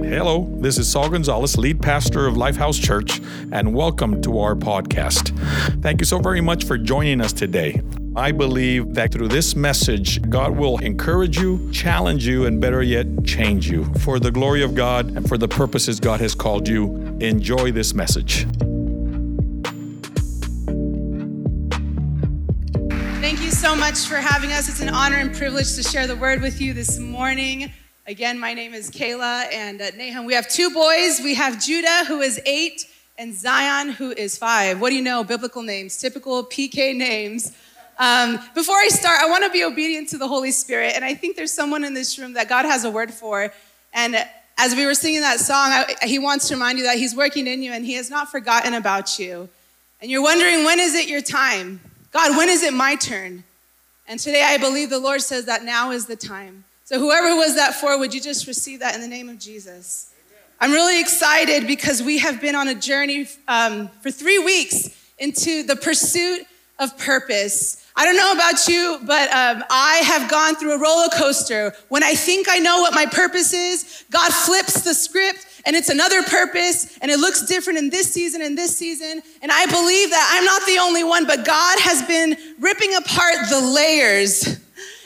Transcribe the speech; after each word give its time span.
Hello, 0.00 0.48
this 0.60 0.78
is 0.78 0.88
Saul 0.88 1.10
Gonzalez, 1.10 1.58
lead 1.58 1.82
pastor 1.82 2.28
of 2.28 2.34
Lifehouse 2.34 2.80
Church, 2.80 3.20
and 3.50 3.74
welcome 3.74 4.22
to 4.22 4.38
our 4.38 4.54
podcast. 4.54 5.36
Thank 5.82 6.00
you 6.00 6.06
so 6.06 6.18
very 6.18 6.40
much 6.40 6.64
for 6.64 6.78
joining 6.78 7.20
us 7.20 7.32
today. 7.32 7.82
I 8.14 8.30
believe 8.30 8.94
that 8.94 9.12
through 9.12 9.28
this 9.28 9.56
message, 9.56 10.22
God 10.30 10.56
will 10.56 10.78
encourage 10.78 11.38
you, 11.38 11.70
challenge 11.72 12.24
you, 12.26 12.46
and 12.46 12.60
better 12.60 12.80
yet, 12.80 13.06
change 13.24 13.68
you 13.68 13.92
for 13.96 14.20
the 14.20 14.30
glory 14.30 14.62
of 14.62 14.74
God 14.76 15.16
and 15.16 15.28
for 15.28 15.36
the 15.36 15.48
purposes 15.48 15.98
God 15.98 16.20
has 16.20 16.34
called 16.34 16.68
you. 16.68 16.94
Enjoy 17.20 17.72
this 17.72 17.92
message. 17.92 18.46
Thank 23.20 23.42
you 23.42 23.50
so 23.50 23.74
much 23.74 23.98
for 24.06 24.16
having 24.16 24.52
us. 24.52 24.68
It's 24.68 24.80
an 24.80 24.90
honor 24.90 25.16
and 25.16 25.34
privilege 25.34 25.74
to 25.74 25.82
share 25.82 26.06
the 26.06 26.16
word 26.16 26.40
with 26.40 26.60
you 26.60 26.72
this 26.72 27.00
morning. 27.00 27.72
Again, 28.08 28.38
my 28.38 28.54
name 28.54 28.72
is 28.72 28.90
Kayla 28.90 29.52
and 29.52 29.82
uh, 29.82 29.90
Nahum. 29.94 30.24
We 30.24 30.32
have 30.32 30.48
two 30.48 30.70
boys. 30.70 31.20
We 31.22 31.34
have 31.34 31.62
Judah, 31.62 32.06
who 32.06 32.22
is 32.22 32.40
eight, 32.46 32.86
and 33.18 33.34
Zion, 33.34 33.90
who 33.90 34.12
is 34.12 34.38
five. 34.38 34.80
What 34.80 34.88
do 34.88 34.96
you 34.96 35.02
know? 35.02 35.22
Biblical 35.22 35.62
names, 35.62 35.98
typical 35.98 36.42
PK 36.42 36.96
names. 36.96 37.52
Um, 37.98 38.38
before 38.54 38.76
I 38.76 38.88
start, 38.88 39.20
I 39.20 39.28
want 39.28 39.44
to 39.44 39.50
be 39.50 39.62
obedient 39.62 40.08
to 40.08 40.16
the 40.16 40.26
Holy 40.26 40.52
Spirit, 40.52 40.94
and 40.96 41.04
I 41.04 41.12
think 41.12 41.36
there's 41.36 41.52
someone 41.52 41.84
in 41.84 41.92
this 41.92 42.18
room 42.18 42.32
that 42.32 42.48
God 42.48 42.64
has 42.64 42.86
a 42.86 42.90
word 42.90 43.12
for. 43.12 43.52
And 43.92 44.16
as 44.56 44.74
we 44.74 44.86
were 44.86 44.94
singing 44.94 45.20
that 45.20 45.38
song, 45.38 45.68
I, 45.68 45.94
He 46.06 46.18
wants 46.18 46.48
to 46.48 46.54
remind 46.54 46.78
you 46.78 46.84
that 46.84 46.96
He's 46.96 47.14
working 47.14 47.46
in 47.46 47.62
you 47.62 47.72
and 47.72 47.84
He 47.84 47.92
has 47.92 48.08
not 48.08 48.30
forgotten 48.30 48.72
about 48.72 49.18
you. 49.18 49.50
And 50.00 50.10
you're 50.10 50.22
wondering, 50.22 50.64
when 50.64 50.80
is 50.80 50.94
it 50.94 51.10
your 51.10 51.20
time? 51.20 51.82
God, 52.10 52.38
when 52.38 52.48
is 52.48 52.62
it 52.62 52.72
my 52.72 52.96
turn? 52.96 53.44
And 54.06 54.18
today 54.18 54.44
I 54.44 54.56
believe 54.56 54.88
the 54.88 54.98
Lord 54.98 55.20
says 55.20 55.44
that 55.44 55.62
now 55.62 55.90
is 55.90 56.06
the 56.06 56.16
time. 56.16 56.64
So, 56.88 56.98
whoever 56.98 57.36
was 57.36 57.56
that 57.56 57.74
for, 57.74 57.98
would 57.98 58.14
you 58.14 58.20
just 58.22 58.46
receive 58.46 58.80
that 58.80 58.94
in 58.94 59.02
the 59.02 59.08
name 59.08 59.28
of 59.28 59.38
Jesus? 59.38 60.10
I'm 60.58 60.72
really 60.72 60.98
excited 60.98 61.66
because 61.66 62.02
we 62.02 62.16
have 62.16 62.40
been 62.40 62.54
on 62.54 62.66
a 62.66 62.74
journey 62.74 63.28
um, 63.46 63.90
for 64.00 64.10
three 64.10 64.38
weeks 64.38 64.88
into 65.18 65.64
the 65.64 65.76
pursuit 65.76 66.46
of 66.78 66.96
purpose. 66.96 67.86
I 67.94 68.06
don't 68.06 68.16
know 68.16 68.32
about 68.32 68.66
you, 68.68 69.00
but 69.06 69.28
um, 69.34 69.64
I 69.68 69.96
have 69.96 70.30
gone 70.30 70.56
through 70.56 70.76
a 70.76 70.78
roller 70.78 71.10
coaster. 71.10 71.74
When 71.90 72.02
I 72.02 72.14
think 72.14 72.46
I 72.48 72.58
know 72.58 72.80
what 72.80 72.94
my 72.94 73.04
purpose 73.04 73.52
is, 73.52 74.04
God 74.10 74.32
flips 74.32 74.80
the 74.80 74.94
script 74.94 75.44
and 75.66 75.76
it's 75.76 75.90
another 75.90 76.22
purpose 76.22 76.96
and 77.02 77.10
it 77.10 77.18
looks 77.18 77.44
different 77.44 77.80
in 77.80 77.90
this 77.90 78.10
season 78.10 78.40
and 78.40 78.56
this 78.56 78.74
season. 78.74 79.20
And 79.42 79.52
I 79.52 79.66
believe 79.66 80.08
that 80.08 80.30
I'm 80.32 80.44
not 80.46 80.64
the 80.66 80.78
only 80.78 81.04
one, 81.04 81.26
but 81.26 81.44
God 81.44 81.78
has 81.80 82.00
been 82.08 82.34
ripping 82.58 82.94
apart 82.94 83.36
the 83.50 83.60
layers 83.60 84.57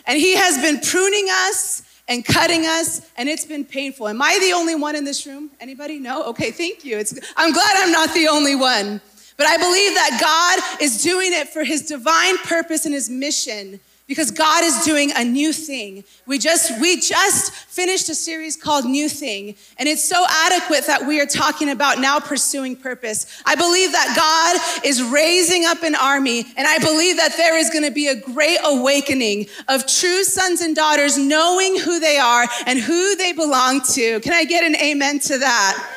and 0.07 0.19
He 0.19 0.37
has 0.37 0.59
been 0.59 0.81
pruning 0.81 1.29
us 1.47 1.83
and 2.09 2.25
cutting 2.25 2.67
us, 2.67 3.09
and 3.17 3.29
it's 3.29 3.45
been 3.45 3.65
painful. 3.65 4.09
Am 4.09 4.21
I 4.21 4.39
the 4.41 4.53
only 4.53 4.75
one 4.75 4.97
in 4.97 5.05
this 5.05 5.27
room? 5.27 5.51
Anybody? 5.61 5.99
No? 5.99 6.25
Okay, 6.25 6.51
thank 6.51 6.85
you. 6.85 6.99
It's, 6.99 7.19
I'm 7.37 7.53
glad 7.53 7.77
I'm 7.77 7.93
not 7.93 8.13
the 8.13 8.29
only 8.29 8.55
one. 8.55 9.01
But 9.37 9.47
I 9.47 9.57
believe 9.57 9.95
that 9.95 10.19
God 10.21 10.83
is 10.83 11.03
doing 11.03 11.33
it 11.33 11.49
for 11.49 11.65
His 11.65 11.83
divine 11.83 12.39
purpose 12.39 12.85
and 12.85 12.95
His 12.95 13.09
mission 13.09 13.81
because 14.07 14.31
God 14.31 14.65
is 14.65 14.85
doing 14.85 15.13
a 15.15 15.25
new 15.25 15.53
thing. 15.53 16.05
We 16.27 16.39
just 16.39 16.81
we 16.81 17.01
just 17.01 17.53
finished 17.53 18.09
a 18.09 18.15
series 18.15 18.57
called 18.57 18.85
New 18.85 19.09
Thing, 19.09 19.55
and 19.79 19.89
it's 19.89 20.07
so 20.07 20.25
adequate 20.29 20.87
that 20.87 21.07
we 21.07 21.21
are 21.21 21.27
talking 21.27 21.71
about 21.71 21.99
now 21.99 22.19
pursuing 22.19 22.77
purpose. 22.77 23.27
I 23.47 23.55
believe 23.55 23.93
that 23.93 24.15
God 24.17 24.85
is 24.87 25.03
raising 25.03 25.65
up 25.65 25.83
an 25.83 25.95
army, 25.95 26.41
and 26.57 26.67
I 26.67 26.79
believe 26.79 27.17
that 27.17 27.37
there 27.37 27.57
is 27.57 27.71
going 27.71 27.85
to 27.85 27.91
be 27.91 28.09
a 28.09 28.21
great 28.21 28.59
awakening 28.65 29.47
of 29.69 29.87
true 29.87 30.25
sons 30.25 30.61
and 30.61 30.75
daughters 30.75 31.17
knowing 31.17 31.79
who 31.79 32.01
they 32.01 32.19
are 32.19 32.47
and 32.67 32.79
who 32.79 33.17
they 33.17 33.33
belong 33.33 33.81
to. 33.93 34.21
Can 34.21 34.33
I 34.33 34.45
get 34.45 34.65
an 34.65 34.77
amen 34.77 35.21
to 35.21 35.39
that? 35.39 35.91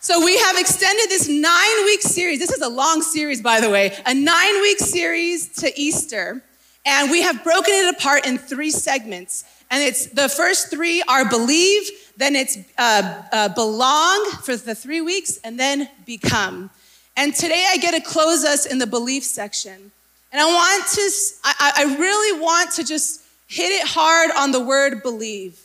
So, 0.00 0.24
we 0.24 0.38
have 0.38 0.56
extended 0.56 1.08
this 1.08 1.28
nine 1.28 1.84
week 1.84 2.02
series. 2.02 2.38
This 2.38 2.52
is 2.52 2.62
a 2.62 2.68
long 2.68 3.02
series, 3.02 3.42
by 3.42 3.60
the 3.60 3.70
way, 3.70 3.96
a 4.06 4.14
nine 4.14 4.60
week 4.60 4.78
series 4.78 5.48
to 5.60 5.80
Easter. 5.80 6.42
And 6.86 7.10
we 7.10 7.22
have 7.22 7.42
broken 7.42 7.74
it 7.74 7.94
apart 7.94 8.26
in 8.26 8.38
three 8.38 8.70
segments. 8.70 9.44
And 9.70 9.82
it's 9.82 10.06
the 10.06 10.28
first 10.28 10.70
three 10.70 11.02
are 11.08 11.28
believe, 11.28 11.90
then 12.16 12.36
it's 12.36 12.56
uh, 12.78 13.22
uh, 13.32 13.48
belong 13.50 14.30
for 14.44 14.56
the 14.56 14.74
three 14.74 15.00
weeks, 15.00 15.38
and 15.42 15.58
then 15.58 15.88
become. 16.06 16.70
And 17.16 17.34
today 17.34 17.66
I 17.68 17.76
get 17.78 17.92
to 17.94 18.00
close 18.00 18.44
us 18.44 18.64
in 18.66 18.78
the 18.78 18.86
belief 18.86 19.24
section. 19.24 19.90
And 20.32 20.40
I 20.40 20.44
want 20.44 20.86
to, 20.92 21.10
I, 21.44 21.72
I 21.78 21.96
really 21.96 22.40
want 22.40 22.72
to 22.72 22.84
just 22.84 23.22
hit 23.48 23.72
it 23.72 23.86
hard 23.86 24.30
on 24.36 24.52
the 24.52 24.60
word 24.60 25.02
believe. 25.02 25.60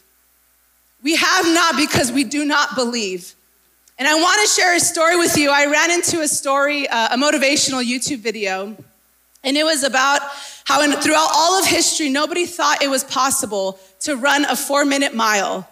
We 1.04 1.16
have 1.16 1.46
not 1.46 1.78
because 1.78 2.12
we 2.12 2.24
do 2.24 2.46
not 2.46 2.76
believe. 2.76 3.36
And 4.00 4.08
I 4.08 4.16
want 4.16 4.42
to 4.42 4.54
share 4.54 4.76
a 4.76 4.80
story 4.80 5.18
with 5.18 5.38
you. 5.38 5.52
I 5.52 5.66
ran 5.68 5.92
into 5.92 6.22
a 6.22 6.28
story, 6.28 6.88
uh, 6.88 7.10
a 7.12 7.18
motivational 7.18 7.84
YouTube 7.84 8.20
video, 8.20 8.76
and 9.44 9.58
it 9.58 9.64
was 9.64 9.84
about 9.84 10.22
how 10.66 10.84
in, 10.84 10.92
throughout 10.94 11.30
all 11.36 11.60
of 11.60 11.66
history, 11.66 12.10
nobody 12.10 12.46
thought 12.46 12.82
it 12.82 12.90
was 12.90 13.04
possible 13.04 13.80
to 14.02 14.16
run 14.16 14.46
a 14.46 14.56
four 14.56 14.86
minute 14.86 15.16
mile. 15.16 15.68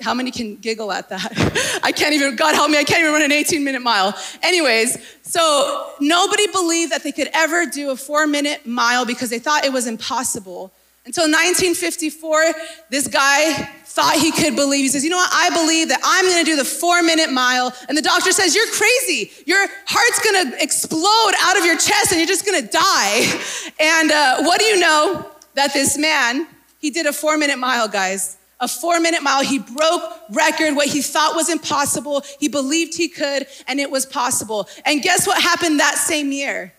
How 0.00 0.14
many 0.14 0.30
can 0.30 0.56
giggle 0.56 0.90
at 0.92 1.10
that? 1.10 1.80
I 1.84 1.92
can't 1.92 2.14
even, 2.14 2.34
God 2.34 2.54
help 2.54 2.70
me, 2.70 2.78
I 2.78 2.84
can't 2.84 3.00
even 3.00 3.12
run 3.12 3.22
an 3.22 3.32
18 3.32 3.62
minute 3.62 3.82
mile. 3.82 4.14
Anyways, 4.42 4.96
so 5.22 5.92
nobody 6.00 6.46
believed 6.46 6.92
that 6.92 7.02
they 7.02 7.12
could 7.12 7.28
ever 7.34 7.66
do 7.66 7.90
a 7.90 7.96
four 7.96 8.26
minute 8.26 8.66
mile 8.66 9.04
because 9.04 9.28
they 9.28 9.38
thought 9.38 9.64
it 9.64 9.72
was 9.72 9.86
impossible. 9.86 10.72
Until 11.06 11.24
1954, 11.24 12.44
this 12.90 13.08
guy 13.08 13.54
thought 13.86 14.16
he 14.16 14.30
could 14.30 14.54
believe. 14.54 14.82
He 14.82 14.88
says, 14.88 15.02
You 15.02 15.10
know 15.10 15.16
what? 15.16 15.30
I 15.32 15.48
believe 15.50 15.88
that 15.88 16.00
I'm 16.04 16.26
gonna 16.28 16.44
do 16.44 16.56
the 16.56 16.64
four 16.64 17.02
minute 17.02 17.32
mile. 17.32 17.74
And 17.88 17.96
the 17.96 18.02
doctor 18.02 18.32
says, 18.32 18.54
You're 18.54 18.70
crazy. 18.70 19.32
Your 19.46 19.66
heart's 19.86 20.20
gonna 20.24 20.56
explode 20.62 21.32
out 21.40 21.58
of 21.58 21.64
your 21.64 21.76
chest 21.76 22.12
and 22.12 22.18
you're 22.18 22.28
just 22.28 22.44
gonna 22.44 22.62
die. 22.62 23.40
And 23.80 24.12
uh, 24.12 24.42
what 24.42 24.60
do 24.60 24.66
you 24.66 24.78
know? 24.78 25.26
That 25.54 25.72
this 25.72 25.98
man, 25.98 26.46
he 26.78 26.90
did 26.90 27.06
a 27.06 27.12
four 27.12 27.36
minute 27.36 27.58
mile, 27.58 27.88
guys. 27.88 28.36
A 28.60 28.68
four 28.68 29.00
minute 29.00 29.22
mile. 29.22 29.42
He 29.42 29.58
broke 29.58 30.02
record, 30.30 30.76
what 30.76 30.86
he 30.86 31.02
thought 31.02 31.34
was 31.34 31.48
impossible. 31.48 32.22
He 32.38 32.48
believed 32.48 32.94
he 32.94 33.08
could, 33.08 33.46
and 33.66 33.80
it 33.80 33.90
was 33.90 34.06
possible. 34.06 34.68
And 34.84 35.02
guess 35.02 35.26
what 35.26 35.42
happened 35.42 35.80
that 35.80 35.96
same 35.96 36.30
year? 36.30 36.74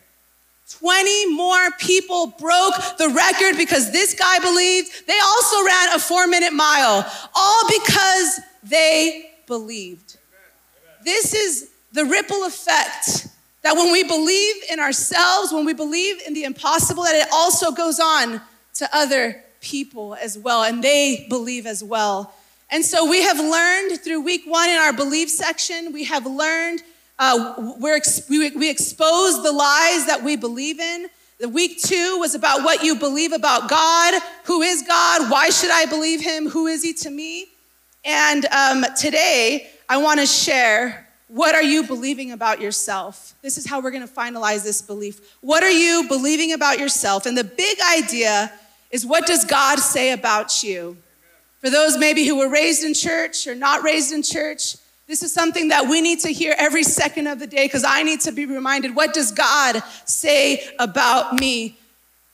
20 0.80 1.36
more 1.36 1.70
people 1.80 2.28
broke 2.40 2.76
the 2.98 3.10
record 3.10 3.58
because 3.58 3.92
this 3.92 4.14
guy 4.14 4.40
believed. 4.40 5.08
They 5.08 5.20
also 5.20 5.66
ran 5.66 5.96
a 5.96 6.00
four 6.00 6.28
minute 6.28 6.54
mile, 6.54 7.06
all 7.36 7.68
because 7.68 8.40
they 8.64 9.32
believed. 9.48 10.18
This 11.04 11.34
is 11.34 11.70
the 11.92 12.06
ripple 12.06 12.46
effect 12.46 13.28
that 13.64 13.76
when 13.76 13.92
we 13.92 14.04
believe 14.04 14.56
in 14.72 14.80
ourselves, 14.80 15.52
when 15.52 15.66
we 15.66 15.74
believe 15.74 16.22
in 16.26 16.34
the 16.34 16.44
impossible, 16.44 17.04
that 17.04 17.16
it 17.16 17.28
also 17.32 17.72
goes 17.72 18.00
on 18.00 18.42
to 18.76 18.90
other 18.94 19.44
people 19.60 20.16
as 20.16 20.38
well, 20.38 20.64
and 20.64 20.84
they 20.84 21.26
believe 21.30 21.66
as 21.66 21.84
well. 21.84 22.34
And 22.70 22.86
so 22.86 23.10
we 23.10 23.22
have 23.24 23.40
learned 23.40 24.02
through 24.02 24.22
week 24.22 24.44
one 24.46 24.70
in 24.70 24.78
our 24.78 24.94
belief 24.94 25.30
section, 25.30 25.92
we 25.92 26.06
have 26.06 26.26
learned 26.26 26.82
uh, 27.22 27.76
we, 27.78 28.50
we 28.50 28.70
expose 28.72 29.44
the 29.44 29.52
lies 29.52 30.08
that 30.08 30.24
we 30.24 30.36
believe 30.36 30.80
in. 30.80 31.08
The 31.40 31.48
week 31.48 31.80
two 31.80 32.18
was 32.18 32.34
about 32.34 32.64
what 32.64 32.84
you 32.84 32.96
believe 32.96 33.32
about 33.32 33.70
God. 33.70 34.20
Who 34.46 34.64
is 34.64 34.82
God? 34.82 35.30
Why 35.30 35.52
should 35.52 35.70
I 35.70 35.86
believe 35.86 36.20
him? 36.20 36.50
Who 36.50 36.66
is 36.66 36.82
he 36.82 36.94
to 36.96 37.12
me? 37.12 37.46
And 38.04 38.48
um, 38.48 38.84
today, 39.00 39.70
I 39.88 39.98
want 39.98 40.20
to 40.20 40.26
share 40.26 41.08
what 41.28 41.54
are 41.54 41.62
you 41.62 41.84
believing 41.84 42.32
about 42.32 42.60
yourself? 42.60 43.36
This 43.44 43.60
is 43.60 43.68
how 43.68 43.82
we're 43.82 43.92
going 43.92 44.08
to 44.08 44.14
finalize 44.14 44.64
this 44.64 44.82
belief. 44.82 45.38
What 45.42 45.62
are 45.62 45.70
you 45.70 46.08
believing 46.08 46.54
about 46.54 46.80
yourself? 46.80 47.28
And 47.28 47.38
the 47.38 47.44
big 47.44 47.78
idea 47.98 48.52
is 48.90 49.06
what 49.06 49.28
does 49.28 49.46
God 49.46 49.78
say 49.78 50.12
about 50.12 50.64
you? 50.64 50.98
For 51.60 51.70
those 51.70 52.00
maybe 52.00 52.26
who 52.26 52.40
were 52.40 52.50
raised 52.50 52.84
in 52.84 52.96
church 52.96 53.46
or 53.46 53.54
not 53.54 53.84
raised 53.84 54.12
in 54.12 54.24
church, 54.24 54.76
this 55.12 55.24
is 55.24 55.34
something 55.34 55.68
that 55.68 55.90
we 55.90 56.00
need 56.00 56.22
to 56.22 56.30
hear 56.30 56.56
every 56.58 56.84
second 56.84 57.28
of 57.28 57.38
the 57.38 57.46
day 57.46 57.66
because 57.66 57.84
I 57.86 58.02
need 58.02 58.22
to 58.22 58.32
be 58.32 58.46
reminded 58.46 58.96
what 58.96 59.14
does 59.14 59.34
God 59.34 59.84
say 60.06 60.66
about 60.80 61.34
me? 61.34 61.78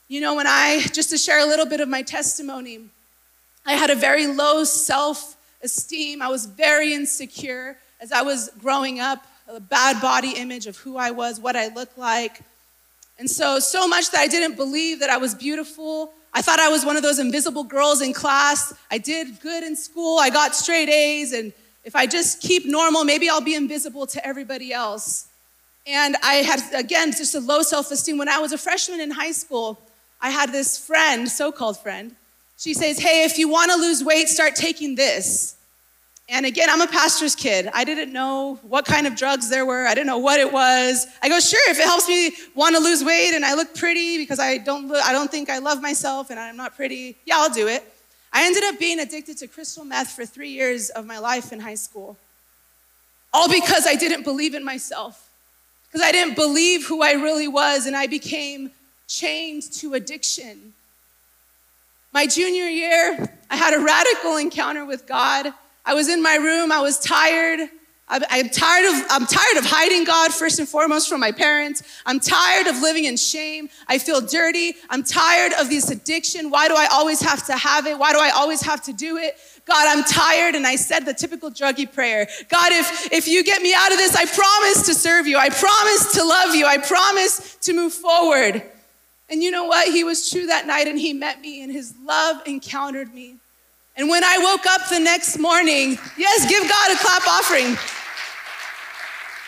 You 0.07 0.21
know, 0.21 0.35
when 0.35 0.45
I, 0.45 0.81
just 0.93 1.09
to 1.09 1.17
share 1.17 1.39
a 1.39 1.47
little 1.47 1.65
bit 1.65 1.79
of 1.79 1.89
my 1.89 2.03
testimony, 2.03 2.81
I 3.65 3.73
had 3.73 3.89
a 3.89 3.95
very 3.95 4.27
low 4.27 4.63
self 4.63 5.37
esteem. 5.63 6.21
I 6.21 6.27
was 6.27 6.45
very 6.45 6.93
insecure 6.93 7.79
as 7.99 8.11
I 8.11 8.21
was 8.21 8.51
growing 8.61 8.99
up, 8.99 9.25
a 9.47 9.59
bad 9.59 9.99
body 9.99 10.33
image 10.37 10.67
of 10.67 10.77
who 10.77 10.97
I 10.97 11.09
was, 11.09 11.39
what 11.39 11.55
I 11.55 11.69
looked 11.69 11.97
like. 11.97 12.41
And 13.17 13.27
so, 13.27 13.57
so 13.57 13.87
much 13.87 14.11
that 14.11 14.19
I 14.19 14.27
didn't 14.27 14.55
believe 14.55 14.99
that 14.99 15.09
I 15.09 15.17
was 15.17 15.33
beautiful. 15.33 16.13
I 16.31 16.43
thought 16.43 16.59
I 16.59 16.69
was 16.69 16.85
one 16.85 16.95
of 16.95 17.01
those 17.01 17.17
invisible 17.17 17.63
girls 17.63 18.01
in 18.01 18.13
class. 18.13 18.71
I 18.91 18.99
did 18.99 19.39
good 19.39 19.63
in 19.63 19.75
school, 19.75 20.19
I 20.19 20.29
got 20.29 20.53
straight 20.53 20.89
A's, 20.89 21.33
and 21.33 21.53
if 21.87 21.95
I 21.95 22.05
just 22.05 22.41
keep 22.41 22.65
normal, 22.65 23.05
maybe 23.05 23.29
I'll 23.29 23.39
be 23.39 23.55
invisible 23.55 24.05
to 24.07 24.27
everybody 24.27 24.73
else. 24.73 25.29
And 25.87 26.17
I 26.21 26.33
had, 26.33 26.59
again, 26.75 27.13
just 27.13 27.33
a 27.33 27.39
low 27.39 27.61
self 27.61 27.89
esteem. 27.91 28.17
When 28.17 28.27
I 28.27 28.39
was 28.39 28.51
a 28.51 28.57
freshman 28.57 28.99
in 28.99 29.09
high 29.09 29.31
school, 29.31 29.79
I 30.19 30.29
had 30.29 30.51
this 30.51 30.77
friend, 30.77 31.29
so 31.29 31.49
called 31.49 31.79
friend. 31.79 32.13
She 32.57 32.73
says, 32.73 32.99
Hey, 32.99 33.23
if 33.23 33.37
you 33.37 33.47
want 33.47 33.71
to 33.71 33.77
lose 33.77 34.03
weight, 34.03 34.27
start 34.27 34.55
taking 34.55 34.95
this. 34.95 35.55
And 36.27 36.45
again, 36.45 36.69
I'm 36.69 36.81
a 36.81 36.87
pastor's 36.87 37.35
kid. 37.35 37.69
I 37.73 37.85
didn't 37.85 38.11
know 38.11 38.59
what 38.63 38.83
kind 38.83 39.07
of 39.07 39.15
drugs 39.15 39.49
there 39.49 39.65
were. 39.65 39.87
I 39.87 39.93
didn't 39.93 40.07
know 40.07 40.17
what 40.17 40.41
it 40.41 40.51
was. 40.51 41.07
I 41.21 41.29
go, 41.29 41.39
sure, 41.39 41.69
if 41.69 41.79
it 41.79 41.85
helps 41.85 42.09
me 42.09 42.33
want 42.53 42.75
to 42.75 42.81
lose 42.81 43.01
weight 43.01 43.33
and 43.33 43.45
I 43.45 43.53
look 43.53 43.73
pretty 43.73 44.17
because 44.17 44.39
I 44.39 44.57
don't, 44.57 44.89
look, 44.89 45.01
I 45.05 45.13
don't 45.13 45.31
think 45.31 45.49
I 45.49 45.59
love 45.59 45.81
myself 45.81 46.31
and 46.31 46.37
I'm 46.37 46.57
not 46.57 46.75
pretty, 46.75 47.15
yeah, 47.25 47.35
I'll 47.37 47.53
do 47.53 47.69
it. 47.69 47.81
I 48.33 48.45
ended 48.45 48.63
up 48.63 48.79
being 48.79 48.99
addicted 48.99 49.37
to 49.37 49.47
crystal 49.47 49.85
meth 49.85 50.11
for 50.11 50.25
three 50.25 50.49
years 50.49 50.89
of 50.89 51.05
my 51.05 51.17
life 51.17 51.51
in 51.51 51.59
high 51.59 51.75
school. 51.75 52.17
All 53.33 53.49
because 53.49 53.85
I 53.87 53.95
didn't 53.95 54.23
believe 54.23 54.53
in 54.53 54.63
myself, 54.63 55.29
because 55.87 56.01
I 56.01 56.11
didn't 56.11 56.35
believe 56.35 56.85
who 56.85 57.01
I 57.01 57.13
really 57.13 57.47
was, 57.47 57.85
and 57.85 57.95
I 57.95 58.07
became 58.07 58.71
chained 59.07 59.63
to 59.73 59.93
addiction. 59.93 60.73
My 62.13 62.25
junior 62.25 62.67
year, 62.67 63.37
I 63.49 63.55
had 63.55 63.73
a 63.73 63.79
radical 63.79 64.37
encounter 64.37 64.85
with 64.85 65.05
God. 65.07 65.53
I 65.85 65.93
was 65.93 66.09
in 66.09 66.21
my 66.21 66.35
room, 66.35 66.71
I 66.71 66.81
was 66.81 66.99
tired. 66.99 67.69
I'm 68.09 68.47
tired 68.47 68.85
of 68.85 69.05
I'm 69.09 69.25
tired 69.25 69.57
of 69.57 69.65
hiding 69.65 70.05
God 70.05 70.33
first 70.33 70.59
and 70.59 70.67
foremost 70.67 71.09
from 71.09 71.19
my 71.19 71.33
parents. 71.33 71.83
I'm 72.05 72.21
tired 72.21 72.67
of 72.67 72.81
living 72.81 73.03
in 73.03 73.17
shame. 73.17 73.69
I 73.87 73.97
feel 73.97 74.21
dirty. 74.21 74.75
I'm 74.89 75.03
tired 75.03 75.51
of 75.59 75.69
this 75.69 75.91
addiction. 75.91 76.49
Why 76.49 76.69
do 76.69 76.75
I 76.75 76.87
always 76.89 77.19
have 77.21 77.45
to 77.47 77.57
have 77.57 77.85
it? 77.85 77.99
Why 77.99 78.13
do 78.13 78.19
I 78.19 78.29
always 78.29 78.61
have 78.61 78.81
to 78.83 78.93
do 78.93 79.17
it? 79.17 79.35
God, 79.65 79.85
I'm 79.89 80.05
tired. 80.05 80.55
And 80.55 80.65
I 80.65 80.77
said 80.77 81.01
the 81.01 81.13
typical 81.13 81.51
druggy 81.51 81.91
prayer. 81.91 82.29
God, 82.47 82.71
if 82.71 83.11
if 83.11 83.27
you 83.27 83.43
get 83.43 83.61
me 83.61 83.73
out 83.75 83.91
of 83.91 83.97
this, 83.97 84.15
I 84.15 84.25
promise 84.25 84.85
to 84.85 84.93
serve 84.93 85.27
you. 85.27 85.37
I 85.37 85.49
promise 85.49 86.13
to 86.13 86.23
love 86.23 86.55
you. 86.55 86.65
I 86.65 86.77
promise 86.77 87.57
to 87.63 87.73
move 87.73 87.91
forward. 87.91 88.63
And 89.29 89.43
you 89.43 89.51
know 89.51 89.65
what? 89.65 89.89
He 89.89 90.05
was 90.05 90.29
true 90.29 90.45
that 90.45 90.65
night 90.65 90.87
and 90.87 90.97
he 90.97 91.11
met 91.11 91.41
me 91.41 91.61
and 91.61 91.69
his 91.69 91.93
love 92.05 92.37
encountered 92.45 93.13
me. 93.13 93.35
And 93.97 94.09
when 94.09 94.23
I 94.23 94.37
woke 94.37 94.65
up 94.67 94.89
the 94.89 94.99
next 94.99 95.39
morning, 95.39 95.97
yes, 96.17 96.47
give 96.47 96.61
God 96.61 96.91
a 96.91 96.97
clap 96.97 97.27
offering. 97.27 97.75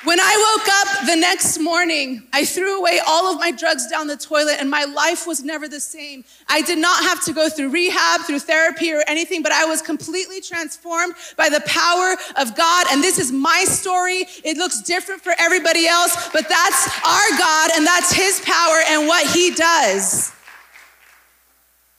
When 0.05 0.17
I 0.17 0.55
woke 0.55 0.69
up 0.69 1.07
the 1.07 1.15
next 1.17 1.59
morning, 1.59 2.23
I 2.31 2.45
threw 2.45 2.79
away 2.79 3.01
all 3.05 3.33
of 3.33 3.37
my 3.37 3.51
drugs 3.51 3.85
down 3.87 4.07
the 4.07 4.15
toilet 4.15 4.55
and 4.57 4.69
my 4.69 4.85
life 4.85 5.27
was 5.27 5.43
never 5.43 5.67
the 5.67 5.81
same. 5.81 6.23
I 6.47 6.61
did 6.61 6.77
not 6.77 7.03
have 7.03 7.21
to 7.25 7.33
go 7.33 7.49
through 7.49 7.71
rehab, 7.71 8.21
through 8.21 8.39
therapy, 8.39 8.93
or 8.93 9.03
anything, 9.07 9.43
but 9.43 9.51
I 9.51 9.65
was 9.65 9.81
completely 9.81 10.39
transformed 10.39 11.15
by 11.35 11.49
the 11.49 11.59
power 11.65 12.15
of 12.37 12.55
God. 12.55 12.87
And 12.91 13.03
this 13.03 13.19
is 13.19 13.33
my 13.33 13.65
story. 13.67 14.25
It 14.45 14.55
looks 14.55 14.81
different 14.83 15.21
for 15.21 15.33
everybody 15.37 15.85
else, 15.85 16.29
but 16.31 16.47
that's 16.47 16.87
our 17.05 17.37
God 17.37 17.71
and 17.75 17.85
that's 17.85 18.13
His 18.13 18.41
power 18.45 18.77
and 18.87 19.05
what 19.05 19.29
He 19.35 19.51
does. 19.53 20.31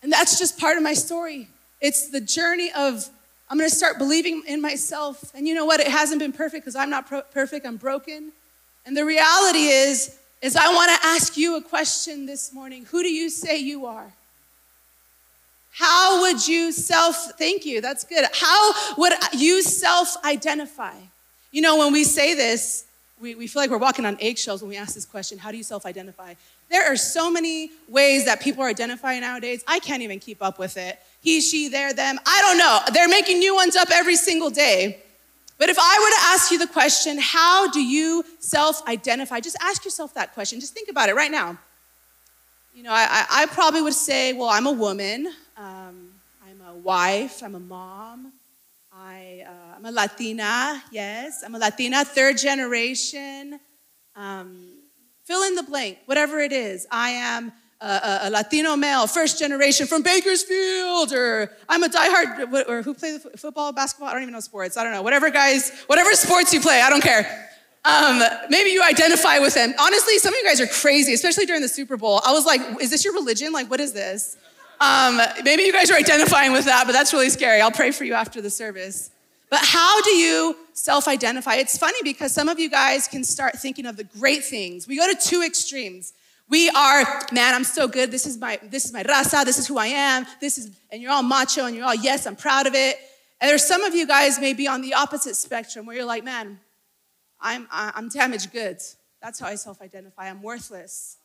And 0.02 0.11
that's 0.11 0.38
just 0.38 0.58
part 0.58 0.79
of 0.79 0.82
my 0.82 0.94
story. 0.94 1.49
It's 1.82 2.08
the 2.08 2.23
journey 2.23 2.73
of 2.75 3.11
I'm 3.50 3.58
going 3.58 3.69
to 3.69 3.75
start 3.75 3.99
believing 3.99 4.44
in 4.47 4.62
myself. 4.62 5.32
And 5.35 5.47
you 5.47 5.55
know 5.55 5.64
what? 5.64 5.81
It 5.81 5.88
hasn't 5.88 6.20
been 6.20 6.32
perfect 6.32 6.64
because 6.64 6.76
I'm 6.76 6.88
not 6.88 7.08
pro- 7.08 7.23
perfect. 7.23 7.67
I'm 7.67 7.76
broken. 7.76 8.31
And 8.87 8.97
the 8.97 9.05
reality 9.05 9.67
is, 9.67 10.17
is 10.41 10.56
I 10.56 10.73
want 10.73 10.91
to 10.93 11.06
ask 11.06 11.37
you 11.37 11.56
a 11.56 11.62
question 11.62 12.26
this 12.26 12.55
morning. 12.55 12.87
Who 12.87 13.02
do 13.02 13.11
you 13.11 13.29
say 13.29 13.58
you 13.58 13.87
are? 13.87 14.12
How 15.73 16.23
would 16.23 16.47
you 16.47 16.73
self, 16.73 17.32
thank 17.38 17.64
you, 17.64 17.81
that's 17.81 18.05
good. 18.05 18.25
How 18.32 18.94
would 18.97 19.12
you 19.32 19.62
self 19.62 20.17
identify? 20.25 20.94
You 21.52 21.62
know, 21.62 21.79
when 21.79 21.93
we 21.93 22.05
say 22.05 22.35
this, 22.35 22.85
we, 23.20 23.35
we 23.35 23.47
feel 23.47 23.62
like 23.62 23.70
we're 23.70 23.79
walking 23.79 24.06
on 24.06 24.17
eggshells 24.20 24.62
when 24.62 24.70
we 24.70 24.76
ask 24.76 24.94
this 24.94 25.06
question 25.06 25.38
How 25.38 25.50
do 25.50 25.56
you 25.56 25.62
self 25.62 25.87
identify? 25.87 26.35
There 26.70 26.90
are 26.90 26.96
so 26.96 27.31
many 27.31 27.70
ways 27.88 28.25
that 28.26 28.40
people 28.40 28.62
are 28.62 28.69
identifying 28.69 29.22
nowadays. 29.22 29.64
I 29.67 29.81
can't 29.81 30.02
even 30.02 30.20
keep 30.20 30.43
up 30.43 30.58
with 30.58 30.76
it 30.76 30.99
he, 31.20 31.40
she, 31.40 31.69
there, 31.69 31.93
them. 31.93 32.19
I 32.26 32.40
don't 32.40 32.58
know. 32.58 32.81
They're 32.93 33.08
making 33.08 33.38
new 33.38 33.55
ones 33.55 33.76
up 33.76 33.90
every 33.93 34.17
single 34.17 34.50
day. 34.50 35.02
But 35.58 35.69
if 35.69 35.78
I 35.78 35.99
were 35.99 36.11
to 36.11 36.32
ask 36.34 36.50
you 36.50 36.58
the 36.58 36.67
question, 36.67 37.19
how 37.20 37.70
do 37.70 37.82
you 37.82 38.25
self 38.38 38.87
identify? 38.88 39.40
Just 39.40 39.58
ask 39.61 39.84
yourself 39.84 40.14
that 40.14 40.32
question. 40.32 40.58
Just 40.58 40.72
think 40.72 40.88
about 40.88 41.11
it 41.11 41.14
right 41.14 41.31
now. 41.31 41.58
You 42.75 42.84
know, 42.84 42.93
I, 42.93 43.26
I 43.31 43.46
probably 43.46 43.82
would 43.82 43.94
say, 43.94 44.32
well, 44.32 44.49
I'm 44.49 44.66
a 44.66 44.73
woman, 44.73 45.26
um, 45.56 46.12
I'm 46.46 46.62
a 46.66 46.75
wife, 46.75 47.43
I'm 47.43 47.56
a 47.56 47.61
mom, 47.61 48.32
I, 48.93 49.44
uh, 49.46 49.76
I'm 49.76 49.84
a 49.84 49.90
Latina, 49.90 50.81
yes, 50.93 51.43
I'm 51.44 51.55
a 51.56 51.58
Latina, 51.58 52.05
third 52.05 52.38
generation. 52.38 53.58
Um, 54.14 54.80
fill 55.31 55.44
in 55.44 55.55
the 55.55 55.62
blank, 55.62 55.99
whatever 56.06 56.41
it 56.41 56.50
is. 56.50 56.88
I 56.91 57.11
am 57.11 57.53
a, 57.81 58.21
a, 58.25 58.31
Latino 58.31 58.75
male, 58.75 59.06
first 59.06 59.38
generation 59.38 59.87
from 59.87 60.03
Bakersfield, 60.03 61.12
or 61.12 61.53
I'm 61.69 61.85
a 61.85 61.88
diehard, 61.88 62.69
or 62.69 62.82
who 62.82 62.94
plays 62.94 63.25
football, 63.37 63.73
basketball? 63.73 64.09
I 64.09 64.12
don't 64.15 64.23
even 64.23 64.35
know 64.35 64.41
sports. 64.41 64.77
I 64.77 64.82
don't 64.82 64.93
know. 64.93 65.03
Whatever 65.03 65.31
guys, 65.31 65.71
whatever 65.87 66.12
sports 66.15 66.53
you 66.53 66.61
play, 66.61 66.82
I 66.82 66.91
don't 66.91 67.00
care. 67.00 67.49
Um, 67.85 68.21
maybe 68.50 68.71
you 68.71 68.82
identify 68.82 69.38
with 69.38 69.55
them. 69.55 69.73
Honestly, 69.79 70.19
some 70.19 70.35
of 70.35 70.38
you 70.41 70.44
guys 70.44 70.61
are 70.61 70.67
crazy, 70.67 71.15
especially 71.15 71.47
during 71.47 71.62
the 71.62 71.69
Super 71.69 71.97
Bowl. 71.97 72.21
I 72.26 72.33
was 72.33 72.44
like, 72.44 72.61
is 72.81 72.91
this 72.91 73.05
your 73.05 73.15
religion? 73.15 73.53
Like, 73.53 73.71
what 73.71 73.79
is 73.79 73.93
this? 73.93 74.37
Um, 74.81 75.21
maybe 75.44 75.62
you 75.62 75.73
guys 75.73 75.93
are 75.93 75.97
identifying 75.97 76.53
with 76.53 76.65
that, 76.65 76.87
but 76.87 76.93
that's 76.93 77.12
really 77.12 77.31
scary. 77.31 77.61
I'll 77.61 77.71
pray 77.71 77.93
for 77.93 78.03
you 78.03 78.15
after 78.15 78.41
the 78.41 78.50
service. 78.50 79.12
But 79.49 79.61
how 79.62 80.00
do 80.03 80.11
you 80.11 80.56
self 80.85 81.09
identify? 81.09 81.56
It's 81.56 81.77
funny 81.77 81.99
because 82.03 82.32
some 82.32 82.49
of 82.49 82.59
you 82.59 82.71
guys 82.71 83.06
can 83.09 83.25
start 83.25 83.59
thinking 83.59 83.87
of 83.87 83.97
the 83.97 84.05
great 84.05 84.44
things. 84.44 84.88
We 84.88 84.97
go 84.97 85.06
to 85.12 85.19
two 85.19 85.43
extremes. 85.43 86.12
We 86.49 86.69
are, 86.71 87.05
man, 87.31 87.55
I'm 87.55 87.65
so 87.65 87.87
good. 87.87 88.11
This 88.11 88.27
is 88.27 88.37
my, 88.37 88.59
this 88.62 88.85
is 88.85 88.93
my 88.93 89.05
raza. 89.05 89.44
This 89.44 89.59
is 89.59 89.69
who 89.69 89.79
I 89.79 89.87
am. 89.87 90.27
This 90.41 90.59
is, 90.59 90.71
and 90.91 91.00
you're 91.00 91.12
all 91.12 91.23
macho 91.23 91.67
and 91.67 91.77
you're 91.77 91.85
all, 91.85 91.94
yes, 91.94 92.27
I'm 92.27 92.35
proud 92.35 92.67
of 92.67 92.75
it. 92.75 92.97
And 93.41 93.49
there's 93.49 93.65
some 93.65 93.85
of 93.85 93.94
you 93.94 94.06
guys 94.06 94.41
may 94.41 94.53
be 94.53 94.67
on 94.67 94.82
the 94.82 94.94
opposite 94.94 95.37
spectrum 95.37 95.87
where 95.87 95.94
you're 95.94 96.05
like, 96.05 96.25
man, 96.25 96.59
I'm, 97.41 97.69
I'm 97.71 98.09
damaged 98.09 98.53
goods. 98.53 98.97
That's 99.23 99.38
how 99.38 99.47
I 99.47 99.55
self-identify. 99.55 100.29
I'm 100.29 100.43
worthless. 100.43 101.19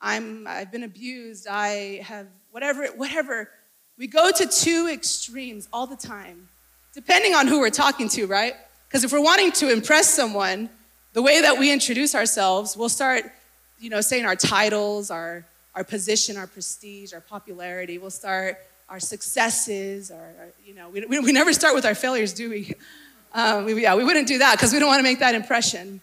I'm, 0.00 0.46
I've 0.46 0.70
been 0.70 0.84
abused. 0.84 1.48
I 1.50 2.00
have 2.04 2.28
whatever, 2.52 2.86
whatever. 2.88 3.50
We 3.98 4.06
go 4.06 4.30
to 4.30 4.46
two 4.46 4.88
extremes 4.92 5.68
all 5.72 5.88
the 5.88 5.96
time, 5.96 6.48
depending 6.94 7.34
on 7.34 7.48
who 7.48 7.58
we're 7.58 7.70
talking 7.70 8.08
to, 8.10 8.26
right? 8.26 8.54
Because 8.88 9.04
if 9.04 9.12
we're 9.12 9.22
wanting 9.22 9.52
to 9.52 9.70
impress 9.70 10.12
someone, 10.12 10.70
the 11.12 11.22
way 11.22 11.42
that 11.42 11.58
we 11.58 11.70
introduce 11.72 12.14
ourselves, 12.14 12.76
we'll 12.76 12.88
start 12.88 13.30
you 13.78 13.90
know, 13.90 14.00
saying 14.00 14.24
our 14.24 14.36
titles, 14.36 15.10
our, 15.10 15.44
our 15.74 15.84
position, 15.84 16.36
our 16.36 16.46
prestige, 16.46 17.12
our 17.12 17.20
popularity. 17.20 17.98
We'll 17.98 18.10
start 18.10 18.58
our 18.88 18.98
successes, 18.98 20.10
our, 20.10 20.32
you 20.64 20.74
know, 20.74 20.88
we, 20.88 21.06
we, 21.06 21.32
never 21.32 21.52
start 21.52 21.74
with 21.74 21.84
our 21.84 21.94
failures, 21.94 22.32
do 22.32 22.50
we? 22.50 22.74
Um, 23.34 23.66
we 23.66 23.82
yeah, 23.82 23.94
we 23.94 24.04
wouldn't 24.04 24.26
do 24.26 24.38
that 24.38 24.56
because 24.56 24.72
we 24.72 24.78
don't 24.78 24.88
want 24.88 25.00
to 25.00 25.04
make 25.04 25.18
that 25.18 25.34
impression. 25.34 26.00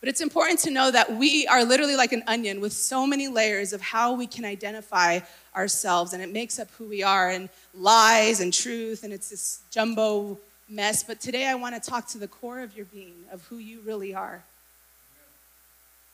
But 0.00 0.08
it's 0.08 0.22
important 0.22 0.58
to 0.60 0.70
know 0.70 0.90
that 0.90 1.16
we 1.16 1.46
are 1.46 1.64
literally 1.64 1.96
like 1.96 2.12
an 2.12 2.22
onion 2.26 2.60
with 2.60 2.72
so 2.72 3.06
many 3.06 3.28
layers 3.28 3.72
of 3.72 3.82
how 3.82 4.14
we 4.14 4.26
can 4.26 4.44
identify 4.44 5.20
ourselves, 5.54 6.14
and 6.14 6.22
it 6.22 6.32
makes 6.32 6.58
up 6.58 6.70
who 6.72 6.86
we 6.86 7.02
are, 7.02 7.28
and 7.28 7.50
lies 7.74 8.40
and 8.40 8.52
truth, 8.52 9.04
and 9.04 9.12
it's 9.12 9.28
this 9.28 9.60
jumbo 9.70 10.38
mess. 10.74 11.02
But 11.02 11.20
today 11.20 11.46
I 11.46 11.54
want 11.54 11.80
to 11.80 11.90
talk 11.90 12.06
to 12.08 12.18
the 12.18 12.28
core 12.28 12.60
of 12.60 12.76
your 12.76 12.86
being, 12.86 13.24
of 13.32 13.44
who 13.46 13.58
you 13.58 13.80
really 13.80 14.14
are 14.14 14.42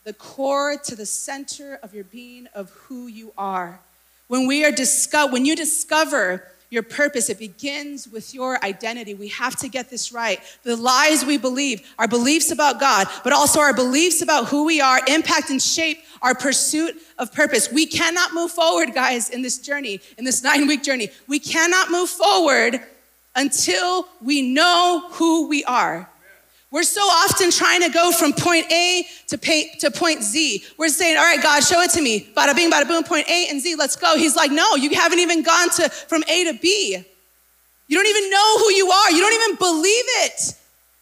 the 0.04 0.12
core 0.14 0.76
to 0.76 0.96
the 0.96 1.06
center 1.06 1.78
of 1.82 1.94
your 1.94 2.04
being 2.04 2.46
of 2.54 2.70
who 2.70 3.06
you 3.06 3.32
are. 3.36 3.80
When 4.28 4.46
we 4.46 4.64
are 4.64 4.72
discover, 4.72 5.32
when 5.32 5.44
you 5.44 5.54
discover 5.54 6.46
your 6.70 6.82
purpose, 6.82 7.28
it 7.28 7.38
begins 7.38 8.08
with 8.08 8.32
your 8.32 8.64
identity. 8.64 9.12
We 9.12 9.28
have 9.28 9.56
to 9.56 9.68
get 9.68 9.90
this 9.90 10.12
right. 10.12 10.40
The 10.62 10.76
lies 10.76 11.24
we 11.24 11.36
believe, 11.36 11.82
our 11.98 12.06
beliefs 12.06 12.50
about 12.50 12.78
God, 12.78 13.08
but 13.24 13.32
also 13.32 13.58
our 13.60 13.74
beliefs 13.74 14.22
about 14.22 14.46
who 14.46 14.64
we 14.64 14.80
are, 14.80 15.00
impact 15.08 15.50
and 15.50 15.60
shape 15.60 15.98
our 16.22 16.34
pursuit 16.34 16.94
of 17.18 17.32
purpose. 17.32 17.72
We 17.72 17.86
cannot 17.86 18.32
move 18.32 18.52
forward, 18.52 18.94
guys, 18.94 19.30
in 19.30 19.42
this 19.42 19.58
journey, 19.58 20.00
in 20.16 20.24
this 20.24 20.42
nine 20.42 20.66
week 20.68 20.84
journey. 20.84 21.10
We 21.26 21.40
cannot 21.40 21.90
move 21.90 22.08
forward 22.08 22.80
until 23.34 24.06
we 24.20 24.42
know 24.42 25.06
who 25.10 25.48
we 25.48 25.64
are. 25.64 26.08
We're 26.72 26.84
so 26.84 27.00
often 27.00 27.50
trying 27.50 27.82
to 27.82 27.88
go 27.88 28.12
from 28.12 28.32
point 28.32 28.70
A 28.70 29.04
to, 29.28 29.38
pay, 29.38 29.72
to 29.80 29.90
point 29.90 30.22
Z. 30.22 30.64
We're 30.78 30.88
saying, 30.88 31.16
all 31.16 31.24
right, 31.24 31.42
God, 31.42 31.64
show 31.64 31.80
it 31.80 31.90
to 31.92 32.02
me. 32.02 32.28
Bada 32.36 32.54
bing, 32.54 32.70
bada 32.70 32.86
boom, 32.86 33.02
point 33.02 33.28
A 33.28 33.48
and 33.50 33.60
Z, 33.60 33.74
let's 33.76 33.96
go. 33.96 34.16
He's 34.16 34.36
like, 34.36 34.52
no, 34.52 34.76
you 34.76 34.94
haven't 34.94 35.18
even 35.18 35.42
gone 35.42 35.68
to 35.70 35.88
from 35.88 36.22
A 36.28 36.44
to 36.44 36.54
B. 36.54 37.04
You 37.88 37.96
don't 37.96 38.06
even 38.06 38.30
know 38.30 38.58
who 38.58 38.72
you 38.72 38.88
are. 38.88 39.10
You 39.10 39.20
don't 39.20 39.32
even 39.32 39.56
believe 39.56 40.04
it. 40.22 40.54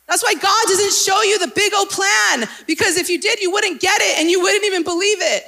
That's 0.07 0.23
why 0.23 0.33
God 0.41 0.69
doesn't 0.69 0.95
show 0.95 1.21
you 1.23 1.39
the 1.39 1.53
big 1.55 1.75
old 1.75 1.91
plan, 1.91 2.49
because 2.67 2.97
if 2.97 3.11
you 3.11 3.21
did, 3.21 3.41
you 3.41 3.51
wouldn't 3.51 3.79
get 3.79 4.01
it 4.01 4.19
and 4.19 4.31
you 4.31 4.41
wouldn't 4.41 4.65
even 4.65 4.83
believe 4.83 5.19
it. 5.21 5.45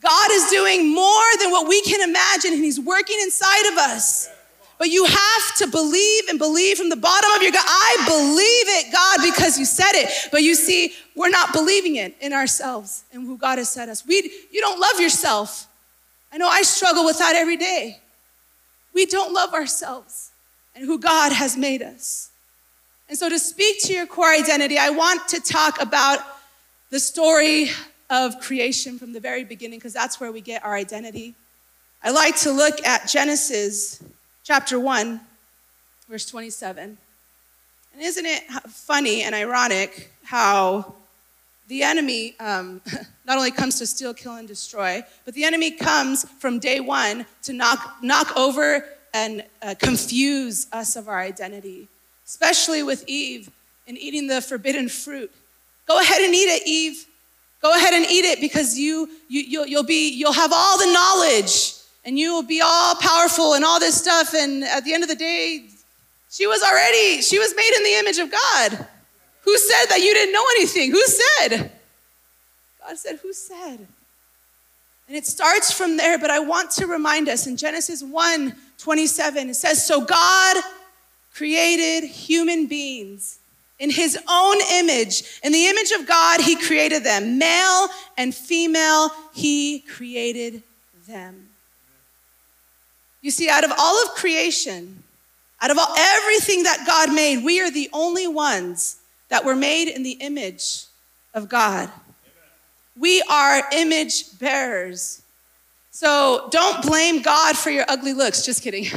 God 0.00 0.30
is 0.30 0.50
doing 0.50 0.94
more 0.94 1.24
than 1.40 1.50
what 1.50 1.66
we 1.66 1.82
can 1.82 2.08
imagine, 2.08 2.52
and 2.52 2.62
He's 2.62 2.78
working 2.78 3.18
inside 3.22 3.72
of 3.72 3.78
us. 3.78 4.28
But 4.78 4.88
you 4.88 5.04
have 5.04 5.56
to 5.58 5.66
believe 5.68 6.28
and 6.28 6.38
believe 6.38 6.78
from 6.78 6.88
the 6.88 6.96
bottom 6.96 7.30
of 7.36 7.42
your 7.42 7.52
gut. 7.52 7.64
I 7.64 8.04
believe 8.06 8.86
it, 8.86 8.92
God, 8.92 9.20
because 9.22 9.58
you 9.58 9.64
said 9.64 9.92
it. 9.92 10.28
But 10.32 10.42
you 10.42 10.54
see, 10.54 10.92
we're 11.14 11.30
not 11.30 11.52
believing 11.52 11.96
it 11.96 12.16
in 12.20 12.32
ourselves 12.32 13.04
and 13.12 13.24
who 13.24 13.38
God 13.38 13.58
has 13.58 13.70
set 13.70 13.88
us. 13.88 14.04
We, 14.06 14.30
you 14.50 14.60
don't 14.60 14.80
love 14.80 15.00
yourself. 15.00 15.68
I 16.32 16.38
know 16.38 16.48
I 16.48 16.62
struggle 16.62 17.04
with 17.04 17.18
that 17.18 17.36
every 17.36 17.56
day. 17.56 18.00
We 18.92 19.06
don't 19.06 19.32
love 19.32 19.54
ourselves. 19.54 20.32
and 20.74 20.84
who 20.84 20.98
God 20.98 21.32
has 21.32 21.56
made 21.56 21.82
us. 21.82 22.30
And 23.08 23.18
so, 23.18 23.28
to 23.28 23.38
speak 23.38 23.82
to 23.82 23.92
your 23.92 24.06
core 24.06 24.30
identity, 24.30 24.78
I 24.78 24.90
want 24.90 25.28
to 25.28 25.40
talk 25.40 25.80
about 25.80 26.18
the 26.90 26.98
story 26.98 27.70
of 28.10 28.40
creation 28.40 28.98
from 28.98 29.12
the 29.12 29.20
very 29.20 29.44
beginning, 29.44 29.78
because 29.78 29.92
that's 29.92 30.20
where 30.20 30.32
we 30.32 30.40
get 30.40 30.64
our 30.64 30.74
identity. 30.74 31.34
I 32.02 32.10
like 32.10 32.36
to 32.40 32.50
look 32.50 32.84
at 32.86 33.08
Genesis 33.08 34.02
chapter 34.44 34.78
1, 34.78 35.20
verse 36.06 36.26
27. 36.26 36.98
And 37.94 38.02
isn't 38.02 38.26
it 38.26 38.42
funny 38.68 39.22
and 39.22 39.34
ironic 39.34 40.12
how 40.22 40.94
the 41.68 41.82
enemy 41.82 42.34
um, 42.38 42.82
not 43.26 43.38
only 43.38 43.50
comes 43.50 43.78
to 43.78 43.86
steal, 43.86 44.12
kill, 44.12 44.36
and 44.36 44.46
destroy, 44.46 45.02
but 45.24 45.32
the 45.32 45.44
enemy 45.44 45.70
comes 45.70 46.28
from 46.38 46.58
day 46.58 46.78
one 46.78 47.24
to 47.44 47.54
knock, 47.54 47.96
knock 48.02 48.36
over 48.36 48.84
and 49.14 49.44
uh, 49.62 49.74
confuse 49.78 50.66
us 50.72 50.94
of 50.94 51.08
our 51.08 51.20
identity, 51.20 51.88
especially 52.26 52.82
with 52.82 53.02
Eve 53.08 53.50
and 53.88 53.96
eating 53.96 54.26
the 54.26 54.42
forbidden 54.42 54.90
fruit. 54.90 55.32
Go 55.88 55.98
ahead 55.98 56.20
and 56.20 56.34
eat 56.34 56.48
it, 56.48 56.66
Eve. 56.66 57.06
Go 57.62 57.74
ahead 57.74 57.94
and 57.94 58.04
eat 58.10 58.26
it 58.26 58.42
because 58.42 58.78
you, 58.78 59.08
you, 59.28 59.40
you'll, 59.40 59.66
you'll, 59.66 59.84
be, 59.84 60.10
you'll 60.10 60.32
have 60.32 60.52
all 60.52 60.76
the 60.76 60.92
knowledge 60.92 61.76
and 62.04 62.18
you 62.18 62.34
will 62.34 62.42
be 62.42 62.60
all 62.60 62.94
powerful 62.96 63.54
and 63.54 63.64
all 63.64 63.80
this 63.80 64.00
stuff. 64.00 64.34
And 64.34 64.64
at 64.64 64.84
the 64.84 64.92
end 64.92 65.02
of 65.02 65.08
the 65.08 65.14
day, 65.14 65.66
she 66.30 66.46
was 66.46 66.62
already, 66.62 67.22
she 67.22 67.38
was 67.38 67.54
made 67.56 67.72
in 67.76 67.82
the 67.84 67.94
image 67.98 68.18
of 68.18 68.30
God. 68.30 68.86
Who 69.42 69.58
said 69.58 69.86
that 69.86 70.00
you 70.00 70.12
didn't 70.14 70.32
know 70.32 70.44
anything? 70.56 70.90
Who 70.90 71.02
said? 71.06 71.70
God 72.86 72.98
said, 72.98 73.18
Who 73.22 73.32
said? 73.32 73.86
And 75.06 75.16
it 75.16 75.26
starts 75.26 75.70
from 75.70 75.96
there, 75.96 76.18
but 76.18 76.30
I 76.30 76.38
want 76.38 76.70
to 76.72 76.86
remind 76.86 77.28
us 77.28 77.46
in 77.46 77.56
Genesis 77.56 78.02
1 78.02 78.54
27, 78.78 79.50
it 79.50 79.54
says, 79.54 79.86
So 79.86 80.04
God 80.04 80.56
created 81.34 82.06
human 82.06 82.66
beings 82.66 83.38
in 83.78 83.90
his 83.90 84.18
own 84.28 84.56
image. 84.72 85.40
In 85.42 85.52
the 85.52 85.66
image 85.66 85.90
of 85.92 86.06
God, 86.06 86.40
he 86.40 86.56
created 86.56 87.04
them. 87.04 87.38
Male 87.38 87.88
and 88.16 88.34
female, 88.34 89.10
he 89.32 89.80
created 89.80 90.62
them. 91.06 91.48
You 93.24 93.30
see, 93.30 93.48
out 93.48 93.64
of 93.64 93.72
all 93.78 94.02
of 94.02 94.10
creation, 94.10 95.02
out 95.58 95.70
of 95.70 95.78
all, 95.78 95.94
everything 95.98 96.64
that 96.64 96.84
God 96.86 97.10
made, 97.10 97.42
we 97.42 97.58
are 97.62 97.70
the 97.70 97.88
only 97.94 98.28
ones 98.28 98.98
that 99.30 99.46
were 99.46 99.56
made 99.56 99.88
in 99.88 100.02
the 100.02 100.18
image 100.20 100.84
of 101.32 101.48
God. 101.48 101.90
We 103.00 103.22
are 103.22 103.62
image 103.72 104.38
bearers. 104.38 105.22
So 105.90 106.48
don't 106.50 106.84
blame 106.84 107.22
God 107.22 107.56
for 107.56 107.70
your 107.70 107.86
ugly 107.88 108.12
looks. 108.12 108.44
Just 108.44 108.62
kidding. 108.62 108.88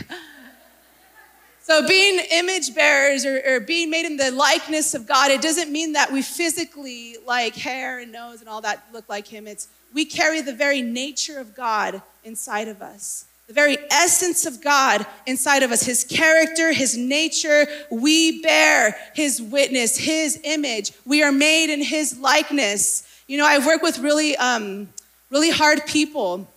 so 1.62 1.88
being 1.88 2.20
image 2.30 2.76
bearers 2.76 3.26
or, 3.26 3.42
or, 3.48 3.60
being 3.62 3.90
made 3.90 4.06
in 4.06 4.18
the 4.18 4.32
likeness 4.32 4.94
of 4.94 5.08
God, 5.08 5.32
it 5.32 5.42
doesn't 5.42 5.72
mean 5.72 5.94
that 5.94 6.12
we 6.12 6.22
physically, 6.22 7.16
like 7.26 7.56
hair 7.56 8.00
and 8.00 8.12
nose 8.12 8.42
and 8.42 8.50
all 8.50 8.60
that, 8.60 8.84
look 8.92 9.08
like 9.08 9.26
Him. 9.26 9.48
It's 9.48 9.70
we 9.94 10.04
carry 10.04 10.42
the 10.42 10.54
very 10.54 10.82
nature 10.82 11.40
of 11.40 11.56
God 11.56 12.02
inside 12.26 12.68
of 12.68 12.82
us 12.82 13.27
the 13.48 13.54
very 13.54 13.78
essence 13.90 14.46
of 14.46 14.62
God 14.62 15.06
inside 15.26 15.64
of 15.64 15.72
us, 15.72 15.82
his 15.84 16.04
character, 16.04 16.74
his 16.74 16.98
nature. 16.98 17.66
We 17.90 18.42
bear 18.42 18.96
his 19.16 19.42
witness, 19.42 19.98
his 19.98 20.40
image. 20.44 20.92
We 21.06 21.24
are 21.24 21.32
made 21.32 21.72
in 21.72 21.82
his 21.82 22.20
likeness. 22.20 23.08
You 23.26 23.38
know, 23.38 23.48
I 23.48 23.66
work 23.66 23.82
with 23.82 24.00
really, 24.00 24.36
um, 24.36 24.90
really 25.30 25.50
hard 25.50 25.86
people. 25.86 26.48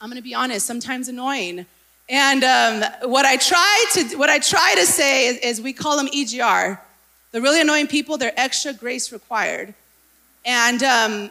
I'm 0.00 0.10
gonna 0.10 0.20
be 0.22 0.34
honest, 0.34 0.66
sometimes 0.66 1.08
annoying. 1.08 1.66
And 2.08 2.42
um, 2.42 3.10
what 3.10 3.24
I 3.24 3.36
try 3.36 3.84
to 3.94 4.16
what 4.16 4.30
I 4.30 4.38
try 4.38 4.74
to 4.76 4.86
say 4.86 5.26
is, 5.26 5.38
is 5.38 5.60
we 5.60 5.72
call 5.72 5.96
them 5.96 6.08
EGR. 6.08 6.80
The 7.30 7.40
really 7.40 7.60
annoying 7.60 7.86
people, 7.86 8.16
they're 8.16 8.32
extra 8.36 8.72
grace 8.72 9.12
required. 9.12 9.74
And 10.44 10.82
um, 10.82 11.30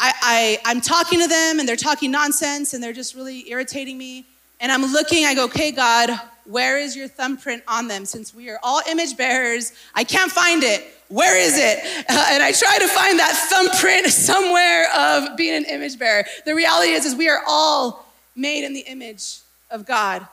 I, 0.00 0.58
I, 0.64 0.70
am 0.70 0.80
talking 0.80 1.20
to 1.20 1.26
them 1.26 1.58
and 1.58 1.68
they're 1.68 1.76
talking 1.76 2.10
nonsense 2.10 2.72
and 2.72 2.82
they're 2.82 2.92
just 2.92 3.14
really 3.14 3.50
irritating 3.50 3.98
me. 3.98 4.24
And 4.60 4.70
I'm 4.70 4.84
looking, 4.92 5.24
I 5.24 5.34
go, 5.34 5.44
okay, 5.46 5.72
God, 5.72 6.10
where 6.44 6.78
is 6.78 6.96
your 6.96 7.08
thumbprint 7.08 7.62
on 7.66 7.88
them? 7.88 8.04
Since 8.04 8.34
we 8.34 8.48
are 8.48 8.58
all 8.62 8.80
image 8.88 9.16
bearers, 9.16 9.72
I 9.94 10.04
can't 10.04 10.30
find 10.30 10.62
it. 10.62 10.84
Where 11.08 11.36
is 11.36 11.56
it? 11.56 11.78
Uh, 12.08 12.26
and 12.30 12.42
I 12.42 12.52
try 12.52 12.78
to 12.78 12.88
find 12.88 13.18
that 13.18 13.32
thumbprint 13.50 14.06
somewhere 14.06 14.86
of 14.96 15.36
being 15.36 15.54
an 15.54 15.64
image 15.64 15.98
bearer. 15.98 16.24
The 16.44 16.54
reality 16.54 16.92
is, 16.92 17.04
is 17.04 17.14
we 17.14 17.28
are 17.28 17.42
all 17.46 18.06
made 18.36 18.64
in 18.64 18.74
the 18.74 18.80
image 18.80 19.38
of 19.70 19.84
God. 19.84 20.26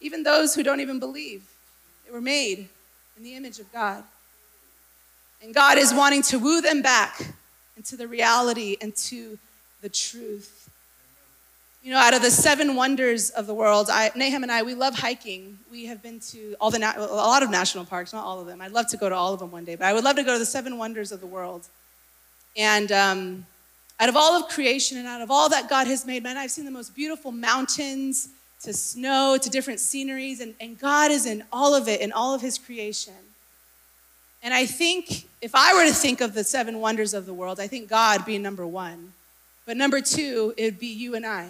Even 0.00 0.22
those 0.24 0.54
who 0.54 0.62
don't 0.62 0.80
even 0.80 0.98
believe, 0.98 1.42
they 2.04 2.12
were 2.12 2.20
made 2.20 2.68
in 3.16 3.22
the 3.22 3.36
image 3.36 3.60
of 3.60 3.72
God. 3.72 4.02
And 5.42 5.54
God 5.54 5.78
is 5.78 5.94
wanting 5.94 6.22
to 6.24 6.38
woo 6.38 6.60
them 6.60 6.82
back 6.82 7.34
into 7.76 7.96
the 7.96 8.06
reality 8.06 8.76
and 8.80 8.94
to 8.96 9.38
the 9.80 9.88
truth. 9.88 10.70
You 11.82 11.92
know, 11.92 11.98
out 11.98 12.14
of 12.14 12.22
the 12.22 12.30
seven 12.30 12.76
wonders 12.76 13.30
of 13.30 13.48
the 13.48 13.54
world, 13.54 13.88
I, 13.90 14.12
Nahum 14.14 14.44
and 14.44 14.52
I, 14.52 14.62
we 14.62 14.74
love 14.74 14.94
hiking. 14.94 15.58
We 15.70 15.86
have 15.86 16.00
been 16.00 16.20
to 16.30 16.54
all 16.60 16.70
the 16.70 16.78
na- 16.78 16.94
a 16.96 17.00
lot 17.00 17.42
of 17.42 17.50
national 17.50 17.84
parks, 17.84 18.12
not 18.12 18.24
all 18.24 18.38
of 18.40 18.46
them. 18.46 18.60
I'd 18.60 18.70
love 18.70 18.86
to 18.88 18.96
go 18.96 19.08
to 19.08 19.14
all 19.14 19.34
of 19.34 19.40
them 19.40 19.50
one 19.50 19.64
day, 19.64 19.74
but 19.74 19.86
I 19.86 19.92
would 19.92 20.04
love 20.04 20.14
to 20.16 20.22
go 20.22 20.34
to 20.34 20.38
the 20.38 20.46
seven 20.46 20.78
wonders 20.78 21.10
of 21.10 21.20
the 21.20 21.26
world. 21.26 21.66
And 22.56 22.92
um, 22.92 23.46
out 23.98 24.08
of 24.08 24.16
all 24.16 24.34
of 24.34 24.48
creation 24.48 24.98
and 24.98 25.08
out 25.08 25.22
of 25.22 25.30
all 25.30 25.48
that 25.48 25.68
God 25.68 25.88
has 25.88 26.06
made, 26.06 26.22
man, 26.22 26.36
I've 26.36 26.52
seen 26.52 26.64
the 26.64 26.70
most 26.70 26.94
beautiful 26.94 27.32
mountains 27.32 28.28
to 28.62 28.72
snow 28.72 29.36
to 29.40 29.50
different 29.50 29.80
sceneries, 29.80 30.40
and, 30.40 30.54
and 30.60 30.78
God 30.78 31.10
is 31.10 31.26
in 31.26 31.42
all 31.52 31.74
of 31.74 31.88
it, 31.88 32.00
in 32.00 32.12
all 32.12 32.32
of 32.32 32.40
His 32.40 32.58
creation. 32.58 33.14
And 34.42 34.52
I 34.52 34.66
think 34.66 35.28
if 35.40 35.54
I 35.54 35.74
were 35.74 35.86
to 35.86 35.94
think 35.94 36.20
of 36.20 36.34
the 36.34 36.44
seven 36.44 36.80
wonders 36.80 37.14
of 37.14 37.26
the 37.26 37.34
world, 37.34 37.60
I 37.60 37.68
think 37.68 37.88
God 37.88 38.24
being 38.24 38.42
number 38.42 38.66
one. 38.66 39.12
But 39.66 39.76
number 39.76 40.00
two, 40.00 40.52
it'd 40.56 40.80
be 40.80 40.88
you 40.88 41.14
and 41.14 41.24
I. 41.24 41.48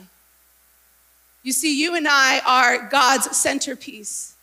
You 1.43 1.53
see, 1.53 1.81
you 1.81 1.97
and 1.97 2.07
I 2.07 2.41
are 2.47 2.89
God's 2.89 3.37
centerpiece. 3.37 4.35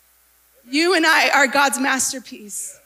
You 0.68 0.94
and 0.94 1.06
I 1.06 1.30
are 1.30 1.46
God's 1.46 1.78
masterpiece. 1.78 2.78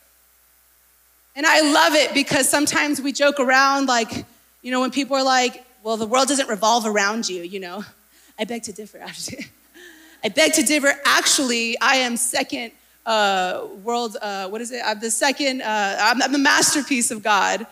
And 1.34 1.46
I 1.46 1.72
love 1.72 1.94
it 1.94 2.14
because 2.14 2.48
sometimes 2.48 3.00
we 3.00 3.12
joke 3.12 3.40
around, 3.40 3.86
like, 3.86 4.24
you 4.62 4.70
know, 4.70 4.80
when 4.80 4.90
people 4.90 5.16
are 5.16 5.24
like, 5.24 5.64
well, 5.82 5.96
the 5.96 6.06
world 6.06 6.28
doesn't 6.28 6.48
revolve 6.48 6.86
around 6.86 7.28
you, 7.28 7.42
you 7.42 7.60
know. 7.60 7.84
I 8.38 8.44
beg 8.44 8.62
to 8.64 8.72
differ. 8.72 9.00
I 10.24 10.28
beg 10.28 10.52
to 10.54 10.62
differ. 10.62 10.92
Actually, 11.04 11.78
I 11.80 11.96
am 11.96 12.16
second 12.16 12.72
uh, 13.06 13.66
world, 13.82 14.16
uh, 14.20 14.48
what 14.48 14.60
is 14.60 14.70
it? 14.72 14.82
I'm 14.84 15.00
the 15.00 15.10
second, 15.10 15.62
uh, 15.62 15.96
I'm, 16.00 16.22
I'm, 16.22 16.32
the 16.32 16.38
masterpiece 16.38 17.10
of 17.10 17.22
God. 17.22 17.66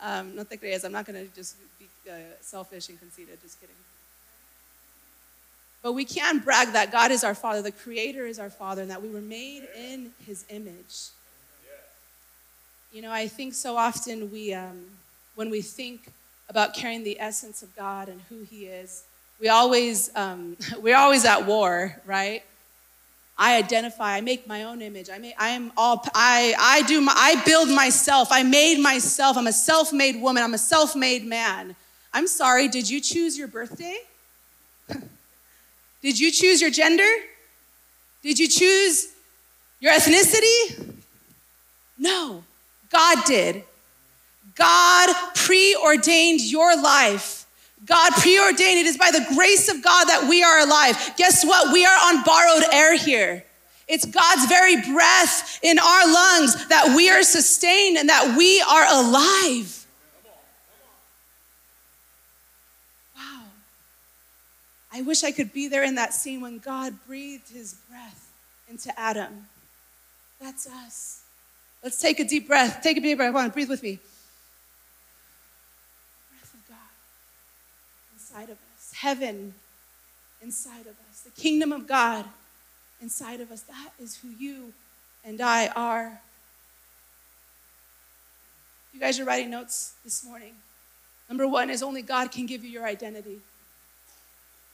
Um, 0.00 0.34
no 0.34 0.44
te 0.44 0.56
creas, 0.56 0.84
I'm 0.84 0.92
not 0.92 1.06
going 1.06 1.26
to 1.26 1.34
just 1.34 1.56
be 1.78 1.86
uh, 2.10 2.14
selfish 2.40 2.88
and 2.88 2.98
conceited, 2.98 3.40
just 3.42 3.60
kidding. 3.60 3.76
But 5.82 5.92
we 5.92 6.04
can 6.04 6.38
brag 6.38 6.72
that 6.72 6.90
God 6.90 7.10
is 7.10 7.24
our 7.24 7.34
Father, 7.34 7.62
the 7.62 7.70
Creator 7.70 8.26
is 8.26 8.38
our 8.38 8.50
Father, 8.50 8.82
and 8.82 8.90
that 8.90 9.02
we 9.02 9.10
were 9.10 9.20
made 9.20 9.68
in 9.76 10.12
His 10.26 10.44
image. 10.48 11.10
You 12.92 13.02
know, 13.02 13.12
I 13.12 13.28
think 13.28 13.54
so 13.54 13.76
often 13.76 14.30
we, 14.32 14.54
um, 14.54 14.84
when 15.34 15.50
we 15.50 15.62
think 15.62 16.10
about 16.48 16.74
carrying 16.74 17.04
the 17.04 17.20
essence 17.20 17.62
of 17.62 17.74
God 17.76 18.08
and 18.08 18.20
who 18.28 18.42
He 18.42 18.66
is, 18.66 19.04
we 19.40 19.48
always, 19.48 20.14
um, 20.16 20.56
we're 20.80 20.96
always 20.96 21.24
at 21.24 21.46
war, 21.46 22.00
right? 22.06 22.42
I 23.36 23.56
identify, 23.56 24.12
I 24.12 24.20
make 24.20 24.46
my 24.46 24.62
own 24.62 24.80
image. 24.80 25.10
I, 25.10 25.18
make, 25.18 25.34
I 25.38 25.50
am 25.50 25.72
all, 25.76 26.04
I, 26.14 26.54
I 26.58 26.82
do, 26.82 27.00
my, 27.00 27.12
I 27.16 27.42
build 27.44 27.68
myself. 27.68 28.28
I 28.30 28.44
made 28.44 28.78
myself. 28.80 29.36
I'm 29.36 29.48
a 29.48 29.52
self 29.52 29.92
made 29.92 30.20
woman. 30.20 30.42
I'm 30.42 30.54
a 30.54 30.58
self 30.58 30.94
made 30.94 31.26
man. 31.26 31.74
I'm 32.12 32.28
sorry, 32.28 32.68
did 32.68 32.88
you 32.88 33.00
choose 33.00 33.36
your 33.36 33.48
birthday? 33.48 33.96
did 36.02 36.18
you 36.18 36.30
choose 36.30 36.60
your 36.60 36.70
gender? 36.70 37.10
Did 38.22 38.38
you 38.38 38.48
choose 38.48 39.08
your 39.80 39.92
ethnicity? 39.92 40.94
No, 41.98 42.44
God 42.90 43.24
did. 43.26 43.64
God 44.54 45.14
preordained 45.34 46.40
your 46.40 46.80
life 46.80 47.43
God 47.84 48.12
preordained. 48.14 48.78
It 48.78 48.86
is 48.86 48.96
by 48.96 49.10
the 49.10 49.24
grace 49.34 49.68
of 49.68 49.82
God 49.82 50.04
that 50.06 50.26
we 50.28 50.42
are 50.42 50.60
alive. 50.60 51.12
Guess 51.16 51.44
what? 51.44 51.72
We 51.72 51.84
are 51.84 51.96
on 52.06 52.22
borrowed 52.24 52.64
air 52.72 52.96
here. 52.96 53.44
It's 53.86 54.06
God's 54.06 54.46
very 54.46 54.76
breath 54.80 55.60
in 55.62 55.78
our 55.78 56.06
lungs 56.06 56.68
that 56.68 56.94
we 56.96 57.10
are 57.10 57.22
sustained 57.22 57.98
and 57.98 58.08
that 58.08 58.36
we 58.36 58.60
are 58.62 58.86
alive. 58.86 59.86
Wow. 63.14 63.42
I 64.92 65.02
wish 65.02 65.22
I 65.22 65.32
could 65.32 65.52
be 65.52 65.68
there 65.68 65.84
in 65.84 65.96
that 65.96 66.14
scene 66.14 66.40
when 66.40 66.58
God 66.58 66.94
breathed 67.06 67.50
his 67.50 67.74
breath 67.90 68.32
into 68.70 68.98
Adam. 68.98 69.48
That's 70.40 70.66
us. 70.66 71.22
Let's 71.82 72.00
take 72.00 72.18
a 72.20 72.24
deep 72.24 72.48
breath. 72.48 72.80
Take 72.82 72.96
a 72.96 73.00
deep 73.00 73.18
breath. 73.18 73.34
Come 73.34 73.44
on, 73.44 73.50
breathe 73.50 73.68
with 73.68 73.82
me. 73.82 73.98
Inside 78.34 78.50
of 78.50 78.58
us, 78.76 78.92
heaven 78.96 79.54
inside 80.42 80.80
of 80.80 80.96
us, 81.08 81.20
the 81.20 81.30
kingdom 81.40 81.70
of 81.70 81.86
God 81.86 82.24
inside 83.00 83.40
of 83.40 83.52
us. 83.52 83.62
That 83.62 83.90
is 84.00 84.16
who 84.16 84.28
you 84.28 84.72
and 85.24 85.40
I 85.40 85.68
are. 85.68 86.20
You 88.92 88.98
guys 88.98 89.20
are 89.20 89.24
writing 89.24 89.50
notes 89.50 89.94
this 90.02 90.24
morning. 90.24 90.54
Number 91.28 91.46
one 91.46 91.70
is 91.70 91.80
only 91.80 92.02
God 92.02 92.32
can 92.32 92.46
give 92.46 92.64
you 92.64 92.70
your 92.70 92.84
identity. 92.84 93.38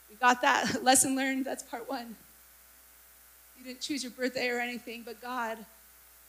We 0.09 0.17
got 0.17 0.41
that 0.41 0.83
lesson 0.83 1.15
learned. 1.15 1.45
That's 1.45 1.63
part 1.63 1.89
one. 1.89 2.17
You 3.59 3.65
didn't 3.65 3.83
choose 3.83 4.03
your 4.03 4.13
birthday 4.13 4.49
or 4.49 4.59
anything, 4.59 5.03
but 5.05 5.21
God, 5.21 5.59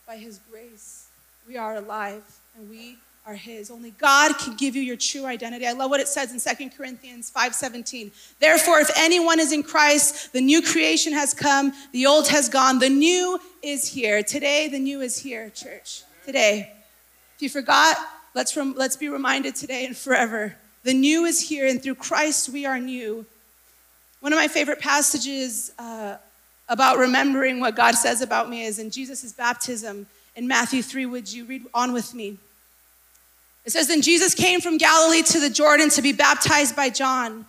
by 0.05 0.17
His 0.17 0.39
grace, 0.51 1.07
we 1.47 1.55
are 1.55 1.75
alive 1.75 2.23
and 2.57 2.69
we 2.69 2.97
are 3.25 3.35
his. 3.35 3.69
Only 3.69 3.91
God 3.91 4.37
can 4.37 4.55
give 4.55 4.75
you 4.75 4.81
your 4.81 4.97
true 4.97 5.25
identity. 5.25 5.67
I 5.67 5.73
love 5.73 5.91
what 5.91 5.99
it 5.99 6.07
says 6.07 6.31
in 6.31 6.39
Second 6.39 6.71
Corinthians 6.75 7.29
5:17. 7.29 8.11
Therefore, 8.39 8.79
if 8.79 8.89
anyone 8.97 9.39
is 9.39 9.51
in 9.51 9.63
Christ, 9.63 10.33
the 10.33 10.41
new 10.41 10.61
creation 10.61 11.13
has 11.13 11.33
come, 11.33 11.73
the 11.91 12.07
old 12.07 12.27
has 12.29 12.49
gone, 12.49 12.79
the 12.79 12.89
new 12.89 13.39
is 13.61 13.87
here. 13.87 14.23
Today, 14.23 14.67
the 14.67 14.79
new 14.79 15.01
is 15.01 15.19
here, 15.19 15.49
church. 15.51 16.03
Today. 16.25 16.71
If 17.35 17.41
you 17.43 17.49
forgot, 17.49 17.97
let's, 18.33 18.55
rem- 18.55 18.75
let's 18.75 18.95
be 18.95 19.09
reminded 19.09 19.55
today 19.55 19.85
and 19.85 19.95
forever. 19.95 20.55
The 20.83 20.93
new 20.93 21.25
is 21.25 21.49
here, 21.49 21.67
and 21.67 21.81
through 21.81 21.95
Christ 21.95 22.49
we 22.49 22.65
are 22.65 22.79
new. 22.79 23.25
One 24.19 24.33
of 24.33 24.37
my 24.37 24.47
favorite 24.47 24.79
passages 24.79 25.71
uh, 25.77 26.17
about 26.69 26.97
remembering 26.97 27.59
what 27.59 27.75
God 27.75 27.95
says 27.95 28.21
about 28.21 28.49
me 28.49 28.65
is 28.65 28.79
in 28.79 28.89
Jesus' 28.89 29.31
baptism 29.31 30.07
in 30.35 30.47
Matthew 30.47 30.81
3. 30.81 31.05
Would 31.07 31.31
you 31.31 31.45
read 31.45 31.65
on 31.73 31.93
with 31.93 32.13
me? 32.13 32.37
It 33.65 33.71
says, 33.71 33.87
Then 33.87 34.01
Jesus 34.01 34.33
came 34.33 34.61
from 34.61 34.77
Galilee 34.77 35.21
to 35.23 35.39
the 35.39 35.49
Jordan 35.49 35.89
to 35.91 36.01
be 36.01 36.13
baptized 36.13 36.75
by 36.75 36.89
John. 36.89 37.45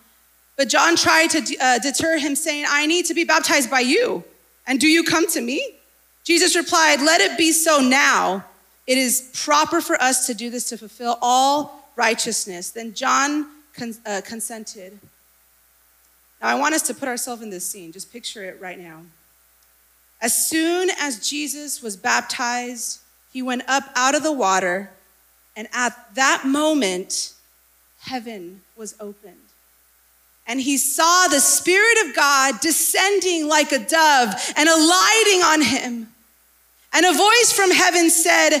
But 0.55 0.69
John 0.69 0.95
tried 0.95 1.31
to 1.31 1.57
uh, 1.59 1.79
deter 1.79 2.17
him, 2.17 2.35
saying, 2.35 2.65
I 2.67 2.85
need 2.85 3.05
to 3.07 3.13
be 3.13 3.23
baptized 3.23 3.71
by 3.71 3.79
you. 3.79 4.23
And 4.67 4.79
do 4.79 4.87
you 4.87 5.03
come 5.03 5.27
to 5.31 5.41
me? 5.41 5.75
Jesus 6.23 6.55
replied, 6.55 7.01
Let 7.01 7.21
it 7.21 7.37
be 7.37 7.51
so 7.51 7.79
now. 7.79 8.45
It 8.85 8.97
is 8.97 9.31
proper 9.45 9.81
for 9.81 10.01
us 10.01 10.27
to 10.27 10.33
do 10.33 10.49
this 10.49 10.69
to 10.69 10.77
fulfill 10.77 11.17
all 11.21 11.89
righteousness. 11.95 12.71
Then 12.71 12.93
John 12.93 13.47
con- 13.75 13.95
uh, 14.05 14.21
consented. 14.25 14.99
Now, 16.41 16.49
I 16.49 16.55
want 16.55 16.75
us 16.75 16.81
to 16.83 16.93
put 16.93 17.07
ourselves 17.07 17.41
in 17.41 17.49
this 17.49 17.65
scene. 17.65 17.91
Just 17.91 18.11
picture 18.11 18.43
it 18.43 18.59
right 18.59 18.77
now. 18.77 19.01
As 20.21 20.47
soon 20.47 20.89
as 20.99 21.27
Jesus 21.27 21.81
was 21.81 21.97
baptized, 21.97 22.99
he 23.31 23.41
went 23.41 23.63
up 23.67 23.83
out 23.95 24.15
of 24.15 24.23
the 24.23 24.31
water. 24.31 24.91
And 25.55 25.67
at 25.73 25.93
that 26.15 26.43
moment, 26.45 27.33
heaven 27.99 28.61
was 28.75 28.95
opened. 28.99 29.37
And 30.45 30.59
he 30.59 30.77
saw 30.77 31.27
the 31.27 31.39
Spirit 31.39 32.07
of 32.07 32.15
God 32.15 32.59
descending 32.59 33.47
like 33.47 33.71
a 33.71 33.79
dove 33.79 34.33
and 34.57 34.67
alighting 34.67 35.41
on 35.41 35.61
him. 35.61 36.11
And 36.91 37.05
a 37.05 37.13
voice 37.13 37.53
from 37.55 37.71
heaven 37.71 38.09
said, 38.09 38.59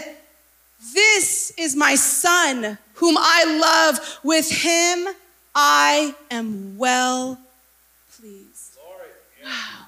This 0.93 1.51
is 1.57 1.75
my 1.75 1.95
Son, 1.95 2.77
whom 2.95 3.15
I 3.17 3.43
love. 3.59 4.19
With 4.23 4.49
him 4.49 5.07
I 5.53 6.15
am 6.31 6.77
well 6.77 7.37
pleased. 8.17 8.77
Wow. 9.43 9.87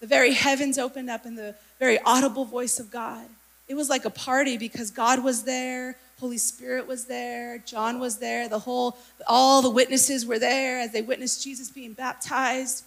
The 0.00 0.06
very 0.06 0.34
heavens 0.34 0.78
opened 0.78 1.10
up 1.10 1.26
and 1.26 1.36
the 1.36 1.54
very 1.80 1.98
audible 2.02 2.44
voice 2.44 2.78
of 2.78 2.90
God 2.90 3.26
it 3.68 3.74
was 3.74 3.88
like 3.88 4.04
a 4.04 4.10
party 4.10 4.56
because 4.58 4.90
God 4.90 5.22
was 5.22 5.42
there, 5.42 5.96
Holy 6.20 6.38
Spirit 6.38 6.86
was 6.86 7.04
there, 7.04 7.58
John 7.58 7.98
was 7.98 8.18
there, 8.18 8.48
the 8.48 8.58
whole, 8.58 8.96
all 9.26 9.60
the 9.60 9.70
witnesses 9.70 10.24
were 10.24 10.38
there 10.38 10.78
as 10.78 10.92
they 10.92 11.02
witnessed 11.02 11.42
Jesus 11.42 11.70
being 11.70 11.92
baptized. 11.92 12.84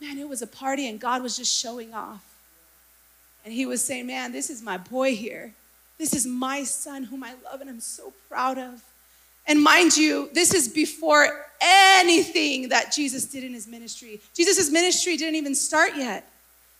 Man, 0.00 0.18
it 0.18 0.28
was 0.28 0.42
a 0.42 0.46
party 0.46 0.88
and 0.88 0.98
God 0.98 1.22
was 1.22 1.36
just 1.36 1.54
showing 1.54 1.94
off. 1.94 2.24
And 3.44 3.52
he 3.52 3.66
was 3.66 3.84
saying, 3.84 4.06
Man, 4.06 4.32
this 4.32 4.48
is 4.48 4.62
my 4.62 4.78
boy 4.78 5.14
here. 5.14 5.52
This 5.98 6.14
is 6.14 6.26
my 6.26 6.64
son 6.64 7.04
whom 7.04 7.22
I 7.22 7.34
love 7.44 7.60
and 7.60 7.70
I'm 7.70 7.80
so 7.80 8.12
proud 8.28 8.58
of. 8.58 8.82
And 9.46 9.62
mind 9.62 9.96
you, 9.96 10.30
this 10.32 10.54
is 10.54 10.68
before 10.68 11.28
anything 11.60 12.70
that 12.70 12.92
Jesus 12.92 13.26
did 13.26 13.44
in 13.44 13.52
his 13.52 13.66
ministry. 13.66 14.20
Jesus' 14.34 14.70
ministry 14.70 15.16
didn't 15.16 15.34
even 15.34 15.54
start 15.54 15.96
yet. 15.96 16.28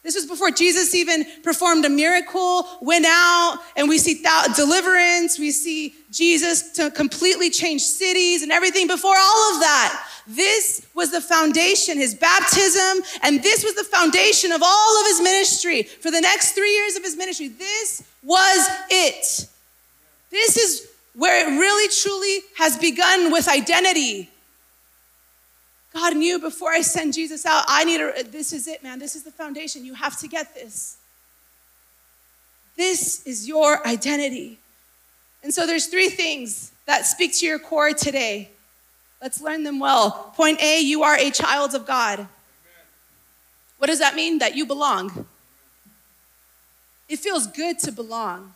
This 0.05 0.15
was 0.15 0.27
before 0.27 0.51
Jesus 0.51 0.95
even 0.95 1.25
performed 1.43 1.87
a 1.87 1.89
miracle, 1.89 2.69
went 2.83 3.07
out, 3.09 3.59
and 3.75 3.89
we 3.89 3.97
see 3.97 4.17
th- 4.17 4.55
deliverance. 4.55 5.39
We 5.39 5.51
see 5.51 5.95
Jesus 6.11 6.73
to 6.73 6.91
completely 6.91 7.49
change 7.49 7.81
cities 7.81 8.43
and 8.43 8.53
everything. 8.53 8.87
Before 8.87 9.17
all 9.17 9.55
of 9.55 9.61
that, 9.61 10.07
this 10.27 10.87
was 10.95 11.11
the 11.11 11.23
foundation, 11.23 11.97
his 11.97 12.15
baptism, 12.15 13.03
and 13.23 13.43
this 13.43 13.65
was 13.65 13.75
the 13.77 13.85
foundation 13.85 14.53
of 14.53 14.63
all 14.63 15.01
of 15.01 15.07
his 15.07 15.23
ministry 15.23 15.85
for 15.85 16.11
the 16.11 16.21
next 16.21 16.53
three 16.53 16.75
years 16.75 16.97
of 16.97 17.03
his 17.03 17.17
ministry. 17.17 17.49
This 17.49 18.05
was 18.23 18.69
it. 18.91 19.49
This 20.31 20.59
is 20.59 20.87
where 21.15 21.49
it 21.49 21.59
really 21.59 21.89
truly 21.89 22.41
has 22.59 22.77
begun 22.77 23.33
with 23.33 23.49
identity. 23.49 24.29
God 25.95 26.17
knew 26.17 26.41
before 26.41 26.71
I 26.71 26.81
send 26.81 27.15
Jesus 27.15 27.47
out, 27.47 27.65
I 27.69 27.85
need 27.85 28.01
a, 28.01 28.25
this 28.25 28.53
is 28.53 28.67
it, 28.67 28.83
man. 28.83 28.99
This 28.99 29.15
is 29.15 29.23
the 29.23 29.31
foundation. 29.31 29.85
You 29.85 29.95
have 29.95 30.19
to 30.19 30.29
get 30.29 30.53
this. 30.55 30.97
This 32.77 33.25
is 33.25 33.47
your 33.47 33.87
identity. 33.87 34.59
And 35.45 35.55
so 35.55 35.67
there's 35.67 35.87
three 35.87 36.09
things 36.09 36.73
that 36.87 37.07
speak 37.07 37.33
to 37.37 37.47
your 37.47 37.61
core 37.61 37.93
today. 37.93 38.51
Let's 39.23 39.41
learn 39.41 39.63
them 39.63 39.79
well. 39.79 40.33
Point 40.37 40.61
A, 40.61 40.81
you 40.81 41.05
are 41.05 41.17
a 41.17 41.31
child 41.31 41.75
of 41.75 41.87
God. 41.87 42.27
What 43.79 43.87
does 43.87 44.01
that 44.01 44.17
mean? 44.17 44.39
That 44.39 44.57
you 44.57 44.67
belong. 44.67 45.27
It 47.09 47.21
feels 47.21 47.47
good 47.47 47.79
to 47.81 47.93
belong. 47.93 48.55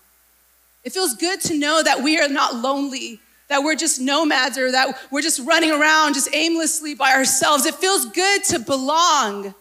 It 0.82 0.92
feels 0.92 1.14
good 1.14 1.40
to 1.42 1.56
know 1.56 1.82
that 1.82 2.02
we 2.02 2.18
are 2.18 2.28
not 2.28 2.56
lonely, 2.56 3.20
that 3.48 3.62
we're 3.62 3.74
just 3.74 4.00
nomads 4.00 4.58
or 4.58 4.70
that 4.70 4.98
we're 5.10 5.22
just 5.22 5.40
running 5.40 5.70
around 5.70 6.14
just 6.14 6.34
aimlessly 6.34 6.94
by 6.94 7.12
ourselves. 7.12 7.66
It 7.66 7.74
feels 7.74 8.06
good 8.06 8.44
to 8.44 8.58
belong. 8.58 9.54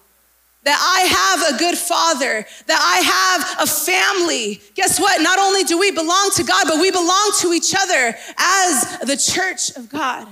That 0.63 0.79
I 0.81 1.45
have 1.47 1.55
a 1.55 1.57
good 1.59 1.77
father, 1.77 2.45
that 2.65 2.81
I 2.81 3.55
have 3.55 3.63
a 3.63 3.71
family. 3.71 4.59
Guess 4.75 4.99
what? 4.99 5.21
Not 5.21 5.39
only 5.39 5.63
do 5.63 5.79
we 5.79 5.91
belong 5.91 6.29
to 6.35 6.43
God, 6.43 6.65
but 6.67 6.81
we 6.81 6.91
belong 6.91 7.31
to 7.39 7.53
each 7.53 7.73
other 7.73 8.17
as 8.37 8.99
the 8.99 9.15
church 9.15 9.77
of 9.77 9.87
God. 9.87 10.27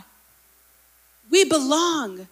We 1.30 1.46
belong. 1.46 2.28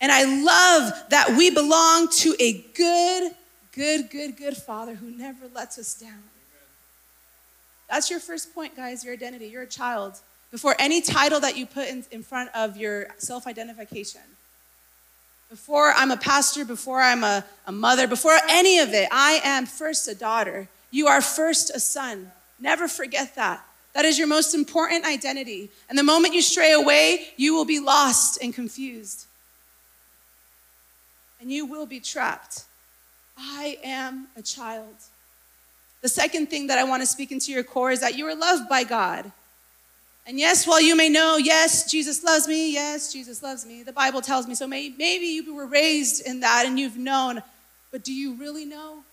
And 0.00 0.10
I 0.10 0.24
love 0.24 1.10
that 1.10 1.36
we 1.36 1.50
belong 1.50 2.08
to 2.20 2.34
a 2.40 2.64
good, 2.74 3.32
good, 3.72 4.08
good, 4.08 4.38
good 4.38 4.56
father 4.56 4.94
who 4.94 5.10
never 5.10 5.46
lets 5.54 5.78
us 5.78 5.92
down. 5.92 6.22
That's 7.90 8.08
your 8.08 8.20
first 8.20 8.54
point, 8.54 8.74
guys, 8.74 9.04
your 9.04 9.12
identity. 9.12 9.48
You're 9.48 9.62
a 9.62 9.68
child 9.68 10.20
before 10.56 10.74
any 10.78 11.02
title 11.02 11.38
that 11.38 11.54
you 11.58 11.66
put 11.66 11.86
in, 11.86 12.02
in 12.10 12.22
front 12.22 12.48
of 12.54 12.78
your 12.78 13.08
self 13.18 13.46
identification. 13.46 14.22
Before 15.50 15.92
I'm 15.94 16.10
a 16.10 16.16
pastor, 16.16 16.64
before 16.64 17.02
I'm 17.02 17.24
a, 17.24 17.44
a 17.66 17.72
mother, 17.72 18.08
before 18.08 18.38
any 18.48 18.78
of 18.78 18.94
it, 18.94 19.06
I 19.12 19.38
am 19.44 19.66
first 19.66 20.08
a 20.08 20.14
daughter. 20.14 20.66
You 20.90 21.08
are 21.08 21.20
first 21.20 21.68
a 21.74 21.78
son. 21.78 22.32
Never 22.58 22.88
forget 22.88 23.34
that. 23.34 23.66
That 23.92 24.06
is 24.06 24.16
your 24.18 24.28
most 24.28 24.54
important 24.54 25.04
identity. 25.04 25.68
And 25.90 25.98
the 25.98 26.02
moment 26.02 26.32
you 26.32 26.40
stray 26.40 26.72
away, 26.72 27.26
you 27.36 27.54
will 27.54 27.66
be 27.66 27.78
lost 27.78 28.42
and 28.42 28.54
confused. 28.54 29.26
And 31.38 31.52
you 31.52 31.66
will 31.66 31.84
be 31.84 32.00
trapped. 32.00 32.64
I 33.36 33.76
am 33.84 34.28
a 34.38 34.40
child. 34.40 34.94
The 36.00 36.08
second 36.08 36.46
thing 36.46 36.68
that 36.68 36.78
I 36.78 36.84
want 36.84 37.02
to 37.02 37.06
speak 37.06 37.30
into 37.30 37.52
your 37.52 37.62
core 37.62 37.90
is 37.90 38.00
that 38.00 38.16
you 38.16 38.26
are 38.26 38.34
loved 38.34 38.70
by 38.70 38.84
God. 38.84 39.30
And 40.26 40.40
yes, 40.40 40.66
while 40.66 40.80
you 40.80 40.96
may 40.96 41.08
know, 41.08 41.36
yes, 41.36 41.88
Jesus 41.88 42.24
loves 42.24 42.48
me, 42.48 42.72
yes, 42.72 43.12
Jesus 43.12 43.42
loves 43.44 43.64
me, 43.64 43.84
the 43.84 43.92
Bible 43.92 44.20
tells 44.20 44.48
me 44.48 44.56
so. 44.56 44.66
Maybe 44.66 45.26
you 45.26 45.54
were 45.54 45.66
raised 45.66 46.26
in 46.26 46.40
that 46.40 46.64
and 46.66 46.78
you've 46.80 46.98
known, 46.98 47.42
but 47.92 48.02
do 48.02 48.12
you 48.12 48.34
really 48.34 48.64
know? 48.64 49.04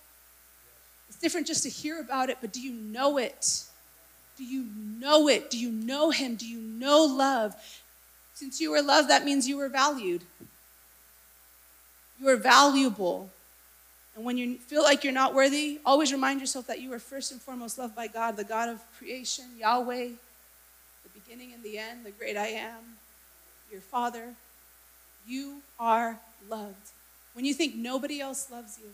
It's 1.08 1.17
different 1.17 1.45
just 1.45 1.62
to 1.63 1.69
hear 1.69 1.99
about 1.99 2.30
it, 2.32 2.39
but 2.41 2.52
do 2.52 2.60
you 2.60 2.73
know 2.73 3.19
it? 3.19 3.63
Do 4.38 4.43
you 4.43 4.65
know 4.99 5.28
it? 5.28 5.52
Do 5.52 5.60
you 5.60 5.69
know 5.69 6.10
Him? 6.10 6.36
Do 6.36 6.47
you 6.47 6.60
know 6.60 7.04
love? 7.04 7.54
Since 8.34 8.60
you 8.60 8.71
were 8.71 8.82
loved, 8.82 9.12
that 9.12 9.23
means 9.23 9.47
you 9.47 9.58
were 9.58 9.69
valued. 9.69 10.23
You 12.19 12.30
are 12.30 12.38
valuable. 12.38 13.30
And 14.15 14.26
when 14.26 14.38
you 14.38 14.56
feel 14.58 14.82
like 14.82 15.04
you're 15.04 15.13
not 15.13 15.36
worthy, 15.36 15.80
always 15.86 16.12
remind 16.12 16.39
yourself 16.39 16.65
that 16.65 16.82
you 16.82 16.91
are 16.93 16.99
first 16.99 17.32
and 17.32 17.39
foremost 17.39 17.78
loved 17.78 17.95
by 17.95 18.08
God, 18.08 18.36
the 18.36 18.43
God 18.43 18.69
of 18.69 18.80
creation, 18.97 19.45
Yahweh, 19.60 20.10
beginning 21.33 21.53
and 21.53 21.63
the 21.63 21.79
end, 21.79 22.05
the 22.05 22.11
great 22.11 22.37
I 22.37 22.47
am, 22.47 22.97
your 23.71 23.81
Father. 23.81 24.35
You 25.27 25.61
are 25.79 26.19
loved. 26.47 26.91
When 27.33 27.43
you 27.43 27.55
think 27.55 27.73
nobody 27.73 28.21
else 28.21 28.51
loves 28.51 28.77
you. 28.79 28.89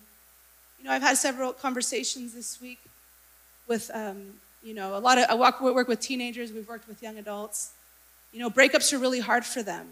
You 0.78 0.86
know, 0.86 0.92
I've 0.92 1.02
had 1.02 1.18
several 1.18 1.52
conversations 1.52 2.34
this 2.34 2.62
week 2.62 2.80
with, 3.68 3.92
um, 3.94 4.36
you 4.64 4.74
know, 4.74 4.98
a 4.98 5.00
lot 5.00 5.18
of, 5.18 5.26
I 5.30 5.36
work, 5.36 5.60
work 5.60 5.90
with 5.90 6.00
teenagers, 6.00 6.54
we've 6.54 6.68
worked 6.68 6.88
with 6.88 7.04
young 7.04 7.18
adults. 7.18 7.72
You 8.32 8.40
know, 8.40 8.50
breakups 8.50 8.94
are 8.94 9.00
really 9.00 9.20
hard 9.20 9.44
for 9.44 9.62
them. 9.62 9.88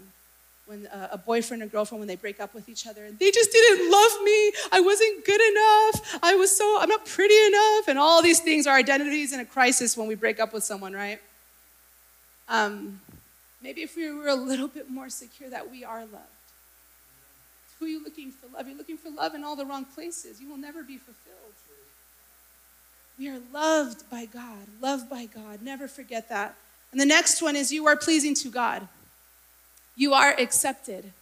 when 0.64 0.86
uh, 0.86 1.08
a 1.12 1.18
boyfriend 1.18 1.62
or 1.62 1.66
girlfriend 1.66 2.00
when 2.00 2.08
they 2.08 2.16
break 2.16 2.40
up 2.40 2.54
with 2.54 2.66
each 2.70 2.86
other 2.86 3.04
and 3.04 3.18
they 3.18 3.30
just 3.30 3.52
didn't 3.52 3.90
love 3.90 4.14
me 4.22 4.52
i 4.70 4.80
wasn't 4.80 5.24
good 5.24 5.40
enough 5.52 6.18
i 6.22 6.34
was 6.34 6.50
so 6.54 6.66
i'm 6.80 6.90
not 6.90 7.04
pretty 7.06 7.40
enough 7.46 7.88
and 7.88 7.98
all 7.98 8.20
these 8.22 8.40
things 8.40 8.66
our 8.66 8.76
identities 8.76 9.32
in 9.32 9.40
a 9.40 9.46
crisis 9.46 9.96
when 9.96 10.06
we 10.06 10.14
break 10.14 10.38
up 10.38 10.52
with 10.52 10.62
someone 10.62 10.92
right 10.92 11.20
um, 12.48 13.00
maybe 13.62 13.82
if 13.82 13.96
we 13.96 14.10
were 14.10 14.28
a 14.28 14.34
little 14.34 14.68
bit 14.68 14.90
more 14.90 15.08
secure 15.08 15.50
that 15.50 15.70
we 15.70 15.84
are 15.84 16.00
loved. 16.00 16.14
Who 17.78 17.86
are 17.86 17.88
you 17.88 18.02
looking 18.02 18.32
for 18.32 18.48
love? 18.56 18.66
You're 18.66 18.76
looking 18.76 18.96
for 18.96 19.10
love 19.10 19.34
in 19.34 19.44
all 19.44 19.54
the 19.54 19.64
wrong 19.64 19.84
places. 19.84 20.40
You 20.40 20.48
will 20.48 20.56
never 20.56 20.82
be 20.82 20.96
fulfilled. 20.96 21.38
We 23.18 23.28
are 23.28 23.40
loved 23.52 24.08
by 24.10 24.26
god 24.26 24.68
loved 24.80 25.10
by 25.10 25.26
god. 25.26 25.60
Never 25.62 25.88
forget 25.88 26.28
that. 26.28 26.54
And 26.92 27.00
the 27.00 27.06
next 27.06 27.42
one 27.42 27.56
is 27.56 27.72
you 27.72 27.86
are 27.86 27.96
pleasing 27.96 28.34
to 28.34 28.48
god. 28.48 28.88
You 29.96 30.14
are 30.14 30.32
accepted. 30.38 31.12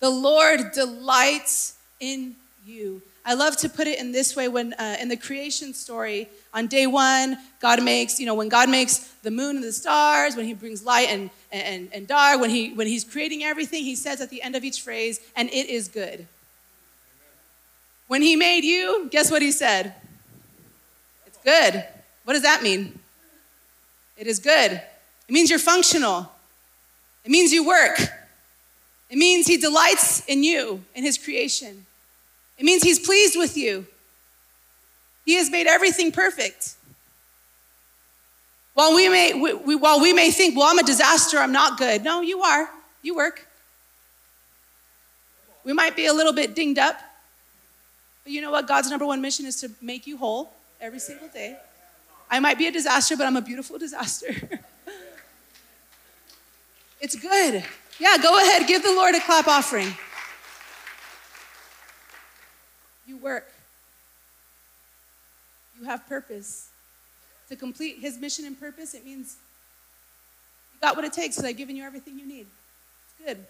The 0.00 0.10
Lord 0.10 0.72
delights 0.72 1.76
in 2.00 2.36
you. 2.66 3.02
I 3.28 3.34
love 3.34 3.58
to 3.58 3.68
put 3.68 3.86
it 3.86 3.98
in 3.98 4.10
this 4.10 4.34
way 4.34 4.48
when 4.48 4.72
uh, 4.72 4.96
in 4.98 5.08
the 5.08 5.16
creation 5.16 5.74
story, 5.74 6.30
on 6.54 6.66
day 6.66 6.86
one, 6.86 7.36
God 7.60 7.82
makes, 7.82 8.18
you 8.18 8.24
know, 8.24 8.32
when 8.32 8.48
God 8.48 8.70
makes 8.70 9.00
the 9.22 9.30
moon 9.30 9.56
and 9.56 9.62
the 9.62 9.70
stars, 9.70 10.34
when 10.34 10.46
he 10.46 10.54
brings 10.54 10.82
light 10.82 11.10
and, 11.10 11.28
and, 11.52 11.90
and 11.92 12.08
dark, 12.08 12.40
when, 12.40 12.48
he, 12.48 12.72
when 12.72 12.86
he's 12.86 13.04
creating 13.04 13.44
everything, 13.44 13.84
he 13.84 13.96
says 13.96 14.22
at 14.22 14.30
the 14.30 14.40
end 14.40 14.56
of 14.56 14.64
each 14.64 14.80
phrase, 14.80 15.20
and 15.36 15.50
it 15.50 15.68
is 15.68 15.88
good. 15.88 16.26
When 18.06 18.22
he 18.22 18.34
made 18.34 18.64
you, 18.64 19.10
guess 19.10 19.30
what 19.30 19.42
he 19.42 19.52
said? 19.52 19.92
It's 21.26 21.36
good. 21.44 21.84
What 22.24 22.32
does 22.32 22.44
that 22.44 22.62
mean? 22.62 22.98
It 24.16 24.26
is 24.26 24.38
good. 24.38 24.72
It 24.72 25.32
means 25.32 25.50
you're 25.50 25.58
functional. 25.58 26.32
It 27.26 27.30
means 27.30 27.52
you 27.52 27.66
work. 27.66 27.98
It 29.10 29.18
means 29.18 29.46
he 29.46 29.58
delights 29.58 30.24
in 30.24 30.42
you, 30.42 30.82
in 30.94 31.04
his 31.04 31.18
creation. 31.18 31.84
It 32.58 32.64
means 32.64 32.82
he's 32.82 32.98
pleased 32.98 33.38
with 33.38 33.56
you. 33.56 33.86
He 35.24 35.34
has 35.34 35.50
made 35.50 35.66
everything 35.66 36.10
perfect. 36.10 36.74
While 38.74 38.94
we 38.94 39.08
may, 39.08 39.34
we, 39.34 39.54
we, 39.54 39.74
while 39.74 40.00
we 40.00 40.12
may 40.12 40.30
think, 40.30 40.56
well, 40.56 40.66
I'm 40.66 40.78
a 40.78 40.82
disaster, 40.82 41.38
I'm 41.38 41.52
not 41.52 41.78
good. 41.78 42.02
No, 42.02 42.20
you 42.20 42.42
are. 42.42 42.68
You 43.02 43.16
work. 43.16 43.46
We 45.64 45.72
might 45.72 45.96
be 45.96 46.06
a 46.06 46.12
little 46.12 46.32
bit 46.32 46.54
dinged 46.54 46.78
up, 46.78 46.98
but 48.24 48.32
you 48.32 48.40
know 48.40 48.50
what? 48.50 48.66
God's 48.66 48.88
number 48.88 49.04
one 49.04 49.20
mission 49.20 49.46
is 49.46 49.60
to 49.60 49.70
make 49.82 50.06
you 50.06 50.16
whole 50.16 50.52
every 50.80 50.98
single 50.98 51.28
day. 51.28 51.58
I 52.30 52.40
might 52.40 52.56
be 52.56 52.66
a 52.66 52.72
disaster, 52.72 53.16
but 53.16 53.26
I'm 53.26 53.36
a 53.36 53.42
beautiful 53.42 53.78
disaster. 53.86 54.34
It's 57.00 57.14
good. 57.14 57.64
Yeah, 57.98 58.16
go 58.16 58.38
ahead. 58.38 58.66
Give 58.66 58.82
the 58.82 58.92
Lord 58.92 59.14
a 59.14 59.20
clap 59.20 59.46
offering. 59.46 59.88
You 63.08 63.16
work. 63.16 63.50
You 65.80 65.86
have 65.86 66.06
purpose. 66.08 66.68
To 67.48 67.56
complete 67.56 67.96
his 67.98 68.18
mission 68.18 68.44
and 68.44 68.60
purpose, 68.60 68.92
it 68.92 69.06
means 69.06 69.36
you 70.74 70.80
got 70.86 70.94
what 70.94 71.04
it 71.04 71.14
takes, 71.14 71.36
so 71.36 71.46
I've 71.46 71.56
given 71.56 71.74
you 71.74 71.82
everything 71.82 72.18
you 72.18 72.26
need. 72.26 72.46
It's 72.46 73.26
good. 73.26 73.46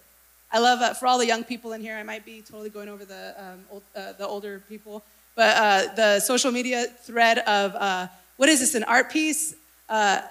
I 0.51 0.59
love 0.59 0.79
uh, 0.81 0.93
for 0.93 1.05
all 1.05 1.17
the 1.17 1.27
young 1.27 1.43
people 1.43 1.73
in 1.73 1.81
here. 1.81 1.97
I 1.97 2.03
might 2.03 2.25
be 2.25 2.41
totally 2.41 2.69
going 2.69 2.87
over 2.87 3.03
the 3.03 3.35
um, 3.37 3.59
old, 3.69 3.83
uh, 3.95 4.13
the 4.13 4.25
older 4.25 4.63
people, 4.69 5.03
but 5.35 5.57
uh, 5.57 5.93
the 5.95 6.19
social 6.21 6.51
media 6.51 6.85
thread 7.03 7.39
of 7.39 7.75
uh, 7.75 8.07
what 8.37 8.47
is 8.47 8.61
this? 8.61 8.73
An 8.73 8.85
art 8.85 9.11
piece? 9.11 9.53
Uh, 9.89 10.21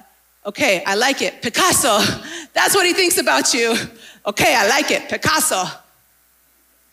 Okay, 0.47 0.83
I 0.87 0.95
like 0.95 1.21
it. 1.21 1.43
Picasso. 1.43 1.99
That's 2.55 2.75
what 2.75 2.87
he 2.87 2.95
thinks 2.95 3.19
about 3.19 3.53
you. 3.53 3.77
Okay, 4.25 4.55
I 4.55 4.67
like 4.69 4.91
it. 4.91 5.09
Picasso. 5.09 5.65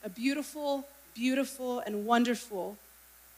A 0.04 0.10
beautiful, 0.10 0.86
beautiful, 1.15 1.80
and 1.80 2.06
wonderful, 2.06 2.78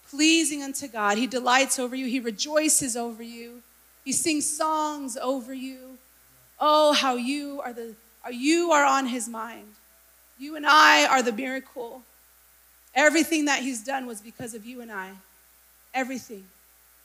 pleasing 0.10 0.64
unto 0.64 0.88
God. 0.88 1.18
He 1.18 1.28
delights 1.28 1.80
over 1.80 1.96
you, 1.96 2.08
He 2.08 2.20
rejoices 2.20 2.98
over 2.98 3.24
you, 3.24 3.62
He 4.04 4.12
sings 4.12 4.50
songs 4.50 5.16
over 5.16 5.54
you. 5.54 5.98
Oh, 6.60 6.94
how 6.94 7.16
you 7.16 7.62
are 7.64 7.72
the 7.72 7.94
you 8.32 8.72
are 8.72 8.86
on 8.86 9.08
his 9.08 9.28
mind. 9.28 9.68
You 10.40 10.56
and 10.56 10.66
I 10.66 11.06
are 11.08 11.22
the 11.22 11.32
miracle. 11.32 12.04
Everything 12.94 13.46
that 13.46 13.62
he's 13.62 13.84
done 13.84 14.06
was 14.06 14.22
because 14.22 14.54
of 14.54 14.66
you 14.66 14.82
and 14.82 14.92
I. 14.92 15.12
Everything. 15.94 16.46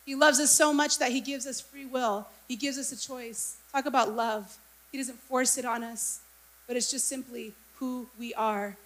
He 0.04 0.14
loves 0.14 0.40
us 0.40 0.50
so 0.50 0.72
much 0.72 0.98
that 0.98 1.12
he 1.12 1.20
gives 1.20 1.46
us 1.46 1.60
free 1.60 1.86
will. 1.86 2.26
He 2.48 2.56
gives 2.56 2.78
us 2.78 2.92
a 2.92 2.98
choice. 2.98 3.56
Talk 3.72 3.86
about 3.86 4.14
love. 4.14 4.58
He 4.90 4.98
doesn't 4.98 5.18
force 5.18 5.56
it 5.56 5.64
on 5.64 5.82
us, 5.82 6.20
but 6.66 6.76
it's 6.76 6.90
just 6.90 7.08
simply 7.08 7.52
who 7.78 8.06
we 8.18 8.34
are. 8.34 8.76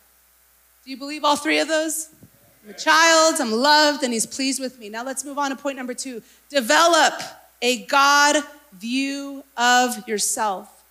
Do 0.86 0.92
you 0.92 0.98
believe 0.98 1.24
all 1.24 1.34
three 1.34 1.58
of 1.58 1.66
those? 1.66 2.10
I'm 2.62 2.70
a 2.70 2.78
child, 2.78 3.40
I'm 3.40 3.50
loved, 3.50 4.04
and 4.04 4.12
he's 4.12 4.24
pleased 4.24 4.60
with 4.60 4.78
me. 4.78 4.88
Now 4.88 5.02
let's 5.02 5.24
move 5.24 5.36
on 5.36 5.50
to 5.50 5.56
point 5.56 5.76
number 5.76 5.94
two. 5.94 6.22
Develop 6.48 7.12
a 7.60 7.84
God 7.86 8.36
view 8.72 9.42
of 9.56 10.06
yourself. 10.06 10.84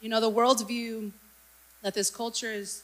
You 0.00 0.08
know, 0.08 0.20
the 0.20 0.28
worldview 0.28 1.12
that 1.82 1.94
this 1.94 2.10
culture 2.10 2.50
is 2.50 2.82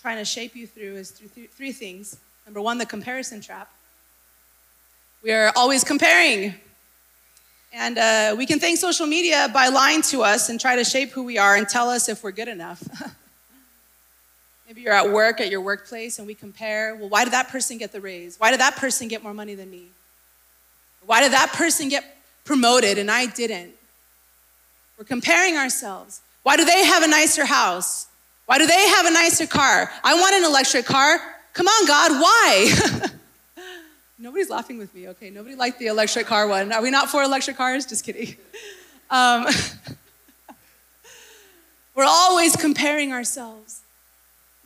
trying 0.00 0.16
to 0.16 0.24
shape 0.24 0.56
you 0.56 0.66
through 0.66 0.96
is 0.96 1.12
through 1.12 1.46
three 1.46 1.70
things. 1.70 2.16
Number 2.44 2.60
one, 2.60 2.78
the 2.78 2.86
comparison 2.86 3.40
trap. 3.40 3.70
We 5.22 5.30
are 5.30 5.52
always 5.54 5.84
comparing. 5.84 6.54
And 7.72 7.98
uh, 7.98 8.34
we 8.36 8.46
can 8.46 8.58
thank 8.58 8.78
social 8.78 9.06
media 9.06 9.48
by 9.54 9.68
lying 9.68 10.02
to 10.02 10.24
us 10.24 10.48
and 10.48 10.60
try 10.60 10.74
to 10.74 10.82
shape 10.82 11.10
who 11.10 11.22
we 11.22 11.38
are 11.38 11.54
and 11.54 11.68
tell 11.68 11.88
us 11.88 12.08
if 12.08 12.24
we're 12.24 12.32
good 12.32 12.48
enough. 12.48 12.82
Maybe 14.72 14.80
you're 14.80 14.94
at 14.94 15.12
work, 15.12 15.38
at 15.38 15.50
your 15.50 15.60
workplace, 15.60 16.16
and 16.16 16.26
we 16.26 16.32
compare. 16.32 16.96
Well, 16.96 17.10
why 17.10 17.24
did 17.24 17.34
that 17.34 17.48
person 17.48 17.76
get 17.76 17.92
the 17.92 18.00
raise? 18.00 18.40
Why 18.40 18.50
did 18.50 18.60
that 18.60 18.76
person 18.76 19.06
get 19.06 19.22
more 19.22 19.34
money 19.34 19.54
than 19.54 19.70
me? 19.70 19.88
Why 21.04 21.20
did 21.20 21.32
that 21.32 21.52
person 21.52 21.90
get 21.90 22.02
promoted 22.46 22.96
and 22.96 23.10
I 23.10 23.26
didn't? 23.26 23.72
We're 24.96 25.04
comparing 25.04 25.58
ourselves. 25.58 26.22
Why 26.42 26.56
do 26.56 26.64
they 26.64 26.86
have 26.86 27.02
a 27.02 27.06
nicer 27.06 27.44
house? 27.44 28.06
Why 28.46 28.56
do 28.56 28.66
they 28.66 28.88
have 28.88 29.04
a 29.04 29.10
nicer 29.10 29.46
car? 29.46 29.92
I 30.02 30.14
want 30.14 30.36
an 30.36 30.44
electric 30.44 30.86
car. 30.86 31.20
Come 31.52 31.66
on, 31.66 31.86
God, 31.86 32.12
why? 32.12 33.10
Nobody's 34.18 34.48
laughing 34.48 34.78
with 34.78 34.94
me. 34.94 35.08
Okay, 35.08 35.28
nobody 35.28 35.54
liked 35.54 35.80
the 35.80 35.88
electric 35.88 36.24
car 36.24 36.48
one. 36.48 36.72
Are 36.72 36.80
we 36.80 36.90
not 36.90 37.10
for 37.10 37.22
electric 37.22 37.58
cars? 37.58 37.84
Just 37.84 38.06
kidding. 38.06 38.36
Um, 39.10 39.44
we're 41.94 42.06
always 42.08 42.56
comparing 42.56 43.12
ourselves. 43.12 43.81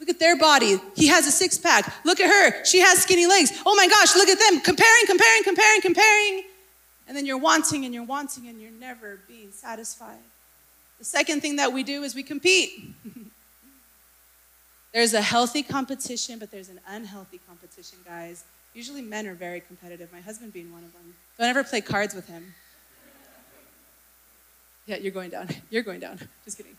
Look 0.06 0.14
at 0.16 0.20
their 0.20 0.36
body. 0.36 0.78
He 0.94 1.08
has 1.08 1.26
a 1.26 1.32
six 1.32 1.58
pack. 1.58 1.92
Look 2.04 2.20
at 2.20 2.30
her. 2.30 2.64
She 2.64 2.78
has 2.78 3.02
skinny 3.02 3.26
legs. 3.26 3.60
Oh 3.66 3.74
my 3.74 3.88
gosh, 3.88 4.14
look 4.14 4.28
at 4.28 4.38
them. 4.38 4.60
Comparing, 4.60 5.06
comparing, 5.06 5.42
comparing, 5.42 5.80
comparing. 5.80 6.44
And 7.08 7.16
then 7.16 7.26
you're 7.26 7.38
wanting 7.38 7.84
and 7.84 7.92
you're 7.92 8.04
wanting 8.04 8.46
and 8.46 8.60
you're 8.60 8.70
never 8.70 9.18
being 9.26 9.50
satisfied. 9.50 10.22
The 11.00 11.04
second 11.04 11.40
thing 11.40 11.56
that 11.56 11.72
we 11.72 11.82
do 11.82 12.04
is 12.04 12.14
we 12.14 12.22
compete. 12.22 12.94
there's 14.94 15.12
a 15.12 15.20
healthy 15.20 15.64
competition, 15.64 16.38
but 16.38 16.52
there's 16.52 16.68
an 16.68 16.78
unhealthy 16.86 17.40
competition, 17.48 17.98
guys. 18.04 18.44
Usually 18.74 19.02
men 19.02 19.26
are 19.26 19.34
very 19.34 19.60
competitive, 19.60 20.12
my 20.12 20.20
husband 20.20 20.52
being 20.52 20.72
one 20.72 20.84
of 20.84 20.92
them. 20.92 21.16
Don't 21.36 21.48
ever 21.48 21.64
play 21.64 21.80
cards 21.80 22.14
with 22.14 22.28
him. 22.28 22.54
Yeah, 24.86 24.98
you're 24.98 25.10
going 25.10 25.30
down. 25.30 25.48
You're 25.68 25.82
going 25.82 25.98
down. 25.98 26.20
Just 26.44 26.58
kidding. 26.58 26.76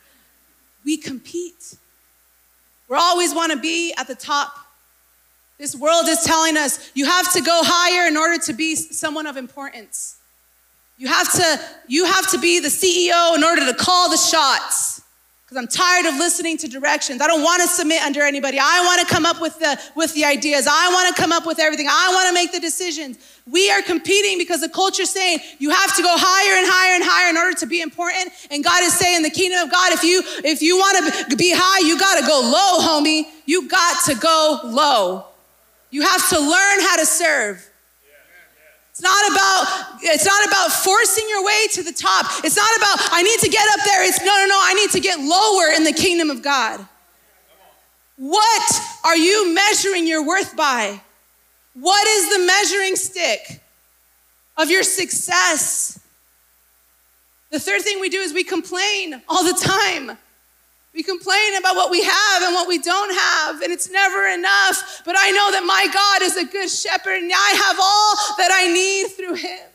We 0.85 0.95
compete. 0.95 1.75
We 2.89 2.95
always 2.95 3.33
want 3.33 3.51
to 3.51 3.57
be 3.59 3.93
at 3.97 4.07
the 4.07 4.15
top. 4.15 4.53
This 5.57 5.75
world 5.75 6.07
is 6.07 6.23
telling 6.23 6.55
us 6.55 6.91
you 6.93 7.05
have 7.05 7.33
to 7.33 7.41
go 7.41 7.61
higher 7.63 8.07
in 8.07 8.15
order 8.15 8.41
to 8.43 8.53
be 8.53 8.75
someone 8.75 9.25
of 9.25 9.37
importance. 9.37 10.17
You 10.97 11.07
have 11.07 11.31
to, 11.33 11.59
you 11.87 12.05
have 12.05 12.29
to 12.31 12.39
be 12.39 12.59
the 12.59 12.69
CEO 12.69 13.35
in 13.35 13.43
order 13.43 13.65
to 13.65 13.73
call 13.73 14.09
the 14.09 14.17
shots 14.17 15.01
because 15.47 15.63
I'm 15.63 15.67
tired 15.69 16.05
of 16.07 16.15
listening 16.15 16.57
to 16.57 16.67
directions. 16.67 17.21
I 17.21 17.27
don't 17.27 17.41
want 17.41 17.61
to 17.61 17.69
submit 17.69 18.01
under 18.01 18.21
anybody. 18.21 18.59
I 18.59 18.83
want 18.83 19.07
to 19.07 19.07
come 19.07 19.25
up 19.25 19.39
with 19.39 19.57
the, 19.59 19.79
with 19.95 20.13
the 20.13 20.25
ideas. 20.25 20.67
I 20.69 20.91
want 20.91 21.15
to 21.15 21.21
come 21.21 21.31
up 21.31 21.45
with 21.45 21.57
everything. 21.57 21.87
I 21.89 22.11
want 22.13 22.27
to 22.27 22.33
make 22.33 22.51
the 22.51 22.59
decisions. 22.59 23.17
We 23.49 23.71
are 23.71 23.81
competing 23.81 24.39
because 24.39 24.59
the 24.59 24.67
culture 24.67 25.03
is 25.03 25.09
saying 25.09 25.39
you 25.59 25.69
have 25.69 25.95
to 25.95 26.03
go 26.03 26.13
higher 26.17 26.57
and 26.57 26.67
higher 26.69 26.95
and 26.95 27.03
higher 27.05 27.29
in 27.29 27.37
order 27.37 27.57
to 27.59 27.65
be 27.65 27.79
important. 27.79 28.33
And 28.51 28.61
God 28.61 28.83
is 28.83 28.91
saying 28.91 29.23
the 29.23 29.29
kingdom 29.29 29.63
of 29.63 29.71
God, 29.71 29.93
if 29.93 30.03
you 30.03 30.21
if 30.43 30.61
you 30.61 30.75
want 30.75 31.29
to 31.29 31.37
be 31.37 31.53
high, 31.55 31.87
you 31.87 31.97
got 31.97 32.19
to 32.19 32.27
go 32.27 32.41
low, 32.41 32.85
homie. 32.85 33.23
You 33.45 33.69
got 33.69 34.03
to 34.07 34.15
go 34.15 34.59
low. 34.65 35.27
You 35.91 36.01
have 36.01 36.27
to 36.27 36.39
learn 36.39 36.79
how 36.81 36.97
to 36.97 37.05
serve. 37.05 37.66
It's 38.97 39.03
not 39.03 39.31
about 39.31 39.99
it's 40.01 40.25
not 40.25 40.47
about 40.47 40.71
forcing 40.71 41.29
your 41.29 41.45
way 41.45 41.67
to 41.73 41.83
the 41.83 41.91
top. 41.91 42.25
It's 42.43 42.57
not 42.57 42.75
about 42.77 43.09
I 43.13 43.21
need 43.21 43.39
to 43.41 43.47
get 43.47 43.63
up 43.77 43.85
there. 43.85 44.03
It's 44.03 44.19
no 44.19 44.25
no 44.25 44.45
no, 44.47 44.59
I 44.59 44.73
need 44.73 44.89
to 44.89 44.99
get 44.99 45.19
lower 45.19 45.71
in 45.75 45.83
the 45.83 45.93
kingdom 45.93 46.31
of 46.31 46.41
God. 46.41 46.83
What 48.15 48.81
are 49.05 49.15
you 49.15 49.53
measuring 49.53 50.07
your 50.07 50.25
worth 50.25 50.55
by? 50.55 50.99
What 51.75 52.07
is 52.07 52.37
the 52.39 52.45
measuring 52.47 52.95
stick 52.95 53.61
of 54.57 54.71
your 54.71 54.81
success? 54.81 55.99
The 57.51 57.59
third 57.59 57.83
thing 57.83 57.99
we 57.99 58.09
do 58.09 58.17
is 58.17 58.33
we 58.33 58.43
complain 58.43 59.21
all 59.29 59.43
the 59.43 59.53
time. 59.53 60.17
We 60.97 61.03
complain 61.03 61.55
about 61.59 61.75
what 61.75 61.91
we 61.91 62.03
have 62.03 62.41
and 62.41 62.55
what 62.55 62.67
we 62.67 62.79
don't 62.79 63.15
have, 63.15 63.61
and 63.61 63.71
it's 63.71 63.87
never 63.87 64.25
enough. 64.29 65.03
But 65.05 65.15
I 65.15 65.29
know 65.29 65.51
that 65.51 65.63
my 65.63 65.87
God 65.93 66.23
is 66.23 66.35
a 66.37 66.43
good 66.43 66.71
shepherd, 66.71 67.21
and 67.21 67.31
I 67.31 67.49
have 67.67 67.77
all 67.79 68.35
that 68.39 68.49
I 68.51 68.73
need 68.73 69.09
through 69.11 69.35
him. 69.35 69.69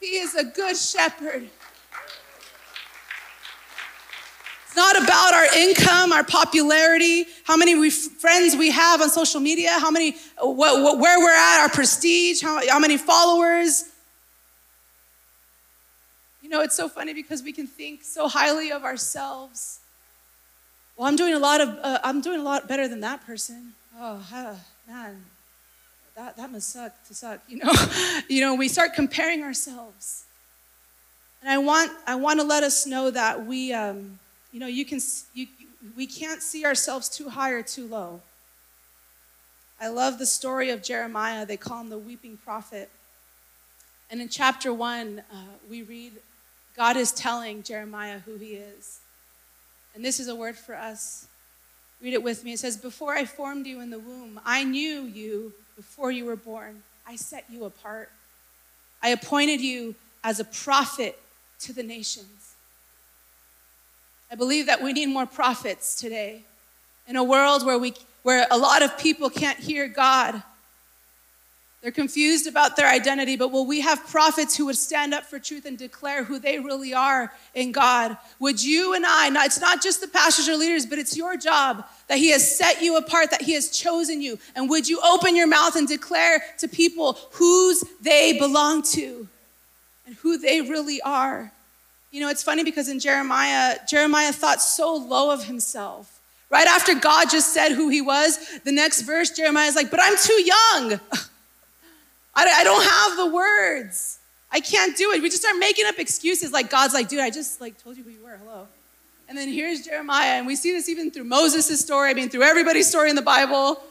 He 0.00 0.18
is 0.18 0.34
a 0.34 0.44
good 0.44 0.76
shepherd. 0.76 1.48
It's 4.66 4.76
not 4.76 5.02
about 5.02 5.32
our 5.32 5.46
income, 5.56 6.12
our 6.12 6.22
popularity, 6.22 7.24
how 7.44 7.56
many 7.56 7.74
we, 7.74 7.88
friends 7.88 8.54
we 8.56 8.72
have 8.72 9.00
on 9.00 9.08
social 9.08 9.40
media, 9.40 9.70
how 9.70 9.90
many, 9.90 10.16
where 10.38 11.18
we're 11.18 11.34
at, 11.34 11.62
our 11.62 11.70
prestige, 11.70 12.42
how, 12.42 12.60
how 12.68 12.78
many 12.78 12.98
followers. 12.98 13.84
You 16.42 16.50
know, 16.50 16.60
it's 16.60 16.76
so 16.76 16.90
funny 16.90 17.14
because 17.14 17.42
we 17.42 17.52
can 17.52 17.66
think 17.66 18.04
so 18.04 18.28
highly 18.28 18.70
of 18.70 18.84
ourselves. 18.84 19.80
Well, 20.96 21.08
I'm 21.08 21.16
doing 21.16 21.34
a 21.34 21.38
lot 21.38 21.60
of, 21.60 21.68
uh, 21.82 21.98
I'm 22.04 22.20
doing 22.20 22.40
a 22.40 22.42
lot 22.42 22.68
better 22.68 22.86
than 22.86 23.00
that 23.00 23.26
person. 23.26 23.74
Oh, 23.98 24.24
man, 24.86 25.24
that, 26.16 26.36
that 26.36 26.52
must 26.52 26.72
suck 26.72 26.92
to 27.08 27.14
suck, 27.14 27.40
you 27.48 27.58
know? 27.58 27.72
you 28.28 28.40
know, 28.40 28.54
we 28.54 28.68
start 28.68 28.94
comparing 28.94 29.42
ourselves. 29.42 30.24
And 31.42 31.50
I 31.50 31.58
want, 31.58 31.90
I 32.06 32.14
want 32.14 32.40
to 32.40 32.46
let 32.46 32.62
us 32.62 32.86
know 32.86 33.10
that 33.10 33.44
we, 33.44 33.72
um, 33.72 34.18
you 34.52 34.60
know, 34.60 34.66
you 34.66 34.84
can, 34.84 35.00
you, 35.34 35.48
we 35.96 36.06
can't 36.06 36.42
see 36.42 36.64
ourselves 36.64 37.08
too 37.08 37.28
high 37.28 37.50
or 37.50 37.62
too 37.62 37.86
low. 37.86 38.22
I 39.80 39.88
love 39.88 40.18
the 40.18 40.26
story 40.26 40.70
of 40.70 40.82
Jeremiah. 40.82 41.44
They 41.44 41.56
call 41.56 41.80
him 41.80 41.90
the 41.90 41.98
weeping 41.98 42.38
prophet. 42.44 42.88
And 44.10 44.20
in 44.20 44.28
chapter 44.28 44.72
one, 44.72 45.22
uh, 45.32 45.56
we 45.68 45.82
read 45.82 46.12
God 46.76 46.96
is 46.96 47.12
telling 47.12 47.62
Jeremiah 47.62 48.20
who 48.20 48.36
he 48.36 48.54
is. 48.54 49.00
And 49.94 50.04
this 50.04 50.18
is 50.18 50.28
a 50.28 50.34
word 50.34 50.56
for 50.56 50.74
us. 50.74 51.26
Read 52.02 52.14
it 52.14 52.22
with 52.22 52.44
me. 52.44 52.52
It 52.52 52.58
says, 52.58 52.76
Before 52.76 53.14
I 53.14 53.24
formed 53.24 53.66
you 53.66 53.80
in 53.80 53.90
the 53.90 53.98
womb, 53.98 54.40
I 54.44 54.64
knew 54.64 55.02
you 55.02 55.52
before 55.76 56.10
you 56.10 56.24
were 56.24 56.36
born. 56.36 56.82
I 57.06 57.16
set 57.16 57.44
you 57.48 57.64
apart. 57.64 58.10
I 59.02 59.10
appointed 59.10 59.60
you 59.60 59.94
as 60.22 60.40
a 60.40 60.44
prophet 60.44 61.18
to 61.60 61.72
the 61.72 61.82
nations. 61.82 62.54
I 64.30 64.34
believe 64.34 64.66
that 64.66 64.82
we 64.82 64.92
need 64.92 65.06
more 65.06 65.26
prophets 65.26 66.00
today. 66.00 66.42
In 67.06 67.16
a 67.16 67.24
world 67.24 67.64
where, 67.64 67.78
we, 67.78 67.94
where 68.22 68.46
a 68.50 68.56
lot 68.56 68.82
of 68.82 68.98
people 68.98 69.28
can't 69.28 69.58
hear 69.58 69.86
God, 69.86 70.42
they're 71.84 71.92
confused 71.92 72.46
about 72.46 72.76
their 72.76 72.88
identity, 72.88 73.36
but 73.36 73.52
will 73.52 73.66
we 73.66 73.82
have 73.82 74.06
prophets 74.06 74.56
who 74.56 74.64
would 74.64 74.76
stand 74.78 75.12
up 75.12 75.24
for 75.24 75.38
truth 75.38 75.66
and 75.66 75.76
declare 75.76 76.24
who 76.24 76.38
they 76.38 76.58
really 76.58 76.94
are 76.94 77.30
in 77.54 77.72
God? 77.72 78.16
Would 78.38 78.64
you 78.64 78.94
and 78.94 79.04
I, 79.06 79.28
it's 79.44 79.60
not 79.60 79.82
just 79.82 80.00
the 80.00 80.08
pastors 80.08 80.48
or 80.48 80.56
leaders, 80.56 80.86
but 80.86 80.98
it's 80.98 81.14
your 81.14 81.36
job 81.36 81.84
that 82.08 82.16
He 82.16 82.30
has 82.30 82.56
set 82.56 82.80
you 82.80 82.96
apart, 82.96 83.30
that 83.32 83.42
He 83.42 83.52
has 83.52 83.68
chosen 83.68 84.22
you. 84.22 84.38
And 84.56 84.70
would 84.70 84.88
you 84.88 84.98
open 85.04 85.36
your 85.36 85.46
mouth 85.46 85.76
and 85.76 85.86
declare 85.86 86.42
to 86.60 86.68
people 86.68 87.18
whose 87.32 87.84
they 88.00 88.38
belong 88.38 88.80
to 88.92 89.28
and 90.06 90.14
who 90.14 90.38
they 90.38 90.62
really 90.62 91.02
are? 91.02 91.52
You 92.10 92.22
know, 92.22 92.30
it's 92.30 92.42
funny 92.42 92.64
because 92.64 92.88
in 92.88 92.98
Jeremiah, 92.98 93.76
Jeremiah 93.86 94.32
thought 94.32 94.62
so 94.62 94.96
low 94.96 95.30
of 95.32 95.44
himself. 95.44 96.18
Right 96.48 96.66
after 96.66 96.94
God 96.94 97.28
just 97.28 97.52
said 97.52 97.72
who 97.72 97.90
he 97.90 98.00
was, 98.00 98.38
the 98.60 98.72
next 98.72 99.02
verse, 99.02 99.28
Jeremiah 99.28 99.68
is 99.68 99.76
like, 99.76 99.90
But 99.90 100.00
I'm 100.02 100.16
too 100.16 100.42
young. 100.42 101.00
I 102.36 102.64
don't 102.64 102.84
have 102.84 103.16
the 103.16 103.34
words. 103.34 104.18
I 104.50 104.60
can't 104.60 104.96
do 104.96 105.12
it. 105.12 105.22
We 105.22 105.28
just 105.28 105.42
start 105.42 105.56
making 105.58 105.86
up 105.86 105.98
excuses 105.98 106.52
like 106.52 106.70
God's 106.70 106.94
like, 106.94 107.08
dude, 107.08 107.20
I 107.20 107.30
just 107.30 107.60
like 107.60 107.82
told 107.82 107.96
you 107.96 108.04
who 108.04 108.10
you 108.10 108.22
were. 108.22 108.36
Hello. 108.36 108.68
And 109.28 109.38
then 109.38 109.48
here's 109.48 109.82
Jeremiah, 109.82 110.32
and 110.32 110.46
we 110.46 110.54
see 110.54 110.72
this 110.72 110.88
even 110.88 111.10
through 111.10 111.24
Moses' 111.24 111.80
story. 111.80 112.10
I 112.10 112.14
mean, 112.14 112.28
through 112.28 112.42
everybody's 112.42 112.86
story 112.86 113.08
in 113.08 113.16
the 113.16 113.22
Bible. 113.22 113.82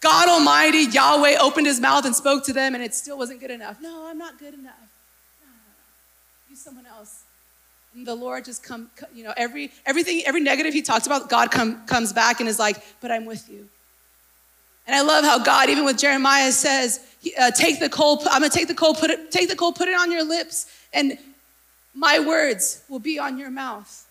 God 0.00 0.28
Almighty, 0.28 0.84
Yahweh, 0.90 1.36
opened 1.40 1.66
his 1.66 1.80
mouth 1.80 2.04
and 2.04 2.14
spoke 2.14 2.44
to 2.44 2.52
them, 2.52 2.74
and 2.74 2.82
it 2.82 2.94
still 2.94 3.18
wasn't 3.18 3.40
good 3.40 3.50
enough. 3.50 3.80
No, 3.80 4.06
I'm 4.06 4.18
not 4.18 4.38
good 4.38 4.54
enough. 4.54 4.74
No. 5.42 5.48
Use 6.50 6.60
someone 6.60 6.86
else. 6.86 7.24
And 7.94 8.06
the 8.06 8.14
Lord 8.14 8.44
just 8.44 8.62
come, 8.62 8.90
you 9.14 9.24
know, 9.24 9.34
every 9.36 9.70
everything, 9.86 10.22
every 10.26 10.40
negative 10.40 10.72
he 10.72 10.82
talks 10.82 11.06
about, 11.06 11.28
God 11.28 11.50
come, 11.50 11.86
comes 11.86 12.12
back 12.12 12.40
and 12.40 12.48
is 12.48 12.58
like, 12.58 12.82
but 13.00 13.10
I'm 13.10 13.24
with 13.24 13.48
you. 13.50 13.68
And 14.86 14.96
I 14.96 15.02
love 15.02 15.24
how 15.24 15.38
God, 15.42 15.68
even 15.68 15.84
with 15.84 15.98
Jeremiah, 15.98 16.50
says, 16.52 17.00
uh, 17.38 17.50
"Take 17.50 17.80
the 17.80 17.88
coal. 17.88 18.20
I'm 18.30 18.42
gonna 18.42 18.50
take 18.50 18.68
the 18.68 18.74
coal. 18.74 18.94
Put 18.94 19.10
it. 19.10 19.30
Take 19.30 19.48
the 19.48 19.56
coal. 19.56 19.72
Put 19.72 19.88
it 19.88 19.98
on 19.98 20.10
your 20.10 20.24
lips, 20.24 20.66
and 20.92 21.18
my 21.94 22.18
words 22.18 22.82
will 22.88 23.00
be 23.00 23.18
on 23.18 23.38
your 23.38 23.50
mouth." 23.50 24.06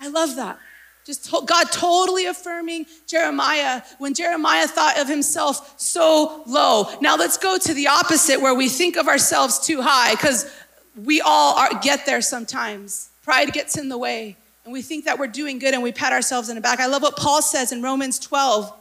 I 0.00 0.08
love 0.08 0.36
that. 0.36 0.58
Just 1.04 1.26
to, 1.26 1.42
God 1.44 1.70
totally 1.70 2.26
affirming 2.26 2.86
Jeremiah 3.06 3.82
when 3.98 4.14
Jeremiah 4.14 4.66
thought 4.66 4.98
of 4.98 5.06
himself 5.06 5.78
so 5.78 6.42
low. 6.46 6.88
Now 7.00 7.16
let's 7.16 7.36
go 7.36 7.58
to 7.58 7.74
the 7.74 7.88
opposite 7.88 8.40
where 8.40 8.54
we 8.54 8.70
think 8.70 8.96
of 8.96 9.06
ourselves 9.06 9.58
too 9.58 9.82
high 9.82 10.12
because 10.12 10.50
we 10.96 11.20
all 11.20 11.58
are, 11.58 11.78
get 11.80 12.06
there 12.06 12.22
sometimes. 12.22 13.10
Pride 13.22 13.52
gets 13.52 13.76
in 13.76 13.88
the 13.88 13.98
way, 13.98 14.36
and 14.64 14.72
we 14.72 14.80
think 14.80 15.04
that 15.04 15.18
we're 15.18 15.26
doing 15.26 15.58
good 15.58 15.74
and 15.74 15.82
we 15.82 15.92
pat 15.92 16.12
ourselves 16.12 16.48
in 16.48 16.54
the 16.54 16.60
back. 16.60 16.80
I 16.80 16.86
love 16.86 17.02
what 17.02 17.16
Paul 17.16 17.42
says 17.42 17.72
in 17.72 17.82
Romans 17.82 18.18
12. 18.18 18.72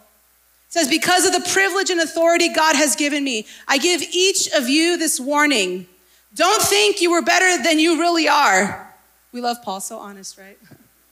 Says, 0.74 0.88
Because 0.88 1.24
of 1.24 1.34
the 1.34 1.48
privilege 1.52 1.92
and 1.92 2.00
authority 2.00 2.50
God 2.50 2.76
has 2.76 2.96
given 2.96 3.24
me, 3.24 3.46
I 3.68 3.78
give 3.78 4.02
each 4.02 4.52
of 4.54 4.68
you 4.68 4.98
this 4.98 5.20
warning. 5.20 5.86
Don't 6.34 6.64
think 6.64 7.00
you 7.00 7.12
were 7.12 7.22
better 7.22 7.62
than 7.62 7.78
you 7.78 8.00
really 8.00 8.28
are. 8.28 8.92
We 9.32 9.40
love 9.40 9.62
Paul, 9.62 9.82
so 9.82 10.00
honest, 10.00 10.36
right? 10.36 10.58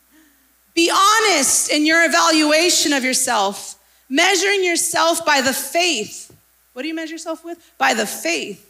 Be 0.73 0.89
honest 0.89 1.69
in 1.69 1.85
your 1.85 2.03
evaluation 2.03 2.91
of 2.91 3.03
yourself, 3.03 3.75
measuring 4.09 4.63
yourself 4.63 5.23
by 5.23 5.41
the 5.41 5.53
faith. 5.53 6.35
What 6.73 6.81
do 6.81 6.87
you 6.87 6.95
measure 6.95 7.11
yourself 7.11 7.45
with? 7.45 7.59
By 7.77 7.93
the 7.93 8.07
faith 8.07 8.67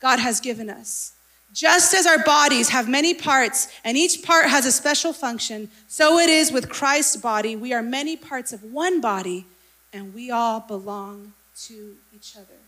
God 0.00 0.20
has 0.20 0.40
given 0.40 0.70
us. 0.70 1.12
Just 1.52 1.92
as 1.92 2.06
our 2.06 2.24
bodies 2.24 2.70
have 2.70 2.88
many 2.88 3.12
parts 3.12 3.68
and 3.84 3.94
each 3.94 4.22
part 4.22 4.46
has 4.46 4.64
a 4.64 4.72
special 4.72 5.12
function, 5.12 5.68
so 5.86 6.18
it 6.18 6.30
is 6.30 6.50
with 6.50 6.70
Christ's 6.70 7.16
body. 7.18 7.56
We 7.56 7.74
are 7.74 7.82
many 7.82 8.16
parts 8.16 8.54
of 8.54 8.64
one 8.64 9.02
body 9.02 9.44
and 9.92 10.14
we 10.14 10.30
all 10.30 10.60
belong 10.60 11.32
to 11.62 11.96
each 12.14 12.36
other. 12.36 12.58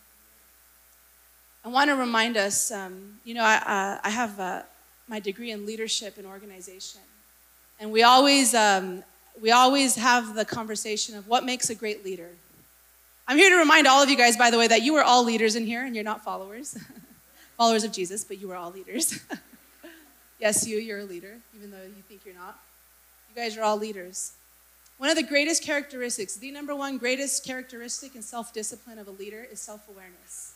I 1.64 1.68
want 1.68 1.90
to 1.90 1.96
remind 1.96 2.36
us 2.36 2.70
um, 2.70 3.20
you 3.24 3.34
know, 3.34 3.44
I, 3.44 3.56
uh, 3.56 4.00
I 4.02 4.10
have 4.10 4.38
uh, 4.40 4.62
my 5.08 5.20
degree 5.20 5.50
in 5.50 5.66
leadership 5.66 6.18
and 6.18 6.26
organization. 6.26 7.00
And 7.78 7.92
we 7.92 8.02
always, 8.02 8.54
um, 8.54 9.04
we 9.40 9.50
always 9.50 9.96
have 9.96 10.34
the 10.34 10.44
conversation 10.44 11.16
of 11.16 11.28
what 11.28 11.44
makes 11.44 11.70
a 11.70 11.74
great 11.74 12.04
leader. 12.04 12.30
I'm 13.28 13.38
here 13.38 13.50
to 13.50 13.56
remind 13.56 13.86
all 13.86 14.02
of 14.02 14.10
you 14.10 14.16
guys, 14.16 14.36
by 14.36 14.50
the 14.50 14.58
way, 14.58 14.66
that 14.68 14.82
you 14.82 14.96
are 14.96 15.02
all 15.02 15.24
leaders 15.24 15.54
in 15.54 15.64
here 15.64 15.84
and 15.84 15.94
you're 15.94 16.04
not 16.04 16.24
followers. 16.24 16.76
followers 17.56 17.84
of 17.84 17.92
Jesus, 17.92 18.24
but 18.24 18.40
you 18.40 18.50
are 18.50 18.56
all 18.56 18.70
leaders. 18.70 19.20
yes, 20.40 20.66
you, 20.66 20.78
you're 20.78 21.00
a 21.00 21.04
leader, 21.04 21.36
even 21.56 21.70
though 21.70 21.82
you 21.82 22.02
think 22.08 22.22
you're 22.24 22.34
not. 22.34 22.58
You 23.30 23.40
guys 23.40 23.56
are 23.56 23.62
all 23.62 23.76
leaders. 23.76 24.32
One 25.02 25.10
of 25.10 25.16
the 25.16 25.24
greatest 25.24 25.64
characteristics, 25.64 26.36
the 26.36 26.52
number 26.52 26.76
one 26.76 26.96
greatest 26.96 27.44
characteristic 27.44 28.14
and 28.14 28.22
self 28.22 28.52
discipline 28.52 29.00
of 29.00 29.08
a 29.08 29.10
leader 29.10 29.44
is 29.50 29.60
self 29.60 29.88
awareness. 29.88 30.54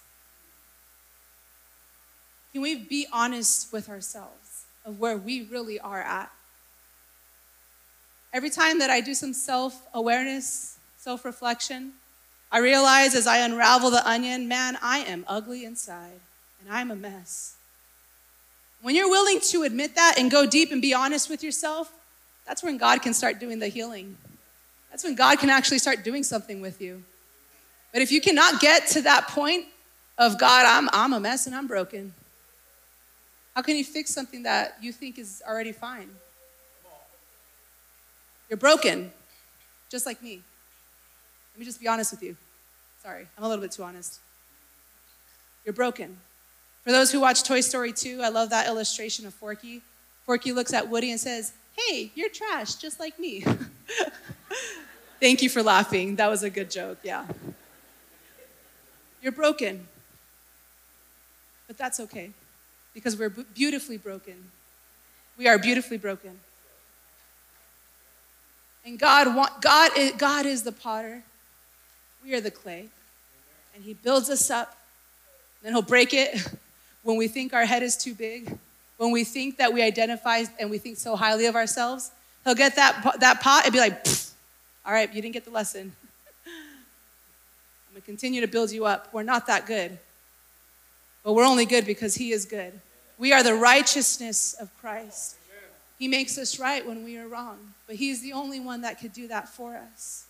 Can 2.53 2.63
we 2.63 2.77
be 2.77 3.09
honest 3.13 3.73
with 3.73 3.89
ourselves 3.89 4.67
of 4.85 5.01
where 5.01 5.17
we 5.17 5.43
really 5.43 5.81
are 5.81 6.01
at? 6.01 6.31
Every 8.33 8.49
time 8.49 8.79
that 8.79 8.89
I 8.89 9.01
do 9.01 9.15
some 9.15 9.33
self 9.33 9.85
awareness, 9.93 10.77
self 10.97 11.25
reflection, 11.25 11.95
I 12.53 12.59
realize 12.59 13.17
as 13.17 13.27
I 13.27 13.39
unravel 13.39 13.91
the 13.91 14.09
onion, 14.09 14.47
man, 14.47 14.79
I 14.81 14.99
am 14.99 15.25
ugly 15.27 15.65
inside 15.65 16.21
and 16.61 16.73
I'm 16.73 16.93
a 16.93 16.95
mess. 16.95 17.57
When 18.81 18.95
you're 18.95 19.11
willing 19.11 19.41
to 19.41 19.65
admit 19.65 19.97
that 19.97 20.15
and 20.17 20.31
go 20.31 20.47
deep 20.47 20.71
and 20.71 20.81
be 20.81 20.95
honest 20.95 21.29
with 21.29 21.43
yourself, 21.43 21.93
that's 22.47 22.63
when 22.63 22.79
God 22.79 23.03
can 23.03 23.13
start 23.13 23.41
doing 23.41 23.59
the 23.59 23.67
healing. 23.67 24.17
That's 24.97 25.05
when 25.05 25.15
God 25.15 25.39
can 25.39 25.51
actually 25.51 25.79
start 25.79 26.05
doing 26.05 26.23
something 26.23 26.63
with 26.63 26.81
you. 26.81 27.03
But 27.93 28.01
if 28.01 28.11
you 28.11 28.19
cannot 28.19 28.63
get 28.63 28.87
to 28.93 29.03
that 29.03 29.29
point 29.29 29.67
of 30.17 30.39
God, 30.39 30.65
I'm, 30.67 30.89
I'm 30.91 31.13
a 31.13 31.21
mess 31.21 31.45
and 31.45 31.55
I'm 31.55 31.67
broken, 31.67 32.15
how 33.55 33.61
can 33.61 33.77
you 33.77 33.85
fix 33.85 34.09
something 34.15 34.45
that 34.45 34.79
you 34.81 34.93
think 34.93 35.19
is 35.19 35.43
already 35.47 35.73
fine? 35.73 36.09
You're 38.49 38.57
broken, 38.57 39.13
just 39.91 40.07
like 40.07 40.23
me. 40.23 40.41
Let 41.53 41.59
me 41.59 41.67
just 41.67 41.79
be 41.79 41.89
honest 41.89 42.11
with 42.11 42.23
you. 42.23 42.35
Sorry, 43.03 43.27
I'm 43.37 43.45
a 43.45 43.49
little 43.51 43.63
bit 43.63 43.73
too 43.73 43.83
honest. 43.83 44.19
You're 45.67 45.75
broken. 45.75 46.17
For 46.85 46.91
those 46.91 47.13
who 47.13 47.21
watch 47.21 47.43
Toy 47.43 47.61
Story 47.61 47.93
2, 47.93 48.23
I 48.23 48.31
love 48.31 48.49
that 48.49 48.67
illustration 48.67 49.27
of 49.27 49.35
Forky. 49.35 49.83
Forky 50.25 50.53
looks 50.53 50.73
at 50.73 50.89
Woody 50.89 51.11
and 51.11 51.21
says, 51.21 51.53
Hey, 51.77 52.13
you're 52.15 52.31
trash, 52.31 52.77
just 52.77 52.99
like 52.99 53.19
me. 53.19 53.45
Thank 55.21 55.43
you 55.43 55.49
for 55.49 55.63
laughing. 55.63 56.17
That 56.17 56.29
was 56.29 56.43
a 56.43 56.51
good 56.51 56.71
joke, 56.71 56.99
yeah. 57.03 57.27
You're 59.23 59.33
broken. 59.33 59.87
But 61.67 61.79
that's 61.79 62.01
okay. 62.01 62.31
because 62.97 63.15
we're 63.15 63.29
beautifully 63.29 63.99
broken. 63.99 64.33
We 65.37 65.47
are 65.49 65.59
beautifully 65.59 65.99
broken. 65.99 66.39
And 68.87 68.99
God, 68.99 69.37
want, 69.37 69.61
God, 69.61 69.91
is, 69.99 70.13
God 70.13 70.47
is 70.47 70.63
the 70.63 70.73
potter. 70.73 71.23
We 72.25 72.33
are 72.35 72.41
the 72.41 72.51
clay. 72.51 72.89
And 73.75 73.85
He 73.85 73.93
builds 73.93 74.31
us 74.31 74.49
up. 74.49 74.79
Then 75.63 75.73
He'll 75.73 75.83
break 75.83 76.15
it 76.15 76.49
when 77.03 77.19
we 77.19 77.29
think 77.29 77.53
our 77.53 77.67
head 77.67 77.83
is 77.83 77.99
too 77.99 78.15
big, 78.15 78.57
when 78.97 79.11
we 79.11 79.25
think 79.25 79.59
that 79.59 79.75
we 79.75 79.83
identify 79.83 80.45
and 80.59 80.71
we 80.71 80.79
think 80.79 80.97
so 80.97 81.17
highly 81.17 81.45
of 81.45 81.55
ourselves. 81.55 82.13
He'll 82.45 82.55
get 82.55 82.77
that, 82.77 83.17
that 83.21 83.43
pot 83.43 83.65
and 83.65 83.75
be 83.75 83.79
like, 83.81 84.07
all 84.87 84.93
right, 84.93 85.13
you 85.13 85.21
didn't 85.21 85.35
get 85.35 85.45
the 85.45 85.51
lesson. 85.51 85.93
I'm 86.47 87.93
going 87.93 88.03
to 88.03 88.07
continue 88.07 88.41
to 88.41 88.47
build 88.47 88.71
you 88.71 88.85
up. 88.85 89.13
We're 89.13 89.25
not 89.25 89.49
that 89.49 89.67
good. 89.67 89.99
But 91.25 91.33
we're 91.33 91.45
only 91.45 91.67
good 91.67 91.85
because 91.85 92.15
He 92.15 92.31
is 92.31 92.45
good. 92.45 92.73
We 93.19 93.33
are 93.33 93.43
the 93.43 93.55
righteousness 93.55 94.55
of 94.61 94.71
Christ. 94.81 95.37
He 95.99 96.07
makes 96.07 96.39
us 96.39 96.61
right 96.61 96.87
when 96.87 97.05
we 97.05 97.19
are 97.19 97.27
wrong, 97.27 97.75
but 97.87 97.97
He's 97.97 98.23
the 98.23 98.33
only 98.33 98.61
one 98.61 98.83
that 98.83 99.01
could 99.01 99.13
do 99.13 99.27
that 99.29 99.49
for 99.49 99.75
us. 99.75 100.27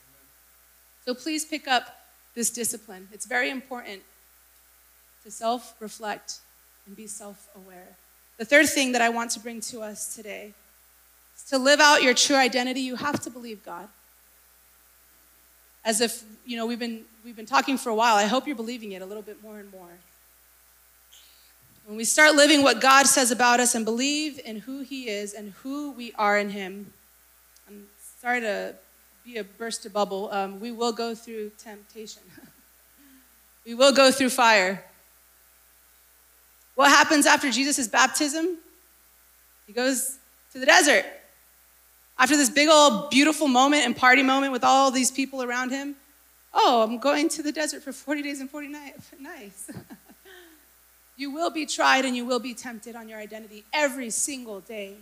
So 1.04 1.12
please 1.12 1.44
pick 1.44 1.68
up 1.68 2.06
this 2.34 2.50
discipline. 2.50 3.08
It's 3.12 3.26
very 3.26 3.50
important 3.50 4.02
to 5.24 5.30
self 5.30 5.74
reflect 5.80 6.38
and 6.86 6.96
be 6.96 7.06
self 7.06 7.48
aware. 7.54 7.88
The 8.38 8.44
third 8.44 8.68
thing 8.68 8.92
that 8.92 9.02
I 9.02 9.08
want 9.08 9.32
to 9.32 9.40
bring 9.40 9.60
to 9.62 9.82
us 9.82 10.14
today 10.14 10.54
is 11.36 11.42
to 11.50 11.58
live 11.58 11.80
out 11.80 12.02
your 12.02 12.14
true 12.14 12.36
identity, 12.36 12.80
you 12.80 12.96
have 12.96 13.20
to 13.20 13.30
believe 13.30 13.64
God. 13.64 13.88
As 15.86 16.02
if, 16.02 16.24
you 16.44 16.56
know, 16.56 16.66
we've 16.66 16.78
been, 16.78 17.04
we've 17.24 17.36
been 17.36 17.46
talking 17.46 17.78
for 17.78 17.88
a 17.88 17.94
while. 17.94 18.16
I 18.16 18.24
hope 18.24 18.46
you're 18.46 18.56
believing 18.56 18.92
it 18.92 19.00
a 19.00 19.06
little 19.06 19.22
bit 19.22 19.42
more 19.42 19.58
and 19.58 19.70
more. 19.70 19.88
When 21.86 21.96
we 21.96 22.02
start 22.02 22.34
living 22.34 22.64
what 22.64 22.80
God 22.80 23.06
says 23.06 23.30
about 23.30 23.60
us 23.60 23.76
and 23.76 23.84
believe 23.84 24.40
in 24.44 24.56
who 24.56 24.80
He 24.80 25.08
is 25.08 25.32
and 25.32 25.52
who 25.62 25.92
we 25.92 26.12
are 26.18 26.36
in 26.36 26.50
Him, 26.50 26.92
I'm 27.68 27.86
sorry 28.20 28.40
to 28.40 28.74
be 29.24 29.36
a 29.36 29.44
burst 29.44 29.86
of 29.86 29.92
bubble. 29.92 30.28
Um, 30.32 30.58
we 30.58 30.72
will 30.72 30.92
go 30.92 31.14
through 31.14 31.52
temptation, 31.56 32.22
we 33.64 33.74
will 33.74 33.92
go 33.92 34.10
through 34.10 34.30
fire. 34.30 34.84
What 36.74 36.90
happens 36.90 37.24
after 37.26 37.50
Jesus' 37.50 37.86
baptism? 37.86 38.58
He 39.68 39.72
goes 39.72 40.18
to 40.52 40.58
the 40.58 40.66
desert. 40.66 41.04
After 42.18 42.36
this 42.36 42.50
big 42.50 42.68
old 42.68 43.10
beautiful 43.10 43.48
moment 43.48 43.84
and 43.84 43.96
party 43.96 44.22
moment 44.22 44.52
with 44.52 44.64
all 44.64 44.90
these 44.90 45.10
people 45.10 45.42
around 45.42 45.70
him, 45.70 45.96
oh, 46.54 46.82
I'm 46.82 46.98
going 46.98 47.28
to 47.30 47.42
the 47.42 47.52
desert 47.52 47.82
for 47.82 47.92
40 47.92 48.22
days 48.22 48.40
and 48.40 48.50
40 48.50 48.68
nights. 48.80 49.10
Nice. 49.20 49.70
You 51.16 51.30
will 51.30 51.50
be 51.50 51.64
tried 51.64 52.04
and 52.04 52.14
you 52.14 52.26
will 52.26 52.38
be 52.38 52.52
tempted 52.52 52.94
on 52.94 53.08
your 53.08 53.18
identity 53.18 53.64
every 53.72 54.10
single 54.10 54.60
day. 54.60 54.94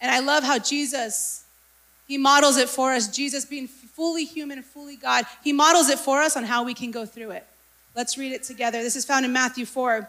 And 0.00 0.10
I 0.10 0.20
love 0.20 0.42
how 0.44 0.58
Jesus, 0.58 1.44
he 2.08 2.16
models 2.18 2.56
it 2.56 2.68
for 2.68 2.92
us. 2.92 3.08
Jesus 3.08 3.44
being 3.44 3.68
fully 3.68 4.24
human 4.24 4.58
and 4.58 4.66
fully 4.66 4.96
God, 4.96 5.26
he 5.42 5.52
models 5.52 5.88
it 5.90 5.98
for 5.98 6.20
us 6.20 6.36
on 6.36 6.44
how 6.44 6.64
we 6.64 6.74
can 6.74 6.90
go 6.90 7.04
through 7.04 7.32
it. 7.32 7.46
Let's 7.94 8.18
read 8.18 8.32
it 8.32 8.42
together. 8.42 8.82
This 8.82 8.96
is 8.96 9.04
found 9.04 9.24
in 9.24 9.32
Matthew 9.32 9.66
4. 9.66 10.08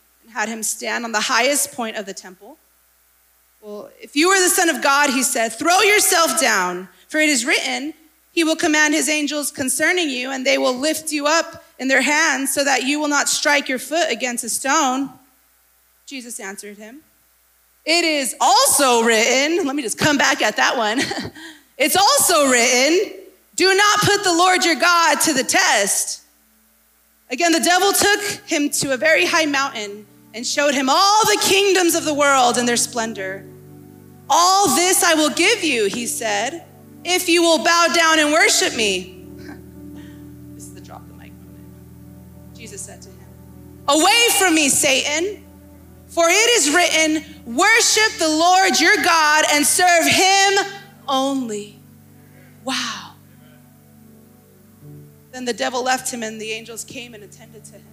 and 0.23 0.31
had 0.31 0.49
him 0.49 0.63
stand 0.63 1.05
on 1.05 1.11
the 1.11 1.21
highest 1.21 1.71
point 1.73 1.97
of 1.97 2.05
the 2.05 2.13
temple. 2.13 2.57
Well, 3.61 3.91
if 4.01 4.15
you 4.15 4.29
are 4.29 4.41
the 4.41 4.49
Son 4.49 4.69
of 4.69 4.81
God, 4.81 5.11
he 5.11 5.21
said, 5.21 5.49
throw 5.49 5.81
yourself 5.81 6.39
down, 6.41 6.89
for 7.07 7.19
it 7.19 7.29
is 7.29 7.45
written, 7.45 7.93
He 8.31 8.43
will 8.43 8.55
command 8.55 8.95
His 8.95 9.07
angels 9.07 9.51
concerning 9.51 10.09
you, 10.09 10.31
and 10.31 10.45
they 10.45 10.57
will 10.57 10.75
lift 10.75 11.11
you 11.11 11.27
up 11.27 11.63
in 11.77 11.87
their 11.87 12.01
hands 12.01 12.53
so 12.53 12.63
that 12.63 12.83
you 12.83 12.99
will 12.99 13.07
not 13.07 13.29
strike 13.29 13.69
your 13.69 13.77
foot 13.77 14.09
against 14.09 14.43
a 14.43 14.49
stone. 14.49 15.11
Jesus 16.07 16.39
answered 16.39 16.77
him, 16.77 17.01
It 17.85 18.03
is 18.03 18.35
also 18.41 19.03
written, 19.03 19.65
let 19.65 19.75
me 19.75 19.83
just 19.83 19.97
come 19.97 20.17
back 20.17 20.41
at 20.41 20.55
that 20.57 20.75
one. 20.75 20.99
it's 21.77 21.95
also 21.95 22.49
written, 22.49 23.13
Do 23.55 23.73
not 23.75 23.99
put 23.99 24.23
the 24.23 24.33
Lord 24.33 24.65
your 24.65 24.75
God 24.75 25.21
to 25.21 25.33
the 25.33 25.43
test. 25.43 26.21
Again, 27.29 27.51
the 27.51 27.59
devil 27.59 27.93
took 27.93 28.21
him 28.47 28.69
to 28.71 28.93
a 28.93 28.97
very 28.97 29.25
high 29.25 29.45
mountain 29.45 30.05
and 30.33 30.45
showed 30.45 30.73
him 30.73 30.89
all 30.89 31.25
the 31.25 31.39
kingdoms 31.41 31.95
of 31.95 32.05
the 32.05 32.13
world 32.13 32.57
and 32.57 32.67
their 32.67 32.77
splendor. 32.77 33.45
All 34.29 34.75
this 34.75 35.03
I 35.03 35.13
will 35.13 35.29
give 35.29 35.63
you, 35.63 35.87
he 35.87 36.07
said, 36.07 36.65
if 37.03 37.27
you 37.27 37.41
will 37.41 37.63
bow 37.63 37.87
down 37.93 38.19
and 38.19 38.31
worship 38.31 38.75
me. 38.75 39.17
This 40.53 40.65
is 40.65 40.73
the 40.73 40.81
drop 40.81 41.07
the 41.07 41.13
mic 41.13 41.33
moment. 41.33 41.65
Jesus 42.55 42.81
said 42.81 43.01
to 43.01 43.09
him, 43.09 43.27
Away 43.87 44.27
from 44.37 44.53
me, 44.53 44.69
Satan, 44.69 45.43
for 46.07 46.25
it 46.27 46.49
is 46.51 46.73
written, 46.73 47.23
Worship 47.45 48.19
the 48.19 48.29
Lord 48.29 48.79
your 48.79 48.95
God 49.03 49.45
and 49.51 49.65
serve 49.65 50.05
him 50.05 50.53
only. 51.07 51.79
Wow. 52.63 53.13
Then 55.31 55.45
the 55.45 55.53
devil 55.53 55.83
left 55.83 56.13
him, 56.13 56.21
and 56.23 56.39
the 56.39 56.51
angels 56.51 56.83
came 56.83 57.13
and 57.13 57.23
attended 57.23 57.63
to 57.65 57.75
him. 57.75 57.90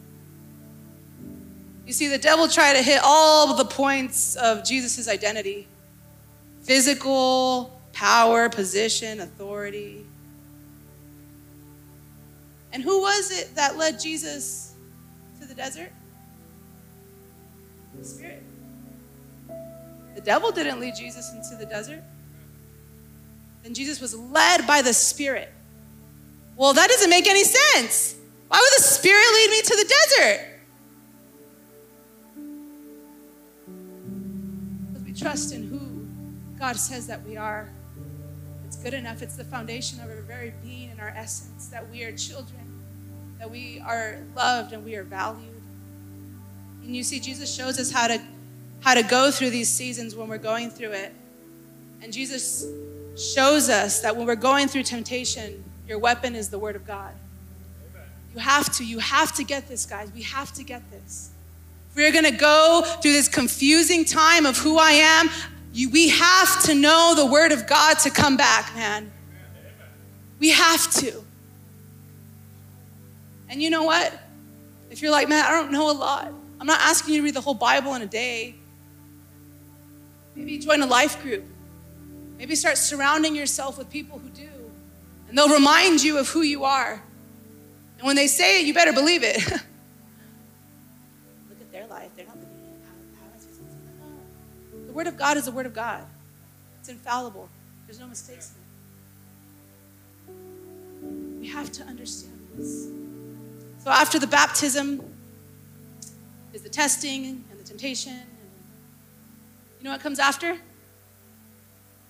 You 1.88 1.94
see, 1.94 2.08
the 2.08 2.18
devil 2.18 2.48
tried 2.48 2.74
to 2.74 2.82
hit 2.82 3.00
all 3.02 3.54
the 3.54 3.64
points 3.64 4.36
of 4.36 4.62
Jesus' 4.62 5.08
identity 5.08 5.66
physical, 6.60 7.80
power, 7.94 8.50
position, 8.50 9.20
authority. 9.20 10.04
And 12.74 12.82
who 12.82 13.00
was 13.00 13.30
it 13.30 13.54
that 13.54 13.78
led 13.78 13.98
Jesus 13.98 14.74
to 15.40 15.46
the 15.46 15.54
desert? 15.54 15.90
The 17.98 18.04
Spirit. 18.04 18.42
The 20.14 20.20
devil 20.20 20.52
didn't 20.52 20.80
lead 20.80 20.94
Jesus 20.94 21.32
into 21.32 21.56
the 21.56 21.64
desert. 21.64 22.02
Then 23.62 23.72
Jesus 23.72 23.98
was 23.98 24.14
led 24.14 24.66
by 24.66 24.82
the 24.82 24.92
Spirit. 24.92 25.50
Well, 26.54 26.74
that 26.74 26.90
doesn't 26.90 27.08
make 27.08 27.26
any 27.26 27.44
sense. 27.44 28.14
Why 28.48 28.58
would 28.58 28.78
the 28.78 28.86
Spirit 28.86 29.24
lead 29.32 29.50
me 29.52 29.62
to 29.62 29.76
the 29.76 29.94
desert? 30.18 30.47
Trust 35.18 35.52
in 35.52 35.64
who 35.64 36.06
God 36.58 36.76
says 36.76 37.06
that 37.06 37.24
we 37.26 37.36
are 37.36 37.68
It's 38.66 38.76
good 38.76 38.94
enough. 38.94 39.22
It's 39.22 39.36
the 39.36 39.44
foundation 39.44 40.00
of 40.00 40.10
our 40.10 40.20
very 40.22 40.52
being 40.62 40.90
and 40.90 41.00
our 41.00 41.08
essence 41.08 41.68
that 41.68 41.88
we 41.90 42.04
are 42.04 42.12
children, 42.12 42.82
that 43.38 43.50
we 43.50 43.80
are 43.80 44.18
loved 44.36 44.72
and 44.72 44.84
we 44.84 44.94
are 44.96 45.04
valued. 45.04 45.62
And 46.84 46.94
you 46.94 47.02
see, 47.02 47.18
Jesus 47.18 47.54
shows 47.54 47.78
us 47.78 47.90
how 47.90 48.08
to 48.08 48.20
how 48.80 48.94
to 48.94 49.02
go 49.02 49.30
through 49.30 49.50
these 49.50 49.68
seasons 49.68 50.14
when 50.14 50.28
we're 50.28 50.38
going 50.38 50.70
through 50.70 50.92
it. 50.92 51.12
And 52.02 52.12
Jesus 52.12 52.64
shows 53.16 53.68
us 53.68 54.00
that 54.00 54.16
when 54.16 54.26
we're 54.26 54.36
going 54.36 54.68
through 54.68 54.84
temptation, 54.84 55.64
your 55.88 55.98
weapon 55.98 56.36
is 56.36 56.48
the 56.48 56.58
word 56.58 56.76
of 56.76 56.86
God. 56.86 57.12
You 58.34 58.40
have 58.40 58.72
to, 58.76 58.84
you 58.84 59.00
have 59.00 59.32
to 59.36 59.44
get 59.44 59.68
this, 59.68 59.84
guys. 59.84 60.12
We 60.14 60.22
have 60.22 60.52
to 60.52 60.62
get 60.62 60.88
this. 60.90 61.30
We're 61.94 62.12
gonna 62.12 62.36
go 62.36 62.82
through 63.02 63.12
this 63.12 63.28
confusing 63.28 64.04
time 64.04 64.46
of 64.46 64.56
who 64.56 64.78
I 64.78 64.92
am, 64.92 65.30
you, 65.72 65.90
we 65.90 66.08
have 66.08 66.64
to 66.64 66.74
know 66.74 67.14
the 67.16 67.26
word 67.26 67.52
of 67.52 67.66
God 67.66 67.98
to 68.00 68.10
come 68.10 68.36
back, 68.36 68.74
man. 68.74 69.12
We 70.40 70.50
have 70.50 70.90
to. 70.94 71.24
And 73.48 73.62
you 73.62 73.70
know 73.70 73.84
what? 73.84 74.12
If 74.90 75.02
you're 75.02 75.12
like, 75.12 75.28
man, 75.28 75.44
I 75.44 75.50
don't 75.50 75.70
know 75.70 75.90
a 75.90 75.92
lot, 75.92 76.32
I'm 76.60 76.66
not 76.66 76.80
asking 76.80 77.14
you 77.14 77.20
to 77.20 77.24
read 77.24 77.34
the 77.34 77.40
whole 77.40 77.54
Bible 77.54 77.94
in 77.94 78.02
a 78.02 78.06
day. 78.06 78.56
Maybe 80.34 80.58
join 80.58 80.82
a 80.82 80.86
life 80.86 81.22
group. 81.22 81.44
Maybe 82.38 82.54
start 82.54 82.78
surrounding 82.78 83.34
yourself 83.34 83.78
with 83.78 83.90
people 83.90 84.18
who 84.18 84.28
do. 84.30 84.48
And 85.28 85.36
they'll 85.36 85.48
remind 85.48 86.02
you 86.02 86.18
of 86.18 86.28
who 86.28 86.42
you 86.42 86.64
are. 86.64 87.02
And 87.98 88.06
when 88.06 88.16
they 88.16 88.26
say 88.26 88.60
it, 88.60 88.66
you 88.66 88.74
better 88.74 88.92
believe 88.92 89.22
it. 89.22 89.40
Word 94.98 95.06
of 95.06 95.16
God 95.16 95.36
is 95.36 95.44
the 95.44 95.52
Word 95.52 95.64
of 95.64 95.72
God. 95.72 96.04
It's 96.80 96.88
infallible. 96.88 97.48
There's 97.86 98.00
no 98.00 98.08
mistakes 98.08 98.52
in 100.26 100.34
it. 100.34 101.40
We 101.40 101.46
have 101.46 101.70
to 101.70 101.84
understand 101.84 102.36
this. 102.56 102.88
So 103.84 103.92
after 103.92 104.18
the 104.18 104.26
baptism 104.26 105.00
is 106.52 106.62
the 106.62 106.68
testing 106.68 107.44
and 107.48 107.60
the 107.60 107.62
temptation. 107.62 108.10
And 108.10 108.26
you 109.78 109.84
know 109.84 109.92
what 109.92 110.00
comes 110.00 110.18
after? 110.18 110.58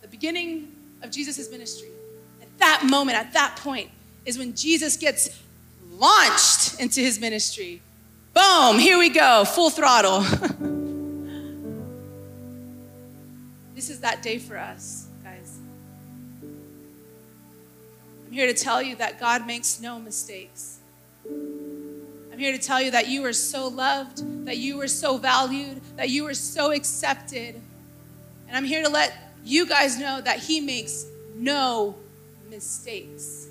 The 0.00 0.08
beginning 0.08 0.74
of 1.02 1.10
Jesus' 1.10 1.50
ministry. 1.50 1.90
At 2.40 2.48
that 2.56 2.84
moment, 2.88 3.18
at 3.18 3.34
that 3.34 3.56
point, 3.56 3.90
is 4.24 4.38
when 4.38 4.54
Jesus 4.54 4.96
gets 4.96 5.28
launched 5.90 6.80
into 6.80 7.02
his 7.02 7.20
ministry. 7.20 7.82
Boom, 8.32 8.78
here 8.78 8.96
we 8.96 9.10
go, 9.10 9.44
full 9.44 9.68
throttle. 9.68 10.24
this 13.78 13.90
is 13.90 14.00
that 14.00 14.24
day 14.24 14.38
for 14.38 14.58
us, 14.58 15.06
guys. 15.22 15.56
I'm 18.26 18.32
here 18.32 18.48
to 18.48 18.52
tell 18.52 18.82
you 18.82 18.96
that 18.96 19.20
God 19.20 19.46
makes 19.46 19.80
no 19.80 20.00
mistakes. 20.00 20.80
I'm 21.24 22.38
here 22.38 22.50
to 22.50 22.58
tell 22.58 22.82
you 22.82 22.90
that 22.90 23.06
you 23.06 23.24
are 23.24 23.32
so 23.32 23.68
loved, 23.68 24.46
that 24.46 24.56
you 24.56 24.80
are 24.80 24.88
so 24.88 25.16
valued, 25.16 25.80
that 25.94 26.08
you 26.08 26.26
are 26.26 26.34
so 26.34 26.72
accepted. 26.72 27.54
And 28.48 28.56
I'm 28.56 28.64
here 28.64 28.82
to 28.82 28.88
let 28.88 29.16
you 29.44 29.64
guys 29.64 29.96
know 29.96 30.20
that 30.22 30.40
He 30.40 30.60
makes 30.60 31.06
no 31.36 31.94
mistakes. 32.50 33.46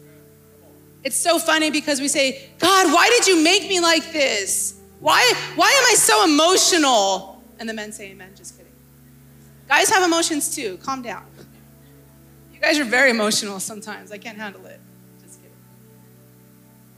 It's 1.05 1.15
so 1.15 1.39
funny 1.39 1.71
because 1.71 2.01
we 2.01 2.09
say, 2.09 2.49
God, 2.59 2.93
why 2.93 3.07
did 3.17 3.27
you 3.27 3.41
make 3.41 3.69
me 3.69 3.79
like 3.79 4.11
this? 4.11 4.77
Why, 4.99 5.33
why 5.55 5.69
am 5.69 5.85
I 5.85 5.95
so 5.95 6.25
emotional? 6.25 7.41
And 7.61 7.69
the 7.69 7.73
men 7.73 7.93
say, 7.93 8.11
Amen. 8.11 8.31
Just 8.35 8.57
kidding. 8.57 8.66
Guys 9.67 9.89
have 9.89 10.03
emotions 10.03 10.53
too. 10.55 10.77
Calm 10.77 11.01
down. 11.01 11.25
You 12.53 12.59
guys 12.59 12.79
are 12.79 12.85
very 12.85 13.11
emotional 13.11 13.59
sometimes. 13.59 14.11
I 14.11 14.17
can't 14.17 14.37
handle 14.37 14.65
it. 14.65 14.79
Just 15.21 15.39
kidding. 15.41 15.55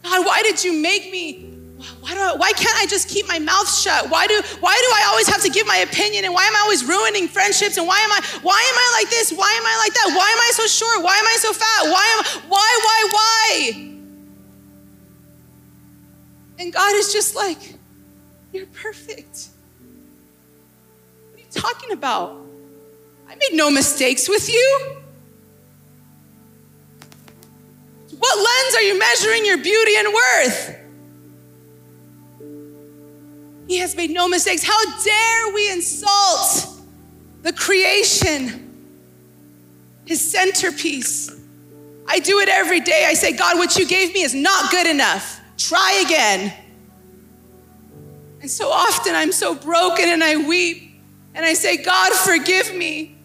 God, 0.04 0.26
why 0.26 0.42
did 0.44 0.64
you 0.64 0.74
make 0.74 1.12
me 1.12 1.60
why, 2.02 2.14
do 2.14 2.20
I, 2.20 2.36
why 2.36 2.52
can't 2.52 2.78
I 2.78 2.86
just 2.86 3.08
keep 3.08 3.28
my 3.28 3.40
mouth 3.40 3.74
shut? 3.74 4.10
Why 4.10 4.28
do, 4.28 4.36
why 4.60 4.76
do 4.76 4.88
I 4.96 5.08
always 5.12 5.28
have 5.30 5.42
to 5.44 5.50
give 5.50 5.66
my 5.66 5.78
opinion? 5.78 6.26
And 6.26 6.34
why 6.34 6.44
am 6.46 6.56
I 6.56 6.60
always 6.60 6.84
ruining 6.84 7.28
friendships? 7.28 7.78
And 7.78 7.88
why 7.88 8.00
am 8.00 8.12
I, 8.12 8.20
why 8.42 8.60
am 8.60 8.76
I 8.76 9.00
like 9.00 9.10
this? 9.10 9.32
Why 9.32 9.50
am 9.50 9.66
I 9.66 9.78
like 9.84 9.94
that? 9.94 10.08
Why 10.18 10.30
am 10.30 10.40
I 10.40 10.52
so 10.54 10.68
short? 10.68 11.04
Why 11.04 11.16
am 11.16 11.26
I 11.26 11.38
so 11.40 11.54
fat? 11.54 11.84
Why 11.84 12.18
am, 12.18 12.50
why, 12.50 12.80
why, 12.84 13.10
why? 13.14 13.96
And 16.60 16.74
God 16.74 16.96
is 16.96 17.14
just 17.14 17.36
like, 17.36 17.76
you're 18.52 18.66
perfect. 18.68 19.48
What 21.32 21.40
are 21.40 21.40
you 21.40 21.46
talking 21.52 21.92
about? 21.92 22.49
I 23.30 23.36
made 23.36 23.54
no 23.54 23.70
mistakes 23.70 24.28
with 24.28 24.50
you. 24.50 24.96
What 28.18 28.38
lens 28.38 28.76
are 28.76 28.82
you 28.82 28.98
measuring 28.98 29.46
your 29.46 29.58
beauty 29.58 29.94
and 29.98 30.14
worth? 30.14 30.76
He 33.68 33.78
has 33.78 33.96
made 33.96 34.10
no 34.10 34.28
mistakes. 34.28 34.64
How 34.64 34.84
dare 35.04 35.54
we 35.54 35.72
insult 35.72 36.82
the 37.44 37.54
creation, 37.54 38.74
his 40.06 40.20
centerpiece? 40.20 41.30
I 42.08 42.18
do 42.18 42.40
it 42.40 42.50
every 42.50 42.80
day. 42.80 43.06
I 43.08 43.14
say, 43.14 43.32
God, 43.32 43.58
what 43.58 43.78
you 43.78 43.86
gave 43.86 44.12
me 44.16 44.24
is 44.24 44.34
not 44.34 44.72
good 44.72 44.88
enough. 44.88 45.40
Try 45.58 46.04
again. 46.04 46.52
And 48.42 48.50
so 48.50 48.72
often 48.72 49.14
I'm 49.14 49.32
so 49.32 49.54
broken 49.54 50.10
and 50.10 50.24
I 50.24 50.38
weep 50.38 51.00
and 51.36 51.46
I 51.46 51.54
say, 51.54 51.78
God, 51.78 52.12
forgive 52.14 52.74
me 52.74 53.19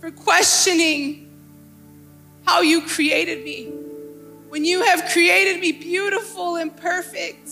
for 0.00 0.10
questioning 0.10 1.32
how 2.44 2.60
you 2.60 2.82
created 2.82 3.44
me 3.44 3.64
when 4.48 4.64
you 4.64 4.84
have 4.84 5.10
created 5.10 5.60
me 5.60 5.72
beautiful 5.72 6.56
and 6.56 6.74
perfect. 6.76 7.50